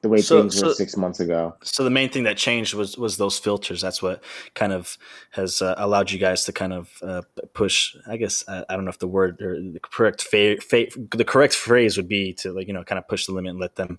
the 0.00 0.08
way 0.08 0.18
So- 0.20 0.40
things 0.42 0.60
were 0.62 0.68
so- 0.70 0.74
six 0.74 0.96
months 0.96 1.20
ago. 1.20 1.54
So 1.62 1.84
the 1.84 1.90
main 1.90 2.08
thing 2.10 2.24
that 2.24 2.36
changed 2.36 2.74
was 2.74 2.98
was 2.98 3.16
those 3.16 3.38
filters. 3.38 3.80
That's 3.80 4.02
what 4.02 4.24
kind 4.54 4.72
of 4.72 4.98
has 5.30 5.62
uh, 5.62 5.74
allowed 5.78 6.10
you 6.10 6.18
guys 6.18 6.44
to 6.44 6.52
kind 6.52 6.72
of 6.72 6.90
uh, 7.02 7.22
push. 7.52 7.94
I 8.08 8.16
guess 8.16 8.42
I, 8.48 8.64
I 8.68 8.74
don't 8.74 8.84
know 8.84 8.90
if 8.90 8.98
the 8.98 9.06
word 9.06 9.40
or 9.40 9.54
the 9.60 9.80
correct 9.80 10.22
fa- 10.22 10.60
fa- 10.60 10.88
the 11.12 11.24
correct 11.24 11.54
phrase 11.54 11.96
would 11.96 12.08
be 12.08 12.32
to 12.34 12.52
like 12.52 12.66
you 12.66 12.72
know 12.74 12.82
kind 12.84 12.98
of 12.98 13.06
push 13.06 13.26
the 13.26 13.32
limit 13.32 13.50
and 13.50 13.60
let 13.60 13.76
them 13.76 13.98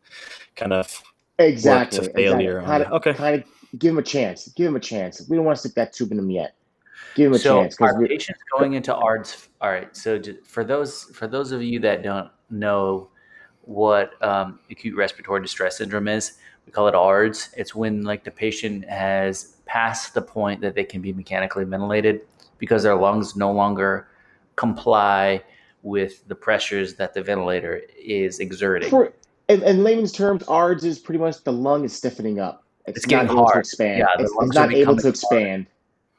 kind 0.55 0.73
of 0.73 1.01
Exactly. 1.39 2.08
failure 2.13 2.58
exactly. 2.58 2.58
on 2.58 2.65
Kind 2.65 2.82
it. 2.82 2.88
of, 2.88 2.93
Okay. 2.93 3.13
kind 3.13 3.36
of 3.41 3.80
give 3.80 3.91
him 3.91 3.98
a 3.98 4.04
chance. 4.04 4.48
Give 4.50 4.67
him 4.67 4.76
a 4.76 4.80
chance. 4.80 5.28
We 5.30 5.36
don't 5.36 5.45
want 5.45 5.58
to 5.58 5.60
stick 5.60 5.76
that 5.76 5.93
tube 5.93 6.12
in 6.12 6.19
him 6.19 6.30
yet. 6.30 6.56
Give 7.15 7.28
him 7.28 7.34
a 7.34 7.39
so 7.39 7.62
chance 7.62 7.76
because 7.76 7.95
are 7.95 8.08
patients 8.08 8.39
going 8.58 8.74
into 8.74 8.93
ARDS? 8.93 9.50
All 9.62 9.69
right. 9.69 9.95
So 9.95 10.21
for 10.43 10.63
those 10.63 11.04
for 11.13 11.28
those 11.28 11.52
of 11.52 11.62
you 11.62 11.80
that 11.80 12.04
don't 12.04 12.30
know 12.50 13.10
what 13.62 14.21
um, 14.24 14.60
acute 14.69 14.95
respiratory 14.95 15.41
distress 15.41 15.78
syndrome 15.78 16.08
is, 16.08 16.34
we 16.65 16.71
call 16.71 16.88
it 16.88 16.95
ARDS. 16.95 17.50
It's 17.58 17.74
when 17.76 18.04
like 18.04 18.24
the 18.24 18.32
patient 18.32 18.86
has 18.89 19.58
passed 19.65 20.13
the 20.13 20.21
point 20.21 20.62
that 20.62 20.76
they 20.76 20.84
can 20.84 21.02
be 21.02 21.12
mechanically 21.13 21.63
ventilated 21.65 22.21
because 22.60 22.84
their 22.84 22.95
lungs 22.95 23.36
no 23.36 23.52
longer 23.52 24.08
comply 24.56 25.41
with 25.84 26.28
the 26.28 26.36
pressures 26.36 26.95
that 26.95 27.13
the 27.13 27.21
ventilator 27.21 27.82
is 27.98 28.39
exerting. 28.39 28.89
for 28.89 29.13
in, 29.47 29.63
in 29.63 29.84
layman's 29.84 30.12
terms, 30.12 30.43
ARDS 30.43 30.86
is 30.86 30.99
pretty 30.99 31.19
much 31.19 31.43
the 31.43 31.53
lung 31.53 31.84
is 31.86 31.93
stiffening 31.93 32.39
up. 32.39 32.63
It's, 32.88 32.97
It's 32.97 33.08
not 33.08 33.23
getting 33.23 33.31
able 33.31 33.45
to 33.45 33.51
hard. 33.51 33.60
expand. 33.65 33.99
Yeah, 33.99 34.05
the 34.17 34.23
it's, 34.23 34.34
it's 34.39 34.55
not 34.55 34.73
able 34.73 34.95
to 34.97 35.08
expand. 35.08 35.67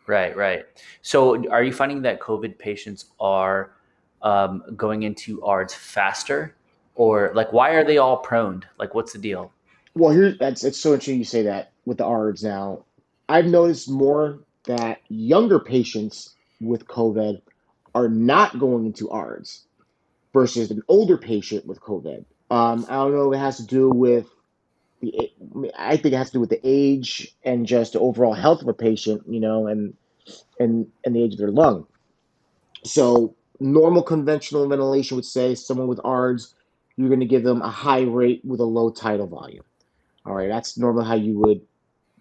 Right, 0.07 0.37
right. 0.37 0.65
So, 1.03 1.49
are 1.51 1.63
you 1.63 1.73
finding 1.73 2.03
that 2.03 2.21
COVID 2.21 2.59
patients 2.59 3.07
are 3.19 3.73
um, 4.23 4.63
going 4.77 5.03
into 5.03 5.43
ARDS 5.43 5.75
faster, 5.75 6.55
or 6.95 7.33
like 7.35 7.53
why 7.53 7.71
are 7.71 7.85
they 7.85 7.99
all 7.99 8.19
prone? 8.19 8.65
Like, 8.79 8.95
what's 8.95 9.13
the 9.13 9.19
deal? 9.19 9.53
Well, 9.95 10.13
here 10.13 10.37
that's 10.39 10.65
it's 10.65 10.79
so 10.79 10.91
interesting 10.91 11.19
you 11.19 11.25
say 11.25 11.43
that 11.43 11.73
with 11.85 11.99
the 11.99 12.05
ARDS 12.05 12.45
now. 12.45 12.85
I've 13.29 13.47
noticed 13.47 13.91
more 13.91 14.41
that 14.65 15.01
younger 15.09 15.59
patients 15.59 16.35
with 16.61 16.87
COVID 16.87 17.41
are 17.95 18.09
not 18.09 18.59
going 18.59 18.87
into 18.87 19.11
ARDS 19.11 19.67
versus 20.33 20.71
an 20.71 20.83
older 20.89 21.17
patient 21.17 21.67
with 21.67 21.81
COVID. 21.81 22.25
Um, 22.51 22.87
I 22.89 22.95
don't 22.95 23.13
know 23.13 23.33
if 23.33 23.37
it 23.37 23.41
has 23.41 23.57
to 23.59 23.67
do 23.67 23.91
with 23.91 24.29
the 25.01 25.33
I 25.79 25.97
think 25.97 26.15
it 26.15 26.19
has 26.19 26.29
to 26.29 26.35
do 26.35 26.41
with 26.41 26.51
the 26.51 26.61
age 26.63 27.35
and 27.45 27.67
just 27.67 27.95
the 27.95 28.01
overall 28.01 28.35
health 28.35 28.63
of 28.63 28.69
a 28.69 28.75
patient, 28.75 29.23
you 29.29 29.41
know, 29.41 29.67
and 29.67 29.95
and 30.59 30.87
and 31.05 31.15
the 31.15 31.23
age 31.23 31.33
of 31.35 31.39
their 31.39 31.51
lung. 31.51 31.87
So 32.85 33.35
normal 33.61 34.03
conventional 34.03 34.69
ventilation 34.69 35.17
would 35.17 35.25
say 35.25 35.55
someone 35.55 35.89
with 35.89 36.01
ARDS, 36.05 36.55
you're 36.97 37.09
going 37.09 37.21
to 37.21 37.27
give 37.27 37.43
them 37.45 37.63
a 37.63 37.71
high 37.71 38.03
rate 38.03 38.43
with 38.45 38.61
a 38.61 38.65
low 38.65 38.91
tidal 38.91 39.27
volume. 39.27 39.65
All 40.25 40.35
right, 40.35 40.49
that's 40.49 40.77
normally 40.79 41.07
how 41.07 41.15
you 41.15 41.39
would 41.39 41.61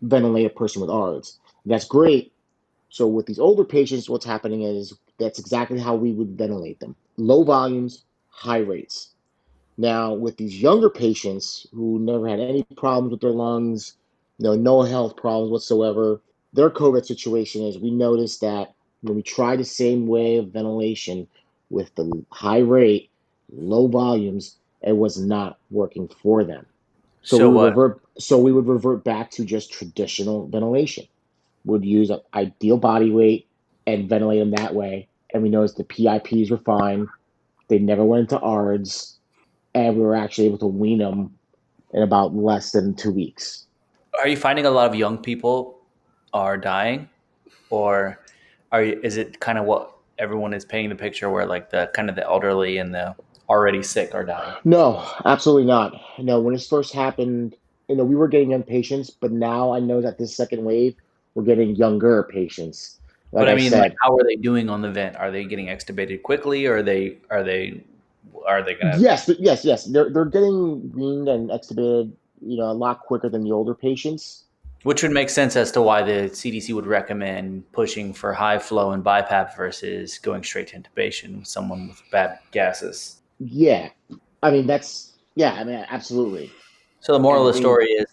ventilate 0.01 0.45
a 0.45 0.49
person 0.49 0.81
with 0.81 0.89
ARDS. 0.89 1.39
That's 1.65 1.85
great. 1.85 2.33
So 2.89 3.07
with 3.07 3.25
these 3.25 3.39
older 3.39 3.63
patients, 3.63 4.09
what's 4.09 4.25
happening 4.25 4.61
is 4.61 4.93
that's 5.19 5.39
exactly 5.39 5.79
how 5.79 5.95
we 5.95 6.11
would 6.11 6.37
ventilate 6.37 6.79
them: 6.79 6.95
low 7.17 7.43
volumes, 7.43 8.05
high 8.29 8.59
rates. 8.59 9.14
Now 9.77 10.13
with 10.13 10.37
these 10.37 10.61
younger 10.61 10.89
patients 10.89 11.67
who 11.73 11.99
never 11.99 12.27
had 12.27 12.39
any 12.39 12.63
problems 12.77 13.11
with 13.11 13.21
their 13.21 13.31
lungs, 13.31 13.95
no 14.39 14.55
no 14.55 14.81
health 14.83 15.15
problems 15.17 15.51
whatsoever, 15.51 16.21
their 16.53 16.69
COVID 16.69 17.05
situation 17.05 17.63
is 17.63 17.77
we 17.77 17.91
noticed 17.91 18.41
that 18.41 18.73
when 19.01 19.15
we 19.15 19.21
try 19.21 19.55
the 19.55 19.65
same 19.65 20.07
way 20.07 20.37
of 20.37 20.47
ventilation 20.47 21.27
with 21.69 21.93
the 21.95 22.25
high 22.31 22.59
rate, 22.59 23.09
low 23.51 23.87
volumes, 23.87 24.57
it 24.81 24.95
was 24.95 25.19
not 25.19 25.57
working 25.71 26.07
for 26.07 26.43
them. 26.43 26.65
So, 27.21 27.37
So 27.37 27.49
we 27.49 27.55
would 27.55 27.69
revert. 27.69 28.01
So 28.17 28.37
we 28.37 28.51
would 28.51 28.67
revert 28.67 29.03
back 29.03 29.31
to 29.31 29.43
just 29.43 29.73
traditional 29.73 30.47
ventilation. 30.47 31.05
Would 31.65 31.83
use 31.83 32.09
an 32.11 32.21
ideal 32.33 32.77
body 32.77 33.09
weight 33.09 33.47
and 33.87 34.07
ventilate 34.07 34.39
them 34.39 34.51
that 34.51 34.73
way. 34.73 35.07
And 35.33 35.43
we 35.43 35.49
noticed 35.49 35.77
the 35.77 35.83
PIPs 35.83 36.51
were 36.51 36.57
fine. 36.57 37.07
They 37.67 37.79
never 37.79 38.05
went 38.05 38.31
into 38.31 38.39
ARDS, 38.39 39.17
and 39.75 39.95
we 39.95 40.01
were 40.01 40.15
actually 40.15 40.47
able 40.47 40.57
to 40.57 40.67
wean 40.67 40.97
them 40.97 41.37
in 41.93 42.01
about 42.01 42.33
less 42.35 42.71
than 42.71 42.95
two 42.95 43.11
weeks. 43.11 43.65
Are 44.19 44.27
you 44.27 44.37
finding 44.37 44.65
a 44.65 44.71
lot 44.71 44.89
of 44.89 44.95
young 44.95 45.19
people 45.19 45.77
are 46.33 46.57
dying, 46.57 47.09
or 47.69 48.19
are 48.71 48.81
you, 48.81 48.99
is 49.03 49.17
it 49.17 49.39
kind 49.39 49.59
of 49.59 49.65
what 49.65 49.91
everyone 50.17 50.53
is 50.53 50.65
painting 50.65 50.89
the 50.89 50.95
picture 50.95 51.29
where 51.29 51.45
like 51.45 51.69
the 51.69 51.91
kind 51.93 52.09
of 52.09 52.15
the 52.15 52.23
elderly 52.23 52.77
and 52.77 52.95
the 52.95 53.13
already 53.49 53.83
sick 53.83 54.15
are 54.15 54.23
dying. 54.23 54.55
No, 54.63 55.05
absolutely 55.25 55.65
not. 55.65 55.93
No, 56.17 56.39
when 56.39 56.53
this 56.53 56.67
first 56.67 56.93
happened, 56.93 57.55
you 57.87 57.95
know, 57.95 58.03
we 58.03 58.15
were 58.15 58.27
getting 58.27 58.51
young 58.51 58.63
patients, 58.63 59.09
but 59.09 59.31
now 59.31 59.71
I 59.71 59.79
know 59.79 60.01
that 60.01 60.17
this 60.17 60.35
second 60.35 60.63
wave, 60.63 60.95
we're 61.35 61.43
getting 61.43 61.75
younger 61.75 62.23
patients. 62.23 62.99
Like 63.31 63.41
but 63.41 63.49
I, 63.49 63.51
I 63.51 63.55
mean, 63.55 63.71
said, 63.71 63.81
like, 63.81 63.95
how 64.01 64.15
are 64.15 64.23
they 64.23 64.35
doing 64.35 64.69
on 64.69 64.81
the 64.81 64.89
vent? 64.89 65.15
Are 65.17 65.31
they 65.31 65.43
getting 65.43 65.67
extubated 65.67 66.23
quickly, 66.23 66.65
or 66.65 66.77
are 66.77 66.83
they 66.83 67.17
are 67.29 67.43
they 67.43 67.83
are 68.47 68.61
they 68.63 68.75
gonna? 68.75 68.97
yes, 68.99 69.29
yes, 69.39 69.63
yes, 69.65 69.85
they're 69.85 70.09
they're 70.09 70.25
getting 70.25 70.91
weaned 70.93 71.27
and 71.27 71.49
extubated, 71.49 72.11
you 72.41 72.57
know, 72.57 72.69
a 72.69 72.73
lot 72.73 72.99
quicker 73.01 73.29
than 73.29 73.43
the 73.43 73.51
older 73.51 73.73
patients. 73.75 74.43
Which 74.83 75.01
would 75.01 75.11
make 75.11 75.31
sense 75.31 75.55
as 75.55 75.71
to 75.71 75.81
why 75.81 76.03
the 76.03 76.29
CDC 76.29 76.71
would 76.75 76.85
recommend 76.85 77.63
pushing 77.71 78.13
for 78.13 78.33
high 78.33 78.59
flow 78.59 78.91
and 78.91 79.03
BiPAP 79.03 79.55
versus 79.57 80.19
going 80.19 80.43
straight 80.43 80.67
to 80.67 80.79
intubation 80.79 81.39
with 81.39 81.47
someone 81.47 81.87
with 81.87 82.03
bad 82.11 82.37
gases. 82.51 83.21
Yeah, 83.39 83.89
I 84.43 84.51
mean 84.51 84.67
that's 84.67 85.13
yeah, 85.35 85.53
I 85.53 85.63
mean 85.63 85.83
absolutely. 85.89 86.51
So 86.99 87.13
the 87.13 87.19
moral 87.19 87.41
And 87.41 87.49
of 87.49 87.55
the 87.55 87.59
we- 87.59 87.63
story 87.63 87.85
is 87.87 88.05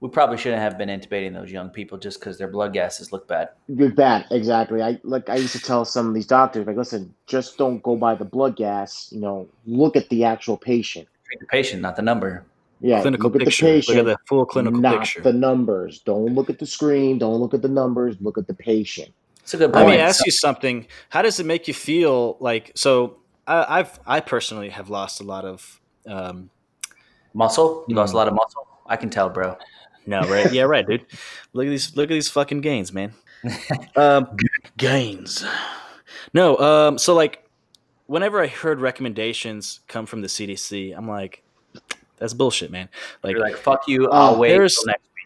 we 0.00 0.08
probably 0.08 0.36
shouldn't 0.36 0.62
have 0.62 0.78
been 0.78 0.88
intubating 0.88 1.32
those 1.34 1.50
young 1.50 1.70
people 1.70 1.98
just 1.98 2.20
because 2.20 2.38
their 2.38 2.48
blood 2.48 2.72
gases 2.72 3.10
look 3.12 3.26
bad. 3.26 3.48
Good 3.76 3.96
bad, 3.96 4.26
exactly. 4.30 4.80
I 4.82 5.00
like 5.02 5.28
I 5.28 5.36
used 5.36 5.52
to 5.54 5.60
tell 5.60 5.84
some 5.84 6.06
of 6.08 6.14
these 6.14 6.26
doctors, 6.26 6.66
like, 6.66 6.76
listen, 6.76 7.14
just 7.26 7.58
don't 7.58 7.82
go 7.82 7.96
by 7.96 8.14
the 8.14 8.24
blood 8.24 8.56
gas. 8.56 9.08
You 9.10 9.20
know, 9.20 9.48
look 9.66 9.96
at 9.96 10.08
the 10.08 10.24
actual 10.24 10.56
patient. 10.56 11.08
Treat 11.26 11.40
the 11.40 11.46
patient, 11.46 11.82
not 11.82 11.96
the 11.96 12.02
number. 12.02 12.44
Yeah, 12.80 13.00
clinical 13.02 13.28
look 13.30 13.42
at 13.42 13.46
the 13.46 13.50
patient, 13.50 13.88
Look 13.88 13.96
at 13.96 14.04
the 14.06 14.16
full 14.28 14.46
clinical 14.46 14.80
not 14.80 15.00
picture. 15.00 15.20
the 15.20 15.32
numbers. 15.32 15.98
Don't 16.00 16.32
look 16.34 16.48
at 16.48 16.60
the 16.60 16.66
screen. 16.66 17.18
Don't 17.18 17.40
look 17.40 17.52
at 17.52 17.60
the 17.62 17.68
numbers. 17.68 18.14
Look 18.20 18.38
at 18.38 18.46
the 18.46 18.54
patient. 18.54 19.10
It's 19.42 19.52
a 19.54 19.56
good 19.56 19.72
point. 19.72 19.86
Let 19.88 19.96
me 19.96 19.98
ask 20.00 20.24
you 20.24 20.30
something. 20.30 20.86
How 21.08 21.22
does 21.22 21.40
it 21.40 21.46
make 21.46 21.66
you 21.66 21.74
feel? 21.74 22.36
Like, 22.38 22.70
so 22.76 23.16
I, 23.48 23.80
I've 23.80 23.98
I 24.06 24.20
personally 24.20 24.68
have 24.68 24.90
lost 24.90 25.20
a 25.20 25.24
lot 25.24 25.44
of. 25.44 25.80
Um, 26.06 26.50
muscle. 27.34 27.84
You 27.88 27.94
Hmm. 27.94 27.98
lost 27.98 28.14
a 28.14 28.16
lot 28.16 28.28
of 28.28 28.34
muscle. 28.34 28.66
I 28.86 28.96
can 28.96 29.10
tell, 29.10 29.28
bro. 29.28 29.56
No, 30.08 30.20
right? 30.22 30.52
Yeah, 30.52 30.62
right, 30.64 30.86
dude. 30.86 31.04
Look 31.52 31.66
at 31.66 31.70
these. 31.70 31.96
Look 31.96 32.10
at 32.10 32.14
these 32.14 32.28
fucking 32.30 32.60
gains, 32.62 32.92
man. 32.92 33.12
um, 33.96 34.36
gains. 34.76 35.44
No. 36.34 36.56
Um. 36.58 36.98
So 36.98 37.14
like, 37.14 37.44
whenever 38.06 38.40
I 38.42 38.46
heard 38.46 38.80
recommendations 38.80 39.80
come 39.88 40.06
from 40.06 40.22
the 40.22 40.28
CDC, 40.28 40.96
I'm 40.96 41.08
like, 41.08 41.42
that's 42.16 42.34
bullshit, 42.34 42.70
man. 42.70 42.88
Like, 43.22 43.32
You're 43.32 43.40
like, 43.42 43.56
fuck 43.56 43.86
you. 43.86 44.08
I'll 44.10 44.34
Oh, 44.34 44.38
wait 44.38 44.48
there's- 44.50 44.76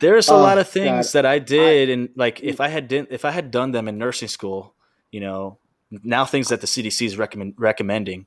there's 0.00 0.28
a 0.28 0.32
Oh, 0.32 0.38
lot 0.40 0.58
of 0.58 0.68
things 0.68 1.12
God. 1.12 1.22
that 1.22 1.26
I 1.26 1.38
did, 1.38 1.88
and 1.88 2.08
like 2.16 2.42
if 2.42 2.60
I 2.60 2.66
had 2.66 2.88
did, 2.88 3.06
if 3.10 3.24
I 3.24 3.30
had 3.30 3.52
done 3.52 3.70
them 3.70 3.86
in 3.86 3.98
nursing 3.98 4.26
school, 4.26 4.74
you 5.12 5.20
know, 5.20 5.58
now 6.02 6.24
things 6.24 6.48
that 6.48 6.60
the 6.60 6.66
CDC 6.66 7.06
is 7.06 7.16
recommend 7.16 7.54
recommending. 7.56 8.26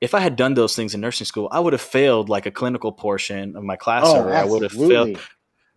If 0.00 0.12
I 0.12 0.18
had 0.18 0.34
done 0.34 0.54
those 0.54 0.74
things 0.74 0.92
in 0.92 1.00
nursing 1.00 1.24
school, 1.24 1.48
I 1.52 1.60
would 1.60 1.72
have 1.72 1.80
failed 1.80 2.28
like 2.28 2.46
a 2.46 2.50
clinical 2.50 2.90
portion 2.90 3.56
of 3.56 3.62
my 3.62 3.76
class, 3.76 4.02
Oh, 4.06 4.24
or 4.24 4.34
I 4.34 4.44
would 4.44 4.62
have 4.62 4.72
failed. 4.72 5.18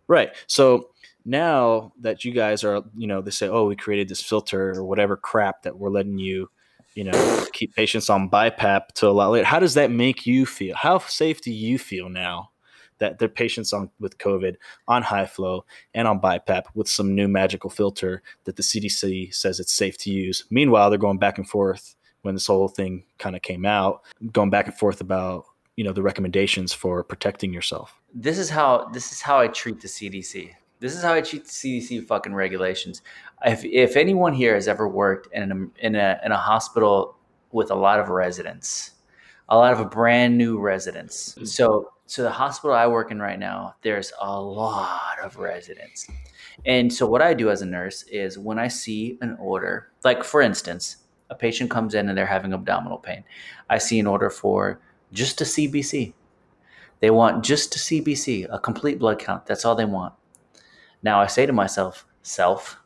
Right. 0.08 0.34
So 0.46 0.88
now 1.24 1.92
that 2.00 2.24
you 2.24 2.32
guys 2.32 2.64
are, 2.64 2.82
you 2.96 3.06
know, 3.06 3.20
they 3.20 3.30
say, 3.30 3.48
oh, 3.48 3.66
we 3.66 3.76
created 3.76 4.08
this 4.08 4.22
filter 4.22 4.70
or 4.70 4.84
whatever 4.84 5.16
crap 5.16 5.62
that 5.62 5.78
we're 5.78 5.90
letting 5.90 6.18
you, 6.18 6.50
you 6.94 7.04
know, 7.04 7.46
keep 7.52 7.74
patients 7.76 8.08
on 8.08 8.30
BiPAP 8.30 8.88
to 8.94 9.08
a 9.08 9.10
lot 9.10 9.30
later. 9.30 9.44
How 9.44 9.58
does 9.58 9.74
that 9.74 9.90
make 9.90 10.26
you 10.26 10.46
feel? 10.46 10.74
How 10.74 10.98
safe 10.98 11.42
do 11.42 11.52
you 11.52 11.78
feel 11.78 12.08
now 12.08 12.50
that 12.98 13.18
their 13.18 13.28
patients 13.28 13.72
on 13.72 13.90
with 14.00 14.18
COVID 14.18 14.56
on 14.88 15.02
high 15.02 15.26
flow 15.26 15.64
and 15.94 16.08
on 16.08 16.20
BiPAP 16.20 16.64
with 16.74 16.88
some 16.88 17.14
new 17.14 17.28
magical 17.28 17.70
filter 17.70 18.22
that 18.44 18.56
the 18.56 18.62
CDC 18.62 19.34
says 19.34 19.60
it's 19.60 19.72
safe 19.72 19.98
to 19.98 20.10
use? 20.10 20.44
Meanwhile, 20.50 20.88
they're 20.88 20.98
going 20.98 21.18
back 21.18 21.36
and 21.36 21.48
forth 21.48 21.94
when 22.22 22.34
this 22.34 22.46
whole 22.46 22.68
thing 22.68 23.04
kind 23.18 23.36
of 23.36 23.42
came 23.42 23.66
out, 23.66 24.02
going 24.32 24.50
back 24.50 24.66
and 24.66 24.74
forth 24.74 25.00
about 25.00 25.44
you 25.78 25.84
know 25.84 25.92
the 25.92 26.02
recommendations 26.02 26.72
for 26.72 27.04
protecting 27.04 27.52
yourself. 27.52 28.00
this 28.12 28.36
is 28.36 28.50
how 28.50 28.88
this 28.92 29.12
is 29.12 29.22
how 29.22 29.38
I 29.38 29.46
treat 29.46 29.80
the 29.80 29.86
CDC. 29.86 30.50
This 30.80 30.96
is 30.96 31.02
how 31.04 31.14
I 31.14 31.20
treat 31.20 31.44
the 31.44 31.50
CDC 31.50 32.04
fucking 32.04 32.34
regulations. 32.34 33.00
If 33.44 33.64
if 33.64 33.96
anyone 33.96 34.34
here 34.34 34.54
has 34.54 34.66
ever 34.66 34.88
worked 34.88 35.28
in 35.32 35.52
a 35.52 35.86
in 35.86 35.94
a 35.94 36.20
in 36.24 36.32
a 36.32 36.36
hospital 36.36 37.16
with 37.52 37.70
a 37.70 37.76
lot 37.76 38.00
of 38.00 38.08
residents, 38.08 38.90
a 39.48 39.56
lot 39.56 39.72
of 39.72 39.88
brand 39.88 40.36
new 40.36 40.58
residents. 40.58 41.36
Mm. 41.36 41.46
So 41.46 41.92
so 42.06 42.24
the 42.24 42.30
hospital 42.30 42.74
I 42.74 42.88
work 42.88 43.12
in 43.12 43.20
right 43.20 43.38
now, 43.38 43.76
there's 43.82 44.12
a 44.20 44.40
lot 44.40 45.16
of 45.22 45.36
residents. 45.36 46.08
And 46.66 46.92
so 46.92 47.06
what 47.06 47.22
I 47.22 47.34
do 47.34 47.50
as 47.50 47.62
a 47.62 47.66
nurse 47.66 48.02
is 48.10 48.36
when 48.36 48.58
I 48.58 48.66
see 48.66 49.16
an 49.20 49.36
order, 49.38 49.92
like 50.02 50.24
for 50.24 50.42
instance, 50.42 50.96
a 51.30 51.36
patient 51.36 51.70
comes 51.70 51.94
in 51.94 52.08
and 52.08 52.18
they're 52.18 52.26
having 52.26 52.52
abdominal 52.52 52.98
pain. 52.98 53.22
I 53.70 53.78
see 53.78 54.00
an 54.00 54.08
order 54.08 54.30
for 54.30 54.80
just 55.12 55.40
a 55.40 55.44
CBC. 55.44 56.12
They 57.00 57.10
want 57.10 57.44
just 57.44 57.76
a 57.76 57.78
CBC, 57.78 58.46
a 58.50 58.58
complete 58.58 58.98
blood 58.98 59.18
count. 59.18 59.46
That's 59.46 59.64
all 59.64 59.74
they 59.74 59.84
want. 59.84 60.14
Now 61.02 61.20
I 61.20 61.26
say 61.26 61.46
to 61.46 61.52
myself, 61.52 62.06
self, 62.22 62.80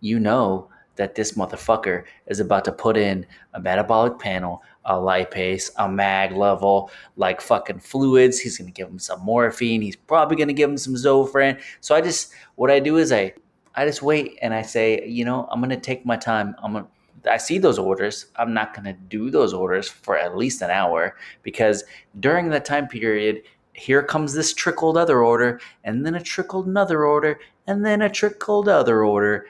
you 0.00 0.20
know 0.20 0.70
that 0.96 1.14
this 1.14 1.32
motherfucker 1.32 2.04
is 2.26 2.40
about 2.40 2.64
to 2.64 2.72
put 2.72 2.96
in 2.96 3.24
a 3.54 3.60
metabolic 3.60 4.18
panel, 4.18 4.62
a 4.84 4.94
lipase, 4.94 5.70
a 5.78 5.88
mag 5.88 6.32
level, 6.32 6.90
like 7.16 7.40
fucking 7.40 7.78
fluids. 7.78 8.38
He's 8.38 8.58
gonna 8.58 8.70
give 8.70 8.88
him 8.88 8.98
some 8.98 9.20
morphine. 9.20 9.80
He's 9.80 9.96
probably 9.96 10.36
gonna 10.36 10.52
give 10.52 10.68
him 10.68 10.76
some 10.76 10.94
Zofran. 10.94 11.60
So 11.80 11.94
I 11.94 12.00
just 12.00 12.32
what 12.56 12.70
I 12.70 12.80
do 12.80 12.98
is 12.98 13.12
I 13.12 13.32
I 13.74 13.86
just 13.86 14.02
wait 14.02 14.38
and 14.42 14.52
I 14.52 14.62
say, 14.62 15.06
you 15.06 15.24
know, 15.24 15.48
I'm 15.50 15.60
gonna 15.60 15.80
take 15.80 16.04
my 16.04 16.16
time. 16.16 16.54
I'm 16.62 16.72
gonna 16.72 16.88
I 17.28 17.36
see 17.36 17.58
those 17.58 17.78
orders. 17.78 18.26
I'm 18.36 18.52
not 18.52 18.74
gonna 18.74 18.92
do 18.92 19.30
those 19.30 19.52
orders 19.52 19.88
for 19.88 20.18
at 20.18 20.36
least 20.36 20.62
an 20.62 20.70
hour 20.70 21.16
because 21.42 21.84
during 22.20 22.50
that 22.50 22.64
time 22.64 22.88
period, 22.88 23.42
here 23.78 24.02
comes 24.02 24.34
this 24.34 24.52
trickled 24.52 24.96
other 24.96 25.22
order, 25.22 25.60
and 25.84 26.04
then 26.04 26.16
a 26.16 26.20
trickled 26.20 26.66
another 26.66 27.04
order, 27.04 27.38
and 27.66 27.84
then 27.84 28.02
a 28.02 28.10
trickled 28.10 28.68
other 28.68 29.04
order. 29.04 29.46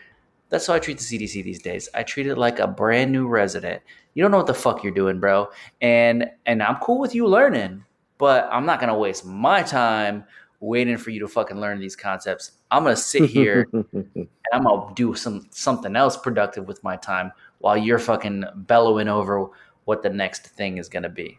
That's 0.50 0.66
how 0.66 0.74
I 0.74 0.78
treat 0.78 0.98
the 0.98 1.04
CDC 1.04 1.42
these 1.44 1.62
days. 1.62 1.88
I 1.94 2.02
treat 2.02 2.26
it 2.26 2.36
like 2.36 2.58
a 2.58 2.66
brand 2.66 3.12
new 3.12 3.26
resident. 3.26 3.82
You 4.14 4.22
don't 4.22 4.30
know 4.30 4.38
what 4.38 4.46
the 4.46 4.54
fuck 4.54 4.82
you're 4.82 4.92
doing, 4.92 5.20
bro. 5.20 5.48
And 5.80 6.30
and 6.46 6.62
I'm 6.62 6.76
cool 6.76 6.98
with 6.98 7.14
you 7.14 7.26
learning, 7.26 7.84
but 8.18 8.48
I'm 8.50 8.66
not 8.66 8.80
gonna 8.80 8.98
waste 8.98 9.24
my 9.24 9.62
time 9.62 10.24
waiting 10.60 10.96
for 10.96 11.10
you 11.10 11.20
to 11.20 11.28
fucking 11.28 11.60
learn 11.60 11.78
these 11.78 11.96
concepts. 11.96 12.52
I'm 12.70 12.84
gonna 12.84 12.96
sit 12.96 13.30
here 13.30 13.66
and 13.72 14.28
I'm 14.52 14.64
gonna 14.64 14.94
do 14.94 15.14
some 15.14 15.46
something 15.50 15.96
else 15.96 16.16
productive 16.16 16.66
with 16.66 16.82
my 16.82 16.96
time 16.96 17.32
while 17.59 17.76
you're 17.76 17.98
fucking 17.98 18.44
bellowing 18.54 19.09
over 19.09 19.48
what 19.84 20.02
the 20.02 20.11
next 20.11 20.46
thing 20.48 20.78
is 20.78 20.88
gonna 20.88 21.09
be. 21.09 21.38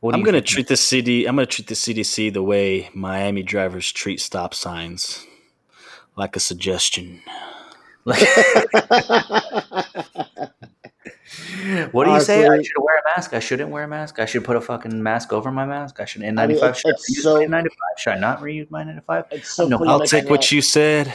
What 0.00 0.14
I'm 0.14 0.22
gonna 0.22 0.40
treat 0.40 0.68
the 0.68 0.76
CD. 0.76 1.26
I'm 1.26 1.34
gonna 1.36 1.46
treat 1.46 1.66
the 1.68 1.74
CDC 1.74 2.32
the 2.32 2.42
way 2.42 2.88
Miami 2.94 3.42
drivers 3.42 3.90
treat 3.90 4.20
stop 4.20 4.54
signs, 4.54 5.26
like 6.16 6.36
a 6.36 6.40
suggestion. 6.40 7.20
What 11.92 12.04
do 12.06 12.12
you 12.12 12.20
say? 12.20 12.46
I 12.46 12.62
should 12.62 12.78
wear 12.78 12.98
a 12.98 13.02
mask. 13.16 13.34
I 13.34 13.38
shouldn't 13.38 13.70
wear 13.70 13.84
a 13.84 13.88
mask. 13.88 14.18
I 14.18 14.24
should 14.24 14.44
put 14.44 14.56
a 14.56 14.60
fucking 14.60 15.02
mask 15.02 15.32
over 15.32 15.50
my 15.52 15.66
mask. 15.66 16.00
I 16.00 16.04
should 16.06 16.22
N95. 16.22 16.38
I 16.38 16.46
mean, 16.46 16.56
it- 16.56 16.76
should 16.76 16.86
I 16.86 16.90
it's 16.90 17.18
reuse 17.18 17.22
so- 17.22 17.34
my 17.36 17.44
N95? 17.44 17.68
Should 17.98 18.12
I 18.14 18.18
not 18.18 18.40
reuse 18.40 18.70
my 18.70 18.82
N95? 18.84 19.24
it's 19.32 19.50
so 19.50 19.68
No, 19.68 19.78
I'll 19.86 20.00
take 20.00 20.30
what 20.30 20.50
you 20.50 20.62
said, 20.62 21.12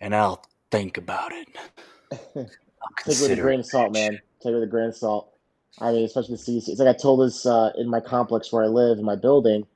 and 0.00 0.14
I'll 0.14 0.44
think 0.70 0.98
about 0.98 1.32
it. 1.32 2.48
Take 3.04 3.16
it 3.16 3.22
with 3.22 3.38
a 3.38 3.42
grain 3.42 3.60
of 3.60 3.66
salt, 3.66 3.92
man. 3.92 4.20
Take 4.42 4.52
it 4.52 4.54
with 4.54 4.62
a 4.62 4.66
grain 4.66 4.88
of 4.88 4.96
salt. 4.96 5.32
I 5.80 5.92
mean, 5.92 6.04
especially 6.04 6.36
the 6.36 6.42
CDC. 6.42 6.68
It's 6.68 6.80
like 6.80 6.88
I 6.94 6.98
told 6.98 7.20
this 7.20 7.46
uh, 7.46 7.72
in 7.76 7.88
my 7.88 8.00
complex 8.00 8.52
where 8.52 8.64
I 8.64 8.68
live 8.68 8.98
in 8.98 9.04
my 9.04 9.16
building. 9.16 9.66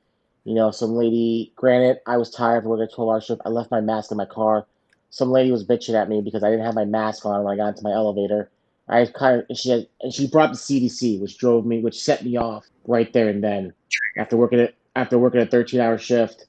You 0.44 0.54
know, 0.54 0.70
some 0.70 0.92
lady. 0.92 1.52
Granted, 1.56 1.98
I 2.06 2.16
was 2.16 2.30
tired 2.30 2.62
from 2.62 2.70
working 2.70 2.88
a 2.90 2.94
twelve-hour 2.94 3.20
shift. 3.20 3.42
I 3.44 3.50
left 3.50 3.70
my 3.70 3.80
mask 3.80 4.10
in 4.10 4.16
my 4.16 4.26
car. 4.26 4.66
Some 5.10 5.30
lady 5.30 5.52
was 5.52 5.64
bitching 5.64 5.94
at 5.94 6.08
me 6.08 6.20
because 6.22 6.42
I 6.42 6.50
didn't 6.50 6.64
have 6.64 6.74
my 6.74 6.84
mask 6.84 7.24
on 7.26 7.44
when 7.44 7.52
I 7.52 7.56
got 7.56 7.68
into 7.68 7.82
my 7.84 7.92
elevator. 7.92 8.50
I 8.88 9.06
kind 9.06 9.40
of 9.40 9.46
and 9.48 9.58
she 9.58 9.70
had, 9.70 9.86
and 10.00 10.12
she 10.12 10.26
brought 10.26 10.50
the 10.50 10.58
CDC, 10.58 11.20
which 11.20 11.38
drove 11.38 11.64
me, 11.64 11.80
which 11.80 12.00
set 12.00 12.24
me 12.24 12.36
off 12.36 12.66
right 12.86 13.12
there 13.12 13.28
and 13.28 13.42
then. 13.42 13.72
After 14.16 14.36
working 14.36 14.58
it 14.58 14.74
after 14.96 15.18
working 15.18 15.40
a 15.40 15.46
thirteen-hour 15.46 15.98
shift, 15.98 16.46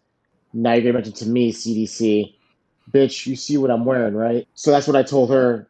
now 0.53 0.73
you're 0.73 0.81
gonna 0.81 0.93
mention 0.93 1.13
to 1.13 1.27
me 1.27 1.53
CDC, 1.53 2.33
bitch. 2.91 3.27
You 3.27 3.35
see 3.35 3.57
what 3.57 3.71
I'm 3.71 3.85
wearing, 3.85 4.15
right? 4.15 4.47
So 4.55 4.71
that's 4.71 4.87
what 4.87 4.95
I 4.95 5.03
told 5.03 5.29
her. 5.29 5.67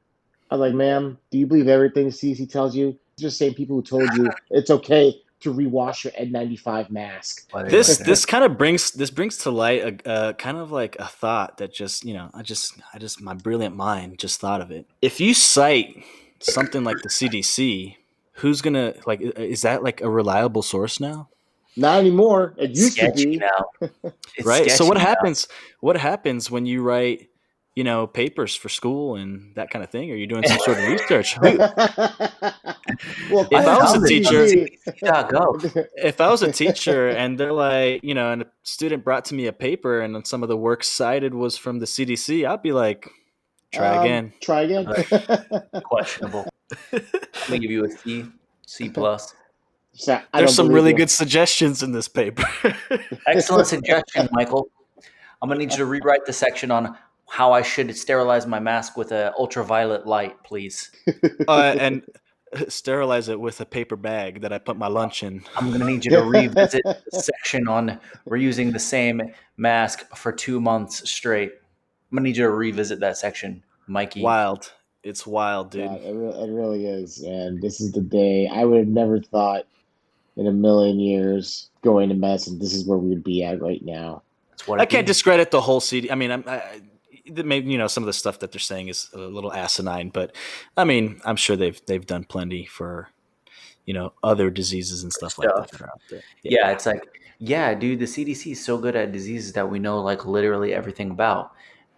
I 0.51 0.55
was 0.55 0.61
like, 0.61 0.73
ma'am, 0.73 1.17
do 1.31 1.37
you 1.37 1.47
believe 1.47 1.67
everything 1.67 2.05
the 2.05 2.11
CDC 2.11 2.49
tells 2.51 2.75
you? 2.75 2.97
It's 3.13 3.21
just 3.21 3.39
the 3.39 3.45
same 3.45 3.53
people 3.53 3.75
who 3.75 3.83
told 3.83 4.09
you 4.15 4.29
it's 4.49 4.69
okay 4.69 5.21
to 5.43 5.53
rewash 5.53 6.05
your 6.05 6.13
N95 6.13 6.89
mask. 6.89 7.51
This 7.65 7.97
this 7.97 8.25
kind 8.25 8.43
of 8.43 8.57
brings 8.57 8.91
this 8.91 9.11
brings 9.11 9.37
to 9.39 9.51
light 9.51 10.03
a, 10.05 10.29
a 10.29 10.33
kind 10.33 10.57
of 10.57 10.71
like 10.71 10.95
a 10.99 11.05
thought 11.05 11.57
that 11.57 11.73
just 11.73 12.05
you 12.05 12.13
know 12.13 12.29
I 12.33 12.43
just 12.43 12.79
I 12.93 12.97
just 12.97 13.21
my 13.21 13.33
brilliant 13.33 13.75
mind 13.75 14.19
just 14.19 14.39
thought 14.39 14.61
of 14.61 14.71
it. 14.71 14.85
If 15.01 15.19
you 15.19 15.33
cite 15.33 16.03
something 16.39 16.83
like 16.83 16.97
the 17.03 17.09
CDC, 17.09 17.97
who's 18.33 18.61
gonna 18.61 18.93
like 19.05 19.21
is 19.21 19.63
that 19.63 19.83
like 19.83 20.01
a 20.01 20.09
reliable 20.09 20.61
source 20.61 20.99
now? 20.99 21.27
Not 21.75 21.99
anymore. 21.99 22.53
It 22.57 22.71
used 22.71 22.97
to 22.99 23.11
be. 23.11 23.37
now. 23.37 23.89
Right 24.43 24.71
so 24.71 24.85
what 24.85 24.97
now. 24.97 25.01
happens 25.01 25.47
what 25.81 25.97
happens 25.97 26.49
when 26.49 26.65
you 26.65 26.81
write 26.81 27.29
you 27.75 27.83
know, 27.83 28.05
papers 28.07 28.55
for 28.55 28.69
school 28.69 29.15
and 29.15 29.55
that 29.55 29.69
kind 29.71 29.83
of 29.83 29.89
thing? 29.89 30.11
Are 30.11 30.15
you 30.15 30.27
doing 30.27 30.43
some 30.47 30.59
sort 30.59 30.77
of 30.79 30.87
research? 30.87 31.37
Well, 33.31 33.47
If 33.51 33.65
I 33.67 33.77
was 33.77 34.03
a 34.03 34.07
teacher- 34.07 34.67
Yeah, 35.01 35.27
go. 35.29 35.57
if 35.95 36.21
I 36.21 36.29
was 36.29 36.43
a 36.43 36.51
teacher 36.51 37.09
and 37.09 37.39
they're 37.39 37.53
like, 37.53 38.03
you 38.03 38.13
know, 38.13 38.31
and 38.31 38.43
a 38.43 38.47
student 38.63 39.03
brought 39.03 39.25
to 39.25 39.35
me 39.35 39.47
a 39.47 39.53
paper 39.53 40.01
and 40.01 40.13
then 40.13 40.25
some 40.25 40.43
of 40.43 40.49
the 40.49 40.57
work 40.57 40.83
cited 40.83 41.33
was 41.33 41.57
from 41.57 41.79
the 41.79 41.85
CDC, 41.85 42.47
I'd 42.47 42.61
be 42.61 42.71
like, 42.71 43.09
try 43.71 43.97
Um, 43.97 44.03
again. 44.05 44.33
Try 44.41 44.61
again. 44.61 44.85
Questionable. 45.85 46.45
I'm 46.91 47.01
gonna 47.47 47.59
give 47.59 47.71
you 47.71 47.85
a 47.85 47.89
C, 47.89 48.25
C 48.67 48.89
plus. 48.89 49.33
So, 49.93 50.19
There's 50.33 50.55
some 50.55 50.69
really 50.69 50.91
you. 50.91 50.97
good 50.97 51.09
suggestions 51.09 51.81
in 51.83 51.91
this 51.91 52.07
paper. 52.07 52.43
Excellent 53.27 53.67
suggestion, 53.75 54.27
Michael. 54.31 54.67
I'm 55.41 55.49
gonna 55.49 55.59
need 55.59 55.71
you 55.71 55.77
to 55.77 55.85
rewrite 55.85 56.25
the 56.25 56.33
section 56.33 56.69
on 56.71 56.95
how 57.27 57.51
I 57.51 57.61
should 57.61 57.95
sterilize 57.95 58.45
my 58.45 58.59
mask 58.59 58.97
with 58.97 59.11
a 59.11 59.33
ultraviolet 59.37 60.05
light, 60.05 60.41
please. 60.43 60.91
uh, 61.47 61.75
and 61.79 62.03
sterilize 62.67 63.29
it 63.29 63.39
with 63.39 63.59
a 63.61 63.65
paper 63.65 63.95
bag 63.95 64.41
that 64.41 64.53
I 64.53 64.57
put 64.57 64.77
my 64.77 64.87
lunch 64.87 65.23
in. 65.23 65.43
I'm 65.55 65.71
gonna 65.71 65.85
need 65.85 66.05
you 66.05 66.11
to 66.11 66.23
revisit 66.23 66.83
the 66.83 67.19
section 67.19 67.67
on 67.67 67.99
we're 68.25 68.37
using 68.37 68.71
the 68.71 68.79
same 68.79 69.33
mask 69.57 70.15
for 70.15 70.31
two 70.31 70.61
months 70.61 71.09
straight. 71.09 71.51
I'm 72.11 72.17
gonna 72.17 72.27
need 72.27 72.37
you 72.37 72.43
to 72.43 72.51
revisit 72.51 72.99
that 72.99 73.17
section, 73.17 73.63
Mikey. 73.87 74.21
Wild. 74.21 74.71
It's 75.03 75.27
wild, 75.27 75.71
dude. 75.71 75.83
Yeah, 75.83 75.95
it, 75.95 76.13
re- 76.13 76.43
it 76.43 76.49
really 76.49 76.85
is. 76.85 77.21
And 77.21 77.61
this 77.61 77.81
is 77.81 77.91
the 77.91 78.01
day 78.01 78.47
I 78.47 78.63
would 78.63 78.79
have 78.79 78.87
never 78.87 79.19
thought 79.19 79.65
in 80.37 80.47
a 80.47 80.51
million 80.51 80.99
years 80.99 81.69
going 81.83 82.09
to 82.09 82.15
medicine, 82.15 82.57
this 82.59 82.73
is 82.73 82.85
where 82.85 82.97
we 82.97 83.09
would 83.09 83.23
be 83.23 83.43
at 83.43 83.61
right 83.61 83.83
now. 83.83 84.23
That's 84.51 84.67
what 84.67 84.79
I 84.79 84.85
can't 84.85 85.07
is. 85.07 85.15
discredit 85.15 85.51
the 85.51 85.61
whole 85.61 85.81
CD. 85.81 86.09
I 86.09 86.15
mean, 86.15 86.31
I'm, 86.31 86.43
I, 86.47 86.55
I- 86.55 86.81
maybe 87.25 87.71
you 87.71 87.77
know 87.77 87.87
some 87.87 88.03
of 88.03 88.07
the 88.07 88.13
stuff 88.13 88.39
that 88.39 88.51
they're 88.51 88.59
saying 88.59 88.87
is 88.89 89.09
a 89.13 89.17
little 89.17 89.53
asinine, 89.53 90.09
but 90.09 90.35
I 90.77 90.83
mean, 90.83 91.21
I'm 91.25 91.35
sure 91.35 91.55
they've 91.55 91.79
they've 91.85 92.05
done 92.05 92.25
plenty 92.25 92.65
for 92.65 93.09
you 93.85 93.93
know 93.93 94.13
other 94.23 94.49
diseases 94.49 95.03
and 95.03 95.11
stuff, 95.11 95.37
like 95.37 95.49
that 95.55 95.71
that 95.71 95.89
there. 96.09 96.23
Yeah, 96.43 96.71
it's 96.71 96.85
like, 96.85 97.03
yeah, 97.39 97.73
dude, 97.73 97.99
the 97.99 98.05
CDC 98.05 98.53
is 98.53 98.63
so 98.63 98.77
good 98.77 98.95
at 98.95 99.11
diseases 99.11 99.53
that 99.53 99.69
we 99.69 99.79
know 99.79 100.01
like 100.01 100.25
literally 100.25 100.73
everything 100.73 101.11
about. 101.11 101.51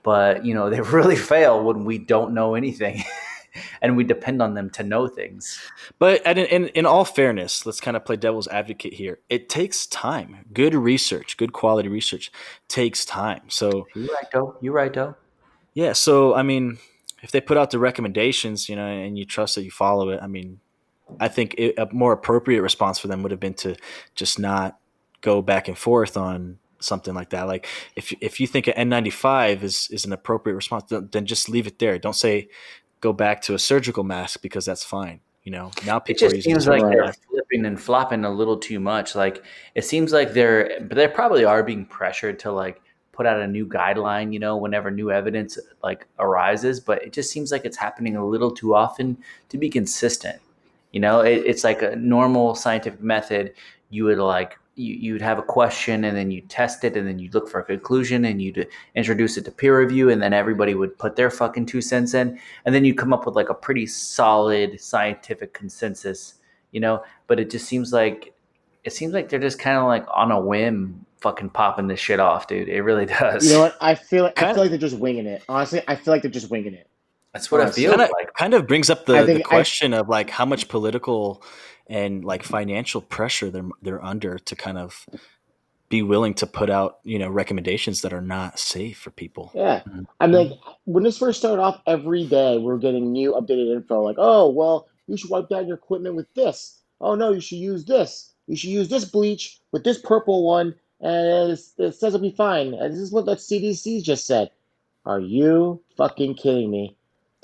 But, 0.06 0.46
you 0.46 0.54
know, 0.54 0.70
they 0.70 0.82
really 0.98 1.16
fail 1.16 1.64
when 1.64 1.84
we 1.84 1.98
don't 1.98 2.34
know 2.34 2.56
anything 2.56 3.04
and 3.82 3.98
we 3.98 4.04
depend 4.04 4.42
on 4.42 4.54
them 4.54 4.70
to 4.72 4.84
know 4.84 5.08
things. 5.08 5.60
But 6.00 6.22
and 6.26 6.38
in, 6.40 6.46
in, 6.46 6.68
in 6.70 6.86
all 6.86 7.06
fairness, 7.06 7.66
let's 7.66 7.80
kind 7.82 7.98
of 7.98 8.06
play 8.06 8.16
devil's 8.16 8.48
advocate 8.48 8.94
here. 8.94 9.20
It 9.30 9.50
takes 9.50 9.86
time. 9.88 10.46
Good 10.54 10.76
research, 10.76 11.38
good 11.38 11.54
quality 11.54 11.90
research 11.90 12.32
takes 12.68 13.06
time. 13.06 13.42
So 13.48 13.88
You're 13.96 14.06
right, 14.14 14.32
though. 14.32 14.58
You're 14.62 14.74
right, 14.74 14.94
though. 14.94 15.16
yeah, 15.74 15.94
so 15.94 16.34
I 16.34 16.44
mean, 16.44 16.78
if 17.24 17.32
they 17.32 17.42
put 17.42 17.58
out 17.58 17.72
the 17.72 17.80
recommendations, 17.80 18.70
you 18.70 18.76
know, 18.76 18.86
and 18.86 19.18
you 19.18 19.26
trust 19.26 19.56
that 19.56 19.64
you 19.64 19.72
follow 19.72 20.10
it, 20.10 20.20
I 20.22 20.28
mean, 20.28 20.60
I 21.20 21.28
think 21.28 21.56
it, 21.58 21.76
a 21.78 21.88
more 21.92 22.12
appropriate 22.14 22.62
response 22.62 23.00
for 23.00 23.08
them 23.08 23.24
would 23.24 23.32
have 23.32 23.40
been 23.40 23.54
to 23.56 23.76
just 24.16 24.40
not 24.40 24.78
go 25.22 25.42
back 25.42 25.68
and 25.68 25.78
forth 25.78 26.18
on 26.18 26.60
something 26.80 27.14
like 27.14 27.32
that. 27.32 27.44
Like 27.48 27.68
if 27.96 28.14
if 28.22 28.40
you 28.40 28.48
think 28.48 28.68
an 28.68 28.90
N95 28.90 29.64
is 29.64 29.88
is 29.92 30.06
an 30.06 30.14
appropriate 30.14 30.56
response, 30.56 30.92
then 31.12 31.26
just 31.26 31.50
leave 31.50 31.68
it 31.68 31.80
there. 31.80 31.98
Don't 31.98 32.16
say 32.16 32.50
go 33.02 33.14
back 33.14 33.42
to 33.44 33.54
a 33.54 33.60
surgical 33.60 34.04
mask 34.04 34.42
because 34.42 34.66
that's 34.66 34.84
fine. 34.84 35.20
You 35.44 35.52
know, 35.52 35.72
now 35.86 35.98
It 35.98 36.06
people 36.06 36.28
are 36.28 36.32
just 36.32 36.44
seems 36.44 36.68
like 36.68 36.82
they're 36.82 37.14
flipping 37.30 37.66
and 37.66 37.80
flopping 37.80 38.26
a 38.26 38.32
little 38.32 38.58
too 38.58 38.80
much. 38.80 39.14
Like 39.14 39.44
it 39.76 39.86
seems 39.86 40.12
like 40.12 40.34
they're, 40.34 40.80
but 40.82 40.96
they 40.96 41.08
probably 41.08 41.46
are 41.46 41.62
being 41.62 41.86
pressured 41.86 42.40
to 42.40 42.52
like 42.52 42.82
put 43.12 43.28
out 43.28 43.40
a 43.40 43.48
new 43.48 43.68
guideline. 43.68 44.34
You 44.34 44.40
know, 44.40 44.58
whenever 44.58 44.90
new 44.90 45.12
evidence 45.12 45.60
like 45.84 46.08
arises, 46.18 46.80
but 46.80 47.04
it 47.04 47.14
just 47.14 47.30
seems 47.30 47.52
like 47.52 47.64
it's 47.64 47.78
happening 47.78 48.16
a 48.16 48.26
little 48.26 48.50
too 48.50 48.74
often 48.74 49.18
to 49.50 49.58
be 49.60 49.70
consistent. 49.70 50.42
You 50.92 51.00
know, 51.00 51.20
it, 51.20 51.44
it's 51.46 51.64
like 51.64 51.84
a 51.84 51.96
normal 51.96 52.56
scientific 52.56 53.02
method. 53.02 53.54
You 53.92 54.06
would 54.06 54.18
like 54.18 54.58
you 54.76 54.94
you'd 54.96 55.22
have 55.22 55.40
a 55.40 55.44
question 55.44 56.04
and 56.04 56.16
then 56.18 56.32
you 56.32 56.42
test 56.42 56.84
it 56.84 56.98
and 56.98 57.08
then 57.08 57.18
you'd 57.20 57.34
look 57.34 57.48
for 57.50 57.60
a 57.60 57.64
conclusion 57.64 58.26
and 58.26 58.42
you'd 58.42 58.68
introduce 58.96 59.38
it 59.38 59.46
to 59.46 59.52
peer 59.52 59.80
review 59.80 60.10
and 60.10 60.22
then 60.22 60.34
everybody 60.34 60.74
would 60.76 60.98
put 60.98 61.16
their 61.16 61.30
fucking 61.32 61.66
two 61.66 61.82
cents 61.82 62.14
in 62.14 62.38
and 62.66 62.76
then 62.76 62.84
you 62.84 62.94
come 62.94 63.14
up 63.14 63.26
with 63.26 63.36
like 63.36 63.50
a 63.50 63.54
pretty 63.54 63.86
solid 63.88 64.80
scientific 64.82 65.54
consensus 65.54 66.36
you 66.72 66.80
know 66.82 67.02
but 67.28 67.40
it 67.40 67.50
just 67.50 67.66
seems 67.68 67.94
like 67.94 68.34
it 68.84 68.92
seems 68.92 69.14
like 69.14 69.30
they're 69.30 69.40
just 69.40 69.60
kind 69.60 69.78
of 69.78 69.86
like 69.86 70.06
on 70.14 70.32
a 70.32 70.40
whim 70.40 71.06
fucking 71.22 71.50
popping 71.50 71.88
this 71.88 72.00
shit 72.00 72.20
off 72.20 72.48
dude 72.48 72.68
it 72.68 72.82
really 72.82 73.06
does 73.20 73.46
You 73.48 73.54
know 73.54 73.62
what? 73.62 73.78
I 73.82 73.96
feel 73.96 74.26
I 74.26 74.32
Kinda- 74.32 74.54
feel 74.56 74.64
like 74.64 74.70
they're 74.72 74.78
just 74.80 75.00
winging 75.00 75.26
it. 75.26 75.42
Honestly, 75.48 75.82
I 75.88 75.96
feel 75.96 76.14
like 76.14 76.22
they're 76.22 76.30
just 76.30 76.52
winging 76.52 76.74
it. 76.74 76.88
that's 77.34 77.50
what 77.50 77.60
it 77.62 77.64
honestly. 77.64 77.84
feels 77.84 77.96
kind 77.96 78.02
of, 78.04 78.10
like 78.20 78.34
kind 78.34 78.54
of 78.54 78.68
brings 78.68 78.90
up 78.90 79.06
the, 79.06 79.14
the 79.22 79.26
think 79.26 79.40
I- 79.46 79.50
question 79.50 79.94
of 79.94 80.10
like 80.10 80.30
how 80.30 80.46
much 80.46 80.68
political 80.68 81.42
and 81.88 82.26
like 82.26 82.44
financial 82.44 83.02
pressure 83.02 83.50
they're 83.52 83.70
they're 83.82 84.04
under 84.04 84.40
to 84.40 84.56
kind 84.56 84.78
of 84.78 85.06
be 85.90 86.02
willing 86.02 86.34
to 86.34 86.48
put 86.48 86.70
out 86.70 87.00
you 87.04 87.20
know 87.20 87.30
recommendations 87.30 88.02
that 88.02 88.14
are 88.14 88.22
not 88.22 88.58
safe 88.60 88.98
for 88.98 89.12
people. 89.12 89.52
Yeah. 89.54 89.82
Mhm. 89.88 90.06
I 90.20 90.28
mean, 90.28 90.50
like, 90.50 90.60
when 90.86 91.04
this 91.04 91.18
first 91.18 91.40
started 91.40 91.62
off, 91.62 91.82
every 91.86 92.26
day 92.26 92.58
we're 92.58 92.78
getting 92.78 93.12
new 93.12 93.34
updated 93.34 93.74
info. 93.76 94.02
Like, 94.02 94.18
oh, 94.20 94.50
well, 94.50 94.88
you 95.08 95.16
should 95.18 95.30
wipe 95.30 95.50
down 95.50 95.68
your 95.68 95.78
equipment 95.78 96.16
with 96.16 96.34
this. 96.34 96.82
Oh, 97.02 97.16
no, 97.16 97.32
you 97.34 97.42
should 97.42 97.60
use 97.60 97.86
this. 97.86 98.34
You 98.48 98.56
should 98.56 98.72
use 98.72 98.90
this 98.90 99.06
bleach 99.06 99.60
with 99.72 99.84
this 99.84 100.00
purple 100.00 100.46
one, 100.46 100.76
and 101.02 101.52
it's, 101.52 101.74
it 101.78 101.94
says 101.94 102.16
it'll 102.16 102.20
be 102.28 102.36
fine. 102.36 102.74
And 102.74 102.94
this 102.94 103.00
is 103.02 103.12
what 103.12 103.26
the 103.26 103.36
CDC 103.36 104.02
just 104.04 104.26
said. 104.26 104.50
Are 105.06 105.20
you 105.20 105.82
fucking 105.98 106.36
kidding 106.36 106.72
me? 106.72 106.96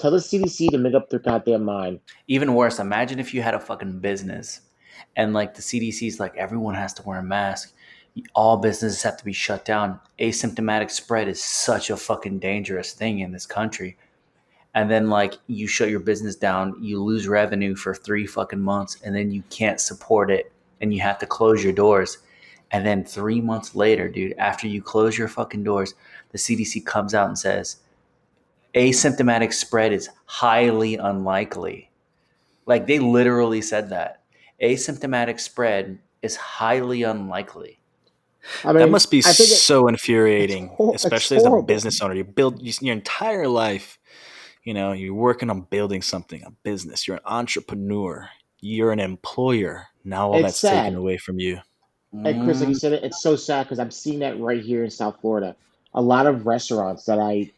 Tell 0.01 0.09
the 0.09 0.17
CDC 0.17 0.71
to 0.71 0.79
make 0.79 0.95
up 0.95 1.11
their 1.11 1.19
goddamn 1.19 1.63
mind. 1.63 1.99
even 2.27 2.55
worse 2.55 2.79
imagine 2.79 3.19
if 3.19 3.35
you 3.35 3.43
had 3.43 3.53
a 3.53 3.59
fucking 3.59 3.99
business 3.99 4.61
and 5.15 5.31
like 5.31 5.53
the 5.53 5.61
cdc's 5.61 6.19
like 6.19 6.35
everyone 6.35 6.73
has 6.73 6.91
to 6.95 7.03
wear 7.03 7.19
a 7.19 7.23
mask. 7.23 7.75
All 8.33 8.57
businesses 8.57 9.03
have 9.03 9.17
to 9.17 9.23
be 9.23 9.31
shut 9.31 9.63
down. 9.63 9.99
Asymptomatic 10.17 10.89
spread 10.89 11.27
is 11.27 11.39
such 11.39 11.91
a 11.91 11.95
fucking 11.97 12.39
dangerous 12.39 12.93
thing 12.93 13.19
in 13.19 13.31
this 13.31 13.45
country. 13.45 13.95
And 14.73 14.89
then 14.89 15.11
like 15.11 15.35
you 15.45 15.67
shut 15.67 15.91
your 15.91 15.99
business 15.99 16.35
down 16.35 16.81
you 16.81 16.99
lose 16.99 17.27
revenue 17.27 17.75
for 17.75 17.93
three 17.93 18.25
fucking 18.25 18.59
months 18.59 18.97
and 19.05 19.15
then 19.15 19.29
you 19.29 19.43
can't 19.51 19.79
support 19.79 20.31
it 20.31 20.51
and 20.81 20.91
you 20.91 21.01
have 21.01 21.19
to 21.19 21.27
close 21.27 21.63
your 21.63 21.73
doors. 21.73 22.17
And 22.71 22.87
then 22.87 23.05
three 23.05 23.39
months 23.39 23.75
later 23.75 24.09
dude 24.09 24.33
after 24.39 24.67
you 24.67 24.81
close 24.81 25.15
your 25.15 25.27
fucking 25.27 25.63
doors 25.63 25.93
the 26.31 26.39
cdc 26.39 26.87
comes 26.87 27.13
out 27.13 27.27
and 27.27 27.37
says 27.37 27.77
asymptomatic 28.73 29.53
spread 29.53 29.93
is 29.93 30.09
highly 30.25 30.95
unlikely 30.95 31.89
like 32.65 32.87
they 32.87 32.99
literally 32.99 33.61
said 33.61 33.89
that. 33.89 34.21
Asymptomatic 34.61 35.39
spread 35.39 35.99
is 36.21 36.35
highly 36.35 37.03
unlikely. 37.03 37.79
I 38.63 38.67
mean, 38.69 38.79
that 38.79 38.89
must 38.89 39.11
be 39.11 39.19
it- 39.19 39.23
so 39.25 39.87
infuriating, 39.87 40.75
it's 40.79 41.03
especially 41.03 41.37
as 41.37 41.45
a 41.45 41.61
business 41.61 42.01
owner. 42.01 42.15
You 42.15 42.23
build 42.23 42.61
you, 42.61 42.73
your 42.81 42.93
entire 42.93 43.47
life, 43.47 43.99
you 44.63 44.73
know, 44.73 44.93
you're 44.93 45.13
working 45.13 45.49
on 45.49 45.61
building 45.61 46.01
something, 46.01 46.43
a 46.43 46.51
business. 46.63 47.07
You're 47.07 47.17
an 47.17 47.23
entrepreneur. 47.25 48.29
You're 48.59 48.91
an 48.91 48.99
employer. 48.99 49.87
Now 50.03 50.29
all 50.29 50.35
It's 50.35 50.43
that's 50.43 50.59
sad. 50.59 50.83
taken 50.83 50.95
away 50.97 51.17
from 51.17 51.39
you. 51.39 51.59
And 52.13 52.43
Chris, 52.43 52.59
like 52.59 52.69
you 52.69 52.75
said, 52.75 52.93
it, 52.93 53.03
it's 53.03 53.21
so 53.21 53.35
sad 53.35 53.63
because 53.63 53.79
I'm 53.79 53.91
seeing 53.91 54.19
that 54.19 54.39
right 54.39 54.61
here 54.61 54.83
in 54.83 54.89
South 54.89 55.17
Florida. 55.21 55.55
A 55.93 56.01
lot 56.01 56.25
of 56.27 56.45
restaurants 56.45 57.05
that 57.05 57.19
I, 57.19 57.51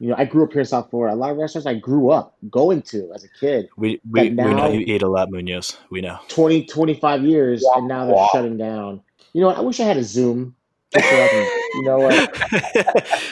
you 0.00 0.08
know, 0.08 0.14
I 0.18 0.24
grew 0.24 0.44
up 0.44 0.52
here 0.52 0.60
in 0.62 0.66
South 0.66 0.90
Florida. 0.90 1.14
A 1.14 1.16
lot 1.16 1.30
of 1.30 1.36
restaurants 1.36 1.66
I 1.66 1.74
grew 1.74 2.10
up 2.10 2.34
going 2.50 2.82
to 2.82 3.12
as 3.14 3.22
a 3.24 3.28
kid, 3.38 3.68
We 3.76 4.00
we, 4.10 4.20
But 4.20 4.22
we 4.22 4.30
know 4.30 4.52
now- 4.54 4.68
you 4.68 4.80
eat 4.80 5.02
a 5.02 5.08
lot, 5.08 5.30
Munoz. 5.30 5.76
We 5.90 6.00
know. 6.00 6.18
20, 6.28 6.64
25 6.66 7.22
years, 7.24 7.62
and 7.76 7.86
now 7.86 8.06
they're 8.06 8.26
shutting 8.32 8.56
down. 8.56 9.02
You 9.34 9.42
know 9.42 9.48
what? 9.48 9.58
I 9.58 9.60
wish 9.60 9.78
I 9.78 9.84
had 9.84 9.96
a 9.98 10.02
Zoom. 10.02 10.56
so 10.94 10.98
I 11.00 11.28
can- 11.28 11.60
you 11.74 11.82
know 11.84 11.98
what? 11.98 12.30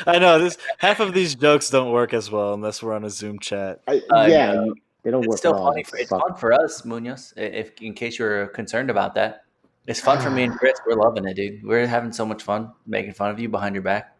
I 0.06 0.18
know 0.20 0.38
this. 0.38 0.58
Half 0.78 1.00
of 1.00 1.12
these 1.14 1.34
jokes 1.34 1.70
don't 1.70 1.90
work 1.90 2.12
as 2.14 2.30
well 2.30 2.54
unless 2.54 2.82
we're 2.82 2.94
on 2.94 3.04
a 3.04 3.10
Zoom 3.10 3.38
chat. 3.40 3.80
I, 3.88 4.00
I 4.12 4.26
yeah, 4.28 4.52
know. 4.52 4.64
you- 4.66 4.74
they 5.04 5.10
don't 5.12 5.20
work 5.22 5.32
it's 5.34 5.38
still 5.38 5.54
at 5.56 5.62
funny. 5.62 5.84
For, 5.84 5.96
it's 5.96 6.10
Fuck. 6.10 6.20
fun 6.28 6.36
for 6.36 6.52
us, 6.52 6.84
Munoz. 6.84 7.32
If 7.36 7.80
in 7.80 7.94
case 7.94 8.18
you're 8.18 8.48
concerned 8.48 8.90
about 8.90 9.14
that, 9.14 9.42
it's 9.86 10.00
fun 10.00 10.20
for 10.20 10.28
me 10.30 10.42
and 10.42 10.52
Chris. 10.58 10.78
We're 10.86 10.96
loving 10.96 11.24
it, 11.26 11.34
dude. 11.34 11.64
We're 11.64 11.86
having 11.86 12.12
so 12.12 12.26
much 12.26 12.42
fun 12.42 12.72
making 12.86 13.14
fun 13.14 13.30
of 13.30 13.38
you 13.40 13.48
behind 13.48 13.74
your 13.74 13.82
back. 13.82 14.14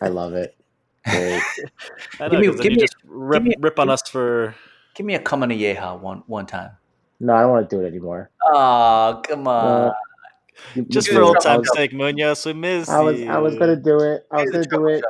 I 0.00 0.08
love 0.08 0.34
it. 0.34 0.56
Great. 1.10 1.42
I 2.20 2.28
Give 2.28 2.32
know, 2.32 2.38
me- 2.40 2.46
'cause 2.48 2.60
give 2.60 2.72
me- 2.72 2.78
just 2.80 2.96
rip, 3.04 3.42
me- 3.42 3.56
rip 3.58 3.78
on 3.78 3.88
us 3.90 4.02
for. 4.08 4.54
Give 4.94 5.06
me 5.06 5.14
a 5.14 5.18
come 5.20 5.42
on 5.42 5.50
a 5.50 5.54
yeha 5.54 5.98
one 6.00 6.22
one 6.26 6.46
time. 6.46 6.70
No, 7.20 7.34
I 7.34 7.40
don't 7.42 7.50
want 7.50 7.68
to 7.70 7.76
do 7.76 7.82
it 7.84 7.88
anymore. 7.88 8.30
Oh, 8.44 9.20
come 9.26 9.46
on. 9.48 9.90
Uh, 9.90 9.92
Just 10.88 11.08
for 11.08 11.20
old 11.22 11.40
time's 11.40 11.68
sake, 11.74 11.92
Munoz, 11.92 12.44
we 12.46 12.52
miss 12.52 12.88
I 12.88 13.00
was 13.00 13.20
I 13.22 13.38
was 13.38 13.54
gonna 13.56 13.76
do 13.76 14.00
it. 14.00 14.26
I 14.30 14.42
was 14.42 14.50
gonna 14.50 14.64
do 14.64 14.86
it, 14.88 15.04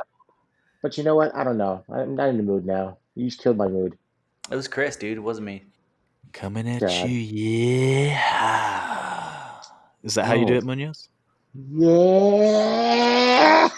but 0.81 0.97
you 0.97 1.03
know 1.03 1.15
what? 1.15 1.35
I 1.35 1.43
don't 1.43 1.57
know. 1.57 1.83
I'm 1.91 2.15
not 2.15 2.29
in 2.29 2.37
the 2.37 2.43
mood 2.43 2.65
now. 2.65 2.97
You 3.15 3.25
just 3.29 3.41
killed 3.41 3.57
my 3.57 3.67
mood. 3.67 3.97
It 4.51 4.55
was 4.55 4.67
Chris, 4.67 4.95
dude. 4.95 5.17
It 5.17 5.21
wasn't 5.21 5.45
me. 5.47 5.63
Coming 6.33 6.67
at 6.69 6.81
God. 6.81 7.09
you, 7.09 7.19
yeah. 7.19 8.19
Is 10.03 10.13
that 10.15 10.25
how 10.25 10.33
you 10.35 10.45
do 10.45 10.53
it, 10.55 10.63
Munoz? 10.63 11.09
Yeah. 11.71 13.69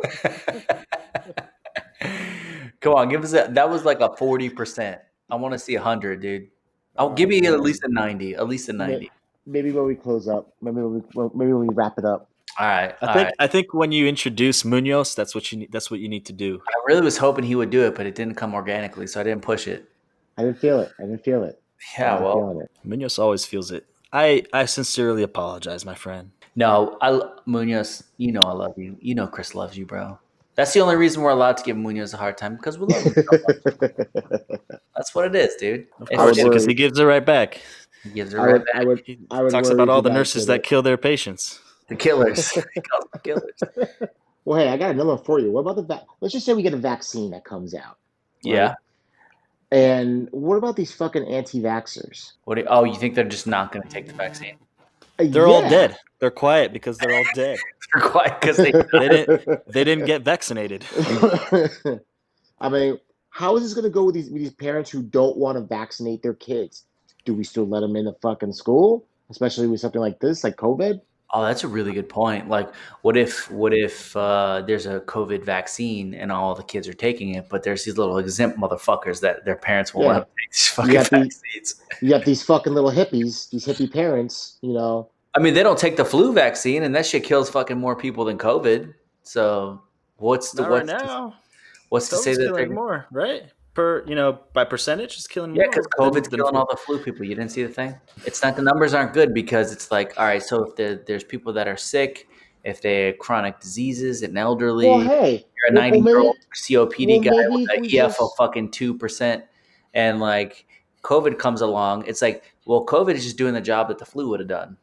Come 2.80 2.94
on, 2.94 3.08
give 3.08 3.24
us 3.24 3.32
a. 3.32 3.48
That 3.50 3.68
was 3.68 3.84
like 3.84 4.00
a 4.00 4.16
forty 4.16 4.48
percent. 4.48 5.00
I 5.30 5.36
want 5.36 5.52
to 5.52 5.58
see 5.58 5.74
a 5.74 5.80
hundred, 5.80 6.22
dude. 6.22 6.48
Oh, 6.96 7.08
I'll 7.08 7.14
give 7.14 7.32
you 7.32 7.52
at 7.52 7.60
least 7.60 7.82
a 7.84 7.88
ninety. 7.88 8.34
At 8.34 8.48
least 8.48 8.68
a 8.68 8.72
ninety. 8.72 9.10
Maybe 9.46 9.72
when 9.72 9.84
we 9.84 9.94
close 9.94 10.28
up. 10.28 10.52
Maybe 10.60 10.76
when 10.76 10.94
we 10.94 11.00
maybe 11.34 11.52
when 11.52 11.66
we 11.66 11.74
wrap 11.74 11.98
it 11.98 12.04
up. 12.04 12.30
All 12.58 12.66
right. 12.66 12.94
I 13.00 13.06
all 13.06 13.14
think 13.14 13.24
right. 13.26 13.34
I 13.38 13.46
think 13.46 13.74
when 13.74 13.92
you 13.92 14.06
introduce 14.06 14.64
Munoz, 14.64 15.14
that's 15.14 15.34
what 15.34 15.52
you 15.52 15.58
need. 15.58 15.72
That's 15.72 15.90
what 15.90 16.00
you 16.00 16.08
need 16.08 16.24
to 16.26 16.32
do. 16.32 16.60
I 16.66 16.72
really 16.86 17.02
was 17.02 17.18
hoping 17.18 17.44
he 17.44 17.54
would 17.54 17.70
do 17.70 17.84
it, 17.86 17.94
but 17.94 18.06
it 18.06 18.14
didn't 18.14 18.34
come 18.34 18.54
organically, 18.54 19.06
so 19.06 19.20
I 19.20 19.22
didn't 19.22 19.42
push 19.42 19.68
it. 19.68 19.88
I 20.36 20.42
didn't 20.42 20.58
feel 20.58 20.80
it. 20.80 20.92
I 20.98 21.02
didn't 21.02 21.24
feel 21.24 21.44
it. 21.44 21.60
I 21.98 22.00
Yeah, 22.00 22.12
wasn't 22.12 22.24
well, 22.24 22.34
feeling 22.34 22.60
it. 22.62 22.70
Munoz 22.84 23.18
always 23.18 23.44
feels 23.44 23.70
it. 23.70 23.86
I 24.12 24.44
I 24.52 24.64
sincerely 24.66 25.22
apologize, 25.22 25.84
my 25.84 25.94
friend. 25.94 26.30
no, 26.56 26.96
I 27.02 27.20
Munoz. 27.46 28.04
You 28.16 28.32
know 28.32 28.40
I 28.40 28.52
love 28.52 28.78
you. 28.78 28.96
You 29.00 29.14
know 29.14 29.26
Chris 29.26 29.54
loves 29.54 29.76
you, 29.76 29.86
bro. 29.86 30.18
That's 30.54 30.72
the 30.72 30.80
only 30.80 30.96
reason 30.96 31.22
we're 31.22 31.30
allowed 31.30 31.56
to 31.58 31.62
give 31.62 31.76
Munoz 31.76 32.14
a 32.14 32.16
hard 32.16 32.36
time 32.36 32.56
because 32.56 32.78
we 32.78 32.86
love 32.86 33.02
him. 33.04 33.14
That's 34.96 35.14
what 35.14 35.26
it 35.26 35.34
is, 35.36 35.54
dude. 35.56 35.86
Of 36.00 36.08
course, 36.08 36.36
it- 36.38 36.44
would- 36.44 36.50
because 36.50 36.64
he 36.64 36.74
gives 36.74 36.98
it 36.98 37.04
right 37.04 37.24
back. 37.24 37.60
he 38.02 38.10
gives 38.10 38.34
it 38.34 38.38
I 38.38 38.44
right 38.44 38.52
would, 38.54 38.64
back. 38.64 38.74
I 38.74 38.84
would, 38.84 39.02
He 39.06 39.18
I 39.30 39.42
would 39.42 39.50
talks 39.52 39.68
about 39.70 39.88
all 39.88 40.02
the 40.02 40.10
nurses 40.10 40.46
that 40.46 40.62
kill 40.64 40.82
their 40.82 40.96
patients. 40.96 41.60
The 41.88 41.96
killers. 41.96 42.50
He 42.74 42.80
calls 42.80 43.04
them 43.12 43.20
killers. 43.22 43.98
Well, 44.44 44.58
hey, 44.58 44.68
I 44.70 44.76
got 44.76 44.90
another 44.90 45.10
one 45.14 45.24
for 45.24 45.38
you. 45.38 45.52
What 45.52 45.60
about 45.60 45.76
the 45.76 45.82
vac? 45.82 46.02
Let's 46.20 46.32
just 46.32 46.44
say 46.46 46.54
we 46.54 46.62
get 46.62 46.74
a 46.74 46.78
vaccine 46.78 47.30
that 47.32 47.44
comes 47.44 47.74
out. 47.74 47.98
Yeah. 48.42 48.74
And 49.70 50.28
what 50.30 50.56
about 50.56 50.76
these 50.76 50.92
fucking 50.92 51.26
anti-vaxxers? 51.26 52.32
What? 52.44 52.54
Do, 52.54 52.64
oh, 52.68 52.84
you 52.84 52.94
think 52.94 53.14
they're 53.14 53.24
just 53.24 53.46
not 53.46 53.70
going 53.70 53.82
to 53.82 53.88
take 53.88 54.06
the 54.06 54.14
vaccine? 54.14 54.56
Uh, 55.18 55.24
They're 55.28 55.46
all 55.46 55.62
dead. 55.62 55.96
They're 56.20 56.30
quiet 56.30 56.72
because 56.72 56.96
they're 56.98 57.16
all 57.16 57.24
dead. 57.34 57.58
They're 57.94 58.08
quiet 58.08 58.40
because 58.40 58.56
they. 58.58 58.72
They 58.72 59.08
didn't. 59.08 59.66
They 59.72 59.84
didn't 59.84 60.04
get 60.04 60.22
vaccinated. 60.22 60.84
I 62.60 62.68
mean, 62.68 62.98
how 63.30 63.56
is 63.56 63.62
this 63.62 63.72
going 63.72 63.84
to 63.84 63.90
go 63.90 64.04
with 64.04 64.14
these 64.14 64.30
with 64.30 64.42
these 64.42 64.52
parents 64.52 64.90
who 64.90 65.02
don't 65.02 65.36
want 65.38 65.56
to 65.56 65.62
vaccinate 65.62 66.22
their 66.22 66.34
kids? 66.34 66.84
Do 67.24 67.34
we 67.34 67.44
still 67.44 67.66
let 67.66 67.80
them 67.80 67.96
in 67.96 68.04
the 68.04 68.14
fucking 68.20 68.52
school, 68.52 69.06
especially 69.30 69.68
with 69.68 69.80
something 69.80 70.00
like 70.00 70.18
this, 70.20 70.44
like 70.44 70.56
COVID? 70.56 71.00
Oh, 71.34 71.44
that's 71.44 71.62
a 71.62 71.68
really 71.68 71.92
good 71.92 72.08
point. 72.08 72.48
Like, 72.48 72.72
what 73.02 73.14
if 73.16 73.50
what 73.50 73.74
if 73.74 74.16
uh, 74.16 74.62
there's 74.66 74.86
a 74.86 75.00
COVID 75.00 75.44
vaccine 75.44 76.14
and 76.14 76.32
all 76.32 76.54
the 76.54 76.62
kids 76.62 76.88
are 76.88 76.94
taking 76.94 77.34
it, 77.34 77.48
but 77.50 77.62
there's 77.62 77.84
these 77.84 77.98
little 77.98 78.16
exempt 78.16 78.58
motherfuckers 78.58 79.20
that 79.20 79.44
their 79.44 79.56
parents 79.56 79.92
won't 79.92 80.06
Yeah. 80.06 80.12
let 80.12 80.20
them 80.20 80.26
take 80.38 80.50
these 80.52 80.68
fucking 80.68 80.92
got 80.94 81.04
the- 81.10 81.16
vaccines. 81.18 81.74
You 82.00 82.08
got 82.08 82.24
these 82.24 82.42
fucking 82.42 82.72
little 82.72 82.90
hippies, 82.90 83.50
these 83.50 83.66
hippie 83.66 83.92
parents, 83.92 84.56
you 84.62 84.72
know. 84.72 85.10
I 85.34 85.40
mean, 85.40 85.52
they 85.52 85.62
don't 85.62 85.78
take 85.78 85.96
the 85.98 86.04
flu 86.04 86.32
vaccine, 86.32 86.82
and 86.82 86.94
that 86.94 87.04
shit 87.04 87.24
kills 87.24 87.50
fucking 87.50 87.76
more 87.78 87.94
people 87.94 88.24
than 88.24 88.38
COVID. 88.38 88.94
So, 89.22 89.82
what's 90.16 90.52
the 90.52 90.62
Not 90.62 90.70
what's 90.70 90.90
right 90.92 90.98
to, 91.00 91.06
now. 91.06 91.34
what's 91.90 92.08
to 92.08 92.16
say 92.16 92.34
that 92.34 92.54
they're 92.54 92.70
more, 92.70 93.06
right? 93.10 93.42
Per 93.78 94.04
you 94.08 94.16
know, 94.16 94.40
by 94.54 94.64
percentage, 94.64 95.14
it's 95.14 95.28
killing 95.28 95.54
Yeah, 95.54 95.62
more. 95.62 95.70
because 95.70 95.86
COVID's 95.96 96.28
than 96.28 96.40
killing 96.40 96.50
flu. 96.50 96.58
all 96.58 96.66
the 96.68 96.76
flu 96.76 96.98
people. 96.98 97.24
You 97.24 97.36
didn't 97.36 97.52
see 97.52 97.62
the 97.62 97.72
thing? 97.72 97.94
It's 98.26 98.42
not 98.42 98.56
the 98.56 98.62
numbers 98.62 98.92
aren't 98.92 99.12
good 99.12 99.32
because 99.32 99.72
it's 99.72 99.92
like, 99.92 100.18
all 100.18 100.26
right, 100.26 100.42
so 100.42 100.64
if 100.64 100.74
there, 100.74 100.96
there's 101.06 101.22
people 101.22 101.52
that 101.52 101.68
are 101.68 101.76
sick, 101.76 102.26
if 102.64 102.82
they 102.82 103.06
have 103.06 103.18
chronic 103.18 103.60
diseases, 103.60 104.22
an 104.22 104.36
elderly, 104.36 104.88
Well, 104.88 105.00
hey, 105.02 105.46
you're 105.56 105.70
a 105.70 105.80
well, 105.80 105.90
90 105.92 105.98
year 106.00 106.18
old 106.18 106.36
COPD 106.56 107.06
well, 107.08 107.20
guy 107.20 107.30
maybe 107.48 107.62
with 107.62 107.70
an 107.76 107.82
we 107.82 108.00
EF 108.00 108.20
of 108.20 108.30
fucking 108.36 108.72
2%, 108.72 109.42
and 109.94 110.18
like 110.18 110.66
COVID 111.04 111.38
comes 111.38 111.60
along, 111.60 112.04
it's 112.08 112.20
like, 112.20 112.42
well, 112.66 112.84
COVID 112.84 113.14
is 113.14 113.22
just 113.22 113.38
doing 113.38 113.54
the 113.54 113.60
job 113.60 113.86
that 113.86 113.98
the 113.98 114.04
flu 114.06 114.28
would 114.30 114.40
have 114.40 114.48
done. 114.48 114.76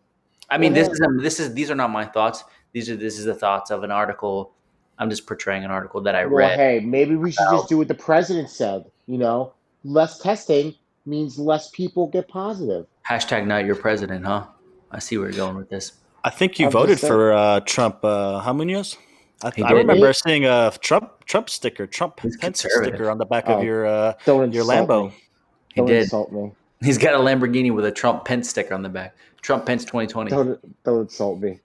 I 0.50 0.58
mean, 0.58 0.72
Well, 0.72 0.84
this 0.86 0.94
is 0.94 1.08
this 1.22 1.40
is 1.42 1.54
these 1.54 1.70
are 1.70 1.76
not 1.76 1.92
my 1.92 2.06
thoughts. 2.06 2.46
These 2.72 2.90
are 2.90 2.96
this 2.96 3.20
is 3.20 3.26
the 3.26 3.36
thoughts 3.36 3.72
of 3.72 3.84
an 3.84 3.92
article. 3.92 4.54
I'm 4.98 5.10
just 5.10 5.28
portraying 5.28 5.64
an 5.66 5.72
article 5.72 6.02
that 6.02 6.16
I 6.16 6.26
well, 6.26 6.36
read. 6.38 6.58
hey, 6.60 6.80
maybe 6.80 7.16
we 7.16 7.32
should 7.32 7.42
about- 7.48 7.58
just 7.62 7.70
do 7.70 7.78
what 7.78 7.88
the 7.88 7.94
president 7.96 8.50
said. 8.50 8.86
You 9.08 9.18
know, 9.18 9.54
less 9.84 10.18
testing 10.20 10.74
means 11.06 11.38
less 11.38 11.70
people 11.72 12.08
get 12.08 12.28
positive. 12.28 12.88
Hashtag 13.08 13.46
not 13.46 13.66
your 13.66 13.76
president, 13.76 14.26
huh? 14.26 14.46
I 14.92 15.00
see 15.00 15.18
where 15.18 15.30
you're 15.30 15.38
going 15.38 15.58
with 15.58 15.70
this. 15.70 15.94
I 16.24 16.30
think 16.32 16.58
you 16.58 16.66
I'm 16.68 16.72
voted 16.72 17.00
for 17.00 17.34
uh, 17.34 17.60
Trump. 17.62 18.04
Uh, 18.04 18.40
how 18.40 18.52
Munoz? 18.54 18.98
I, 19.44 19.52
He 19.56 19.62
I 19.64 19.70
did. 19.70 19.76
remember 19.76 20.12
seeing 20.14 20.46
a 20.46 20.72
Trump 20.80 21.26
Trump 21.26 21.50
sticker, 21.50 21.86
Trump 21.86 22.20
He's 22.22 22.38
Pence 22.38 22.60
sticker 22.60 23.12
on 23.12 23.18
the 23.20 23.26
back 23.26 23.44
Oh. 23.48 23.58
of 23.60 23.64
your 23.64 23.86
uh, 23.86 24.14
Don't 24.26 24.52
your 24.54 24.64
Lambo. 24.64 25.10
Me. 25.10 25.14
He 25.76 25.82
Don't 25.82 25.88
did. 25.88 26.04
insult 26.04 26.32
me. 26.32 26.52
He's 26.82 26.98
got 26.98 27.14
a 27.14 27.18
Lamborghini 27.18 27.72
with 27.74 27.86
a 27.86 27.92
Trump 27.92 28.26
Pence 28.26 28.50
sticker 28.50 28.74
on 28.74 28.82
the 28.82 28.90
back. 28.90 29.16
Trump 29.42 29.66
Pence 29.66 29.84
2020. 29.86 30.32
Don't 30.32 30.84
don't 30.84 31.02
insult 31.02 31.40
me. 31.42 31.60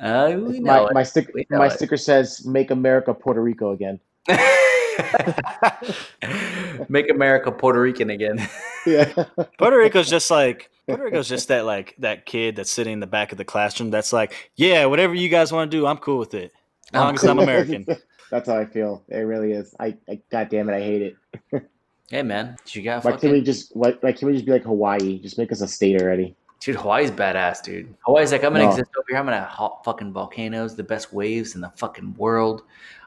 Uh, 0.00 0.36
we 0.36 0.60
My 0.60 0.78
know 0.78 0.88
my 0.92 1.02
sticker 1.02 1.32
We 1.34 1.46
know 1.50 1.58
my 1.58 1.68
sticker 1.68 1.96
says 1.96 2.46
"Make 2.46 2.70
America 2.70 3.12
Puerto 3.12 3.42
Rico 3.42 3.72
again." 3.72 3.98
Make 6.88 7.10
America 7.10 7.52
Puerto 7.52 7.80
Rican 7.80 8.10
again. 8.10 8.48
Yeah. 8.86 9.12
Puerto 9.58 9.76
Rico's 9.76 10.08
just 10.08 10.30
like 10.30 10.70
Puerto 10.86 11.04
Rico's 11.04 11.28
just 11.28 11.48
that 11.48 11.66
like 11.66 11.94
that 11.98 12.26
kid 12.26 12.56
that's 12.56 12.70
sitting 12.70 12.94
in 12.94 13.00
the 13.00 13.06
back 13.06 13.32
of 13.32 13.38
the 13.38 13.44
classroom 13.44 13.90
that's 13.90 14.12
like, 14.12 14.50
yeah, 14.56 14.86
whatever 14.86 15.14
you 15.14 15.28
guys 15.28 15.52
want 15.52 15.70
to 15.70 15.76
do, 15.76 15.86
I'm 15.86 15.98
cool 15.98 16.18
with 16.18 16.34
it. 16.34 16.52
As 16.92 17.00
long 17.00 17.14
as 17.14 17.24
I'm 17.24 17.38
American. 17.38 17.86
That's 18.30 18.48
how 18.48 18.56
I 18.56 18.64
feel. 18.64 19.02
It 19.08 19.18
really 19.18 19.52
is. 19.52 19.74
I, 19.80 19.96
I 20.08 20.20
God 20.30 20.48
damn 20.50 20.68
it, 20.68 20.74
I 20.74 20.80
hate 20.80 21.02
it. 21.02 21.64
hey 22.10 22.22
man, 22.22 22.56
you 22.68 22.82
got 22.82 23.04
Why 23.04 23.16
can 23.16 23.32
we 23.32 23.42
just 23.42 23.74
what? 23.74 24.02
Like, 24.04 24.18
can 24.18 24.28
we 24.28 24.34
just 24.34 24.46
be 24.46 24.52
like 24.52 24.62
Hawaii? 24.62 25.18
Just 25.18 25.36
make 25.36 25.50
us 25.50 25.62
a 25.62 25.68
state 25.68 26.00
already. 26.00 26.36
Dude. 26.60 26.76
Hawaii's 26.76 27.10
badass, 27.10 27.62
dude. 27.62 27.94
Hawaii's 28.06 28.32
like 28.32 28.44
I'm 28.44 28.52
gonna 28.52 28.64
No. 28.64 28.70
exist 28.70 28.90
over 28.96 29.06
here. 29.08 29.18
I'm 29.18 29.24
gonna 29.24 29.44
hot 29.44 29.84
fucking 29.84 30.12
volcanoes, 30.12 30.76
the 30.76 30.82
best 30.84 31.12
waves 31.12 31.54
in 31.54 31.60
the 31.60 31.70
fucking 31.70 32.14
world. 32.16 32.62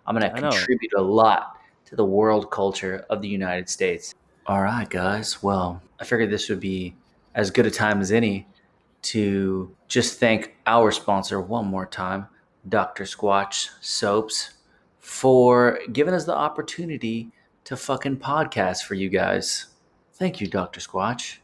I'm 0.05 0.15
gonna 0.15 0.31
I 0.35 0.39
know. 0.39 0.49
contribute 0.51 0.93
a 0.97 1.01
lot 1.01 1.57
to 1.85 1.95
the 1.95 2.05
world 2.05 2.51
culture 2.51 3.05
of 3.09 3.21
the 3.21 3.27
United 3.27 3.69
States. 3.69 4.13
All 4.47 4.61
right, 4.61 4.89
guys. 4.89 5.41
Well, 5.41 5.81
I 5.99 6.03
figured 6.03 6.29
this 6.29 6.49
would 6.49 6.59
be 6.59 6.95
as 7.35 7.49
good 7.51 7.65
a 7.65 7.71
time 7.71 8.01
as 8.01 8.11
any 8.11 8.47
to 9.03 9.73
just 9.87 10.19
thank 10.19 10.55
our 10.65 10.91
sponsor 10.91 11.39
one 11.41 11.65
more 11.65 11.85
time, 11.85 12.27
Dr. 12.67 13.03
Squatch 13.05 13.69
Soaps, 13.81 14.51
for 14.99 15.79
giving 15.91 16.13
us 16.13 16.25
the 16.25 16.33
opportunity 16.35 17.31
to 17.65 17.75
fucking 17.77 18.17
podcast 18.17 18.83
for 18.83 18.95
you 18.95 19.09
guys. 19.09 19.67
Thank 20.13 20.39
you, 20.41 20.47
Dr. 20.47 20.79
Squatch. 20.79 21.37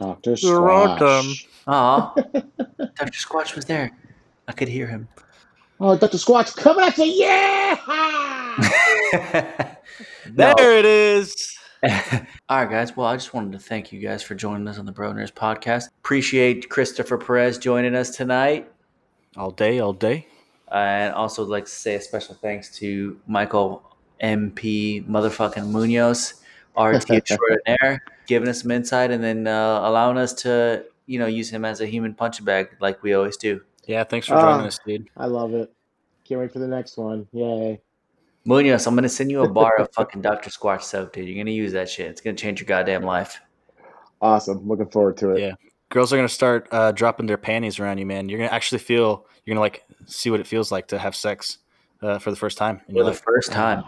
Doctor 0.00 0.32
You're 0.38 0.62
welcome. 0.62 1.34
Aw, 1.66 2.14
Dr. 2.34 3.12
Squatch 3.12 3.54
was 3.54 3.66
there. 3.66 3.90
I 4.48 4.52
could 4.52 4.68
hear 4.68 4.86
him. 4.86 5.06
Oh, 5.78 5.94
Doctor 5.96 6.16
Squatch 6.16 6.56
coming 6.56 6.86
at 6.86 6.96
you! 6.96 7.04
Yeah! 7.04 7.76
No. 10.34 10.54
There 10.56 10.78
it 10.78 10.84
is. 10.84 11.58
All 11.82 11.90
right, 12.50 12.70
guys. 12.70 12.96
Well, 12.96 13.06
I 13.06 13.16
just 13.16 13.34
wanted 13.34 13.52
to 13.52 13.58
thank 13.58 13.92
you 13.92 14.00
guys 14.00 14.22
for 14.22 14.34
joining 14.34 14.68
us 14.68 14.78
on 14.78 14.86
the 14.86 14.92
Bro 14.92 15.12
Nerds 15.14 15.32
podcast. 15.32 15.88
Appreciate 16.00 16.68
Christopher 16.70 17.18
Perez 17.18 17.58
joining 17.58 17.94
us 17.94 18.10
tonight. 18.10 18.70
All 19.36 19.50
day, 19.50 19.80
all 19.80 19.92
day. 19.92 20.26
Uh, 20.70 20.76
and 20.76 21.14
also 21.14 21.42
would 21.42 21.50
like 21.50 21.64
to 21.64 21.70
say 21.70 21.96
a 21.96 22.00
special 22.00 22.34
thanks 22.36 22.70
to 22.78 23.18
Michael 23.26 23.82
MP 24.22 25.06
motherfucking 25.06 25.68
Munoz, 25.68 26.42
RT 26.78 27.10
extraordinaire, 27.10 28.02
giving 28.30 28.48
us 28.48 28.62
some 28.62 28.70
insight 28.70 29.10
and 29.10 29.22
then 29.22 29.46
uh, 29.46 29.80
allowing 29.82 30.16
us 30.16 30.32
to, 30.32 30.84
you 31.06 31.18
know, 31.18 31.26
use 31.26 31.50
him 31.50 31.64
as 31.64 31.80
a 31.80 31.86
human 31.86 32.14
punching 32.14 32.44
bag 32.44 32.68
like 32.80 33.02
we 33.02 33.12
always 33.12 33.36
do. 33.36 33.60
Yeah, 33.86 34.04
thanks 34.04 34.26
for 34.28 34.34
joining 34.34 34.62
Ah. 34.62 34.66
us, 34.66 34.78
dude. 34.86 35.08
I 35.16 35.26
love 35.26 35.52
it. 35.52 35.70
Can't 36.24 36.40
wait 36.40 36.52
for 36.52 36.60
the 36.60 36.68
next 36.68 36.96
one. 36.96 37.26
Yay! 37.32 37.80
Munoz, 38.44 38.86
I'm 38.86 38.94
gonna 38.94 39.08
send 39.08 39.30
you 39.32 39.42
a 39.42 39.48
bar 39.60 39.76
of 39.80 39.92
fucking 39.92 40.22
Dr. 40.22 40.48
Squatch 40.48 40.82
soap, 40.82 41.12
dude. 41.12 41.26
You're 41.28 41.42
gonna 41.42 41.50
use 41.50 41.72
that 41.72 41.88
shit. 41.90 42.06
It's 42.06 42.20
gonna 42.20 42.36
change 42.36 42.60
your 42.60 42.66
goddamn 42.66 43.02
life. 43.02 43.40
Awesome. 44.22 44.66
Looking 44.68 44.88
forward 44.88 45.16
to 45.18 45.30
it. 45.30 45.40
Yeah. 45.40 45.54
Girls 45.88 46.12
are 46.12 46.16
gonna 46.16 46.28
start 46.28 46.68
uh, 46.70 46.92
dropping 46.92 47.26
their 47.26 47.36
panties 47.36 47.80
around 47.80 47.98
you, 47.98 48.06
man. 48.06 48.28
You're 48.28 48.38
gonna 48.38 48.52
actually 48.52 48.78
feel. 48.78 49.26
You're 49.44 49.54
gonna 49.54 49.60
like 49.60 49.82
see 50.06 50.30
what 50.30 50.38
it 50.38 50.46
feels 50.46 50.70
like 50.70 50.86
to 50.88 50.98
have 50.98 51.16
sex 51.16 51.58
uh, 52.00 52.18
for 52.20 52.30
the 52.30 52.36
first 52.36 52.56
time. 52.56 52.80
For 52.86 53.02
the 53.02 53.10
life. 53.10 53.20
first 53.22 53.50
time. 53.50 53.82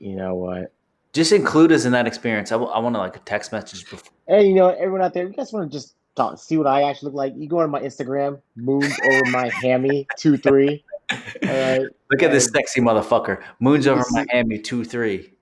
You 0.00 0.16
know 0.16 0.34
what? 0.34 0.72
Just 1.18 1.32
include 1.32 1.72
us 1.72 1.84
in 1.84 1.90
that 1.90 2.06
experience. 2.06 2.52
I, 2.52 2.54
want 2.54 2.94
to 2.94 3.00
like 3.00 3.16
a 3.16 3.18
text 3.18 3.50
message 3.50 3.90
before. 3.90 4.12
Hey, 4.28 4.46
you 4.46 4.54
know 4.54 4.68
everyone 4.68 5.02
out 5.02 5.12
there, 5.14 5.26
you 5.26 5.32
guys 5.32 5.52
want 5.52 5.68
to 5.68 5.76
just 5.76 5.96
talk, 6.14 6.38
see 6.38 6.56
what 6.56 6.68
I 6.68 6.82
actually 6.88 7.06
look 7.06 7.14
like? 7.16 7.32
You 7.36 7.48
go 7.48 7.58
on 7.58 7.70
my 7.70 7.80
Instagram, 7.80 8.40
moons 8.54 8.94
over 9.04 9.24
my 9.32 9.50
hammy 9.60 10.06
two 10.16 10.36
three. 10.36 10.84
All 11.10 11.18
right. 11.42 11.80
Look 12.12 12.22
at 12.22 12.30
this 12.30 12.44
sexy 12.44 12.80
motherfucker. 12.80 13.42
Moons 13.58 13.88
over 13.88 13.98
This- 13.98 14.12
my 14.12 14.26
hammy 14.30 14.60
two 14.60 14.84
three. 14.84 15.32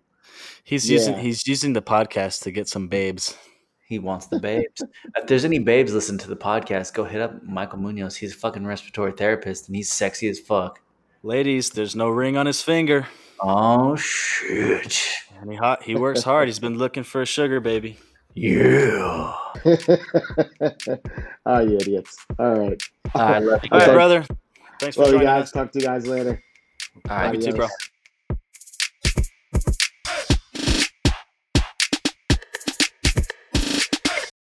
He's 0.65 0.89
using 0.89 1.13
Yeah. 1.13 1.21
he's 1.21 1.47
using 1.47 1.75
the 1.75 1.83
podcast 1.83 2.43
to 2.45 2.51
get 2.51 2.69
some 2.71 2.89
babes. 2.89 3.37
He 3.87 3.99
wants 3.99 4.29
the 4.29 4.41
babes. 4.41 4.83
if 5.19 5.27
there's 5.27 5.45
any 5.45 5.59
babes 5.59 5.93
listen 5.93 6.17
to 6.17 6.29
the 6.29 6.37
podcast, 6.37 6.95
go 6.95 7.05
hit 7.05 7.21
up 7.21 7.43
Michael 7.43 7.81
Munoz. 7.81 8.17
He's 8.17 8.33
a 8.33 8.37
fucking 8.37 8.65
respiratory 8.67 9.13
therapist 9.13 9.67
and 9.69 9.77
he's 9.77 9.93
sexy 9.93 10.27
as 10.31 10.41
fuck. 10.41 10.81
Ladies, 11.23 11.69
there's 11.69 11.95
no 11.95 12.09
ring 12.09 12.39
on 12.39 12.47
his 12.47 12.63
finger. 12.63 13.07
Oh 13.41 13.95
shit. 13.97 15.03
And 15.41 15.51
he 15.51 15.57
hot. 15.57 15.83
He 15.83 15.95
works 15.95 16.23
hard. 16.23 16.49
He's 16.49 16.59
been 16.59 16.79
looking 16.79 17.03
for 17.03 17.23
a 17.23 17.27
sugar 17.27 17.61
baby. 17.61 17.99
Yeah. 18.35 19.33
oh, 19.35 19.55
you 21.61 21.77
idiots. 21.77 22.17
All 22.39 22.55
right. 22.55 22.83
I 23.15 23.39
love 23.39 23.63
you 23.65 23.69
All 23.73 23.79
right, 23.79 23.93
brother. 23.93 24.25
Thanks 24.81 24.97
for 24.97 25.03
Well, 25.03 25.09
you 25.13 25.19
joining 25.19 25.27
guys. 25.27 25.43
us. 25.45 25.53
Talk 25.53 25.73
to 25.73 25.79
you 25.79 25.85
guys 25.87 26.07
later. 26.07 26.43
All 27.09 27.17
right. 27.17 27.35
You 27.35 27.41
too, 27.41 27.53
bro. 27.53 27.69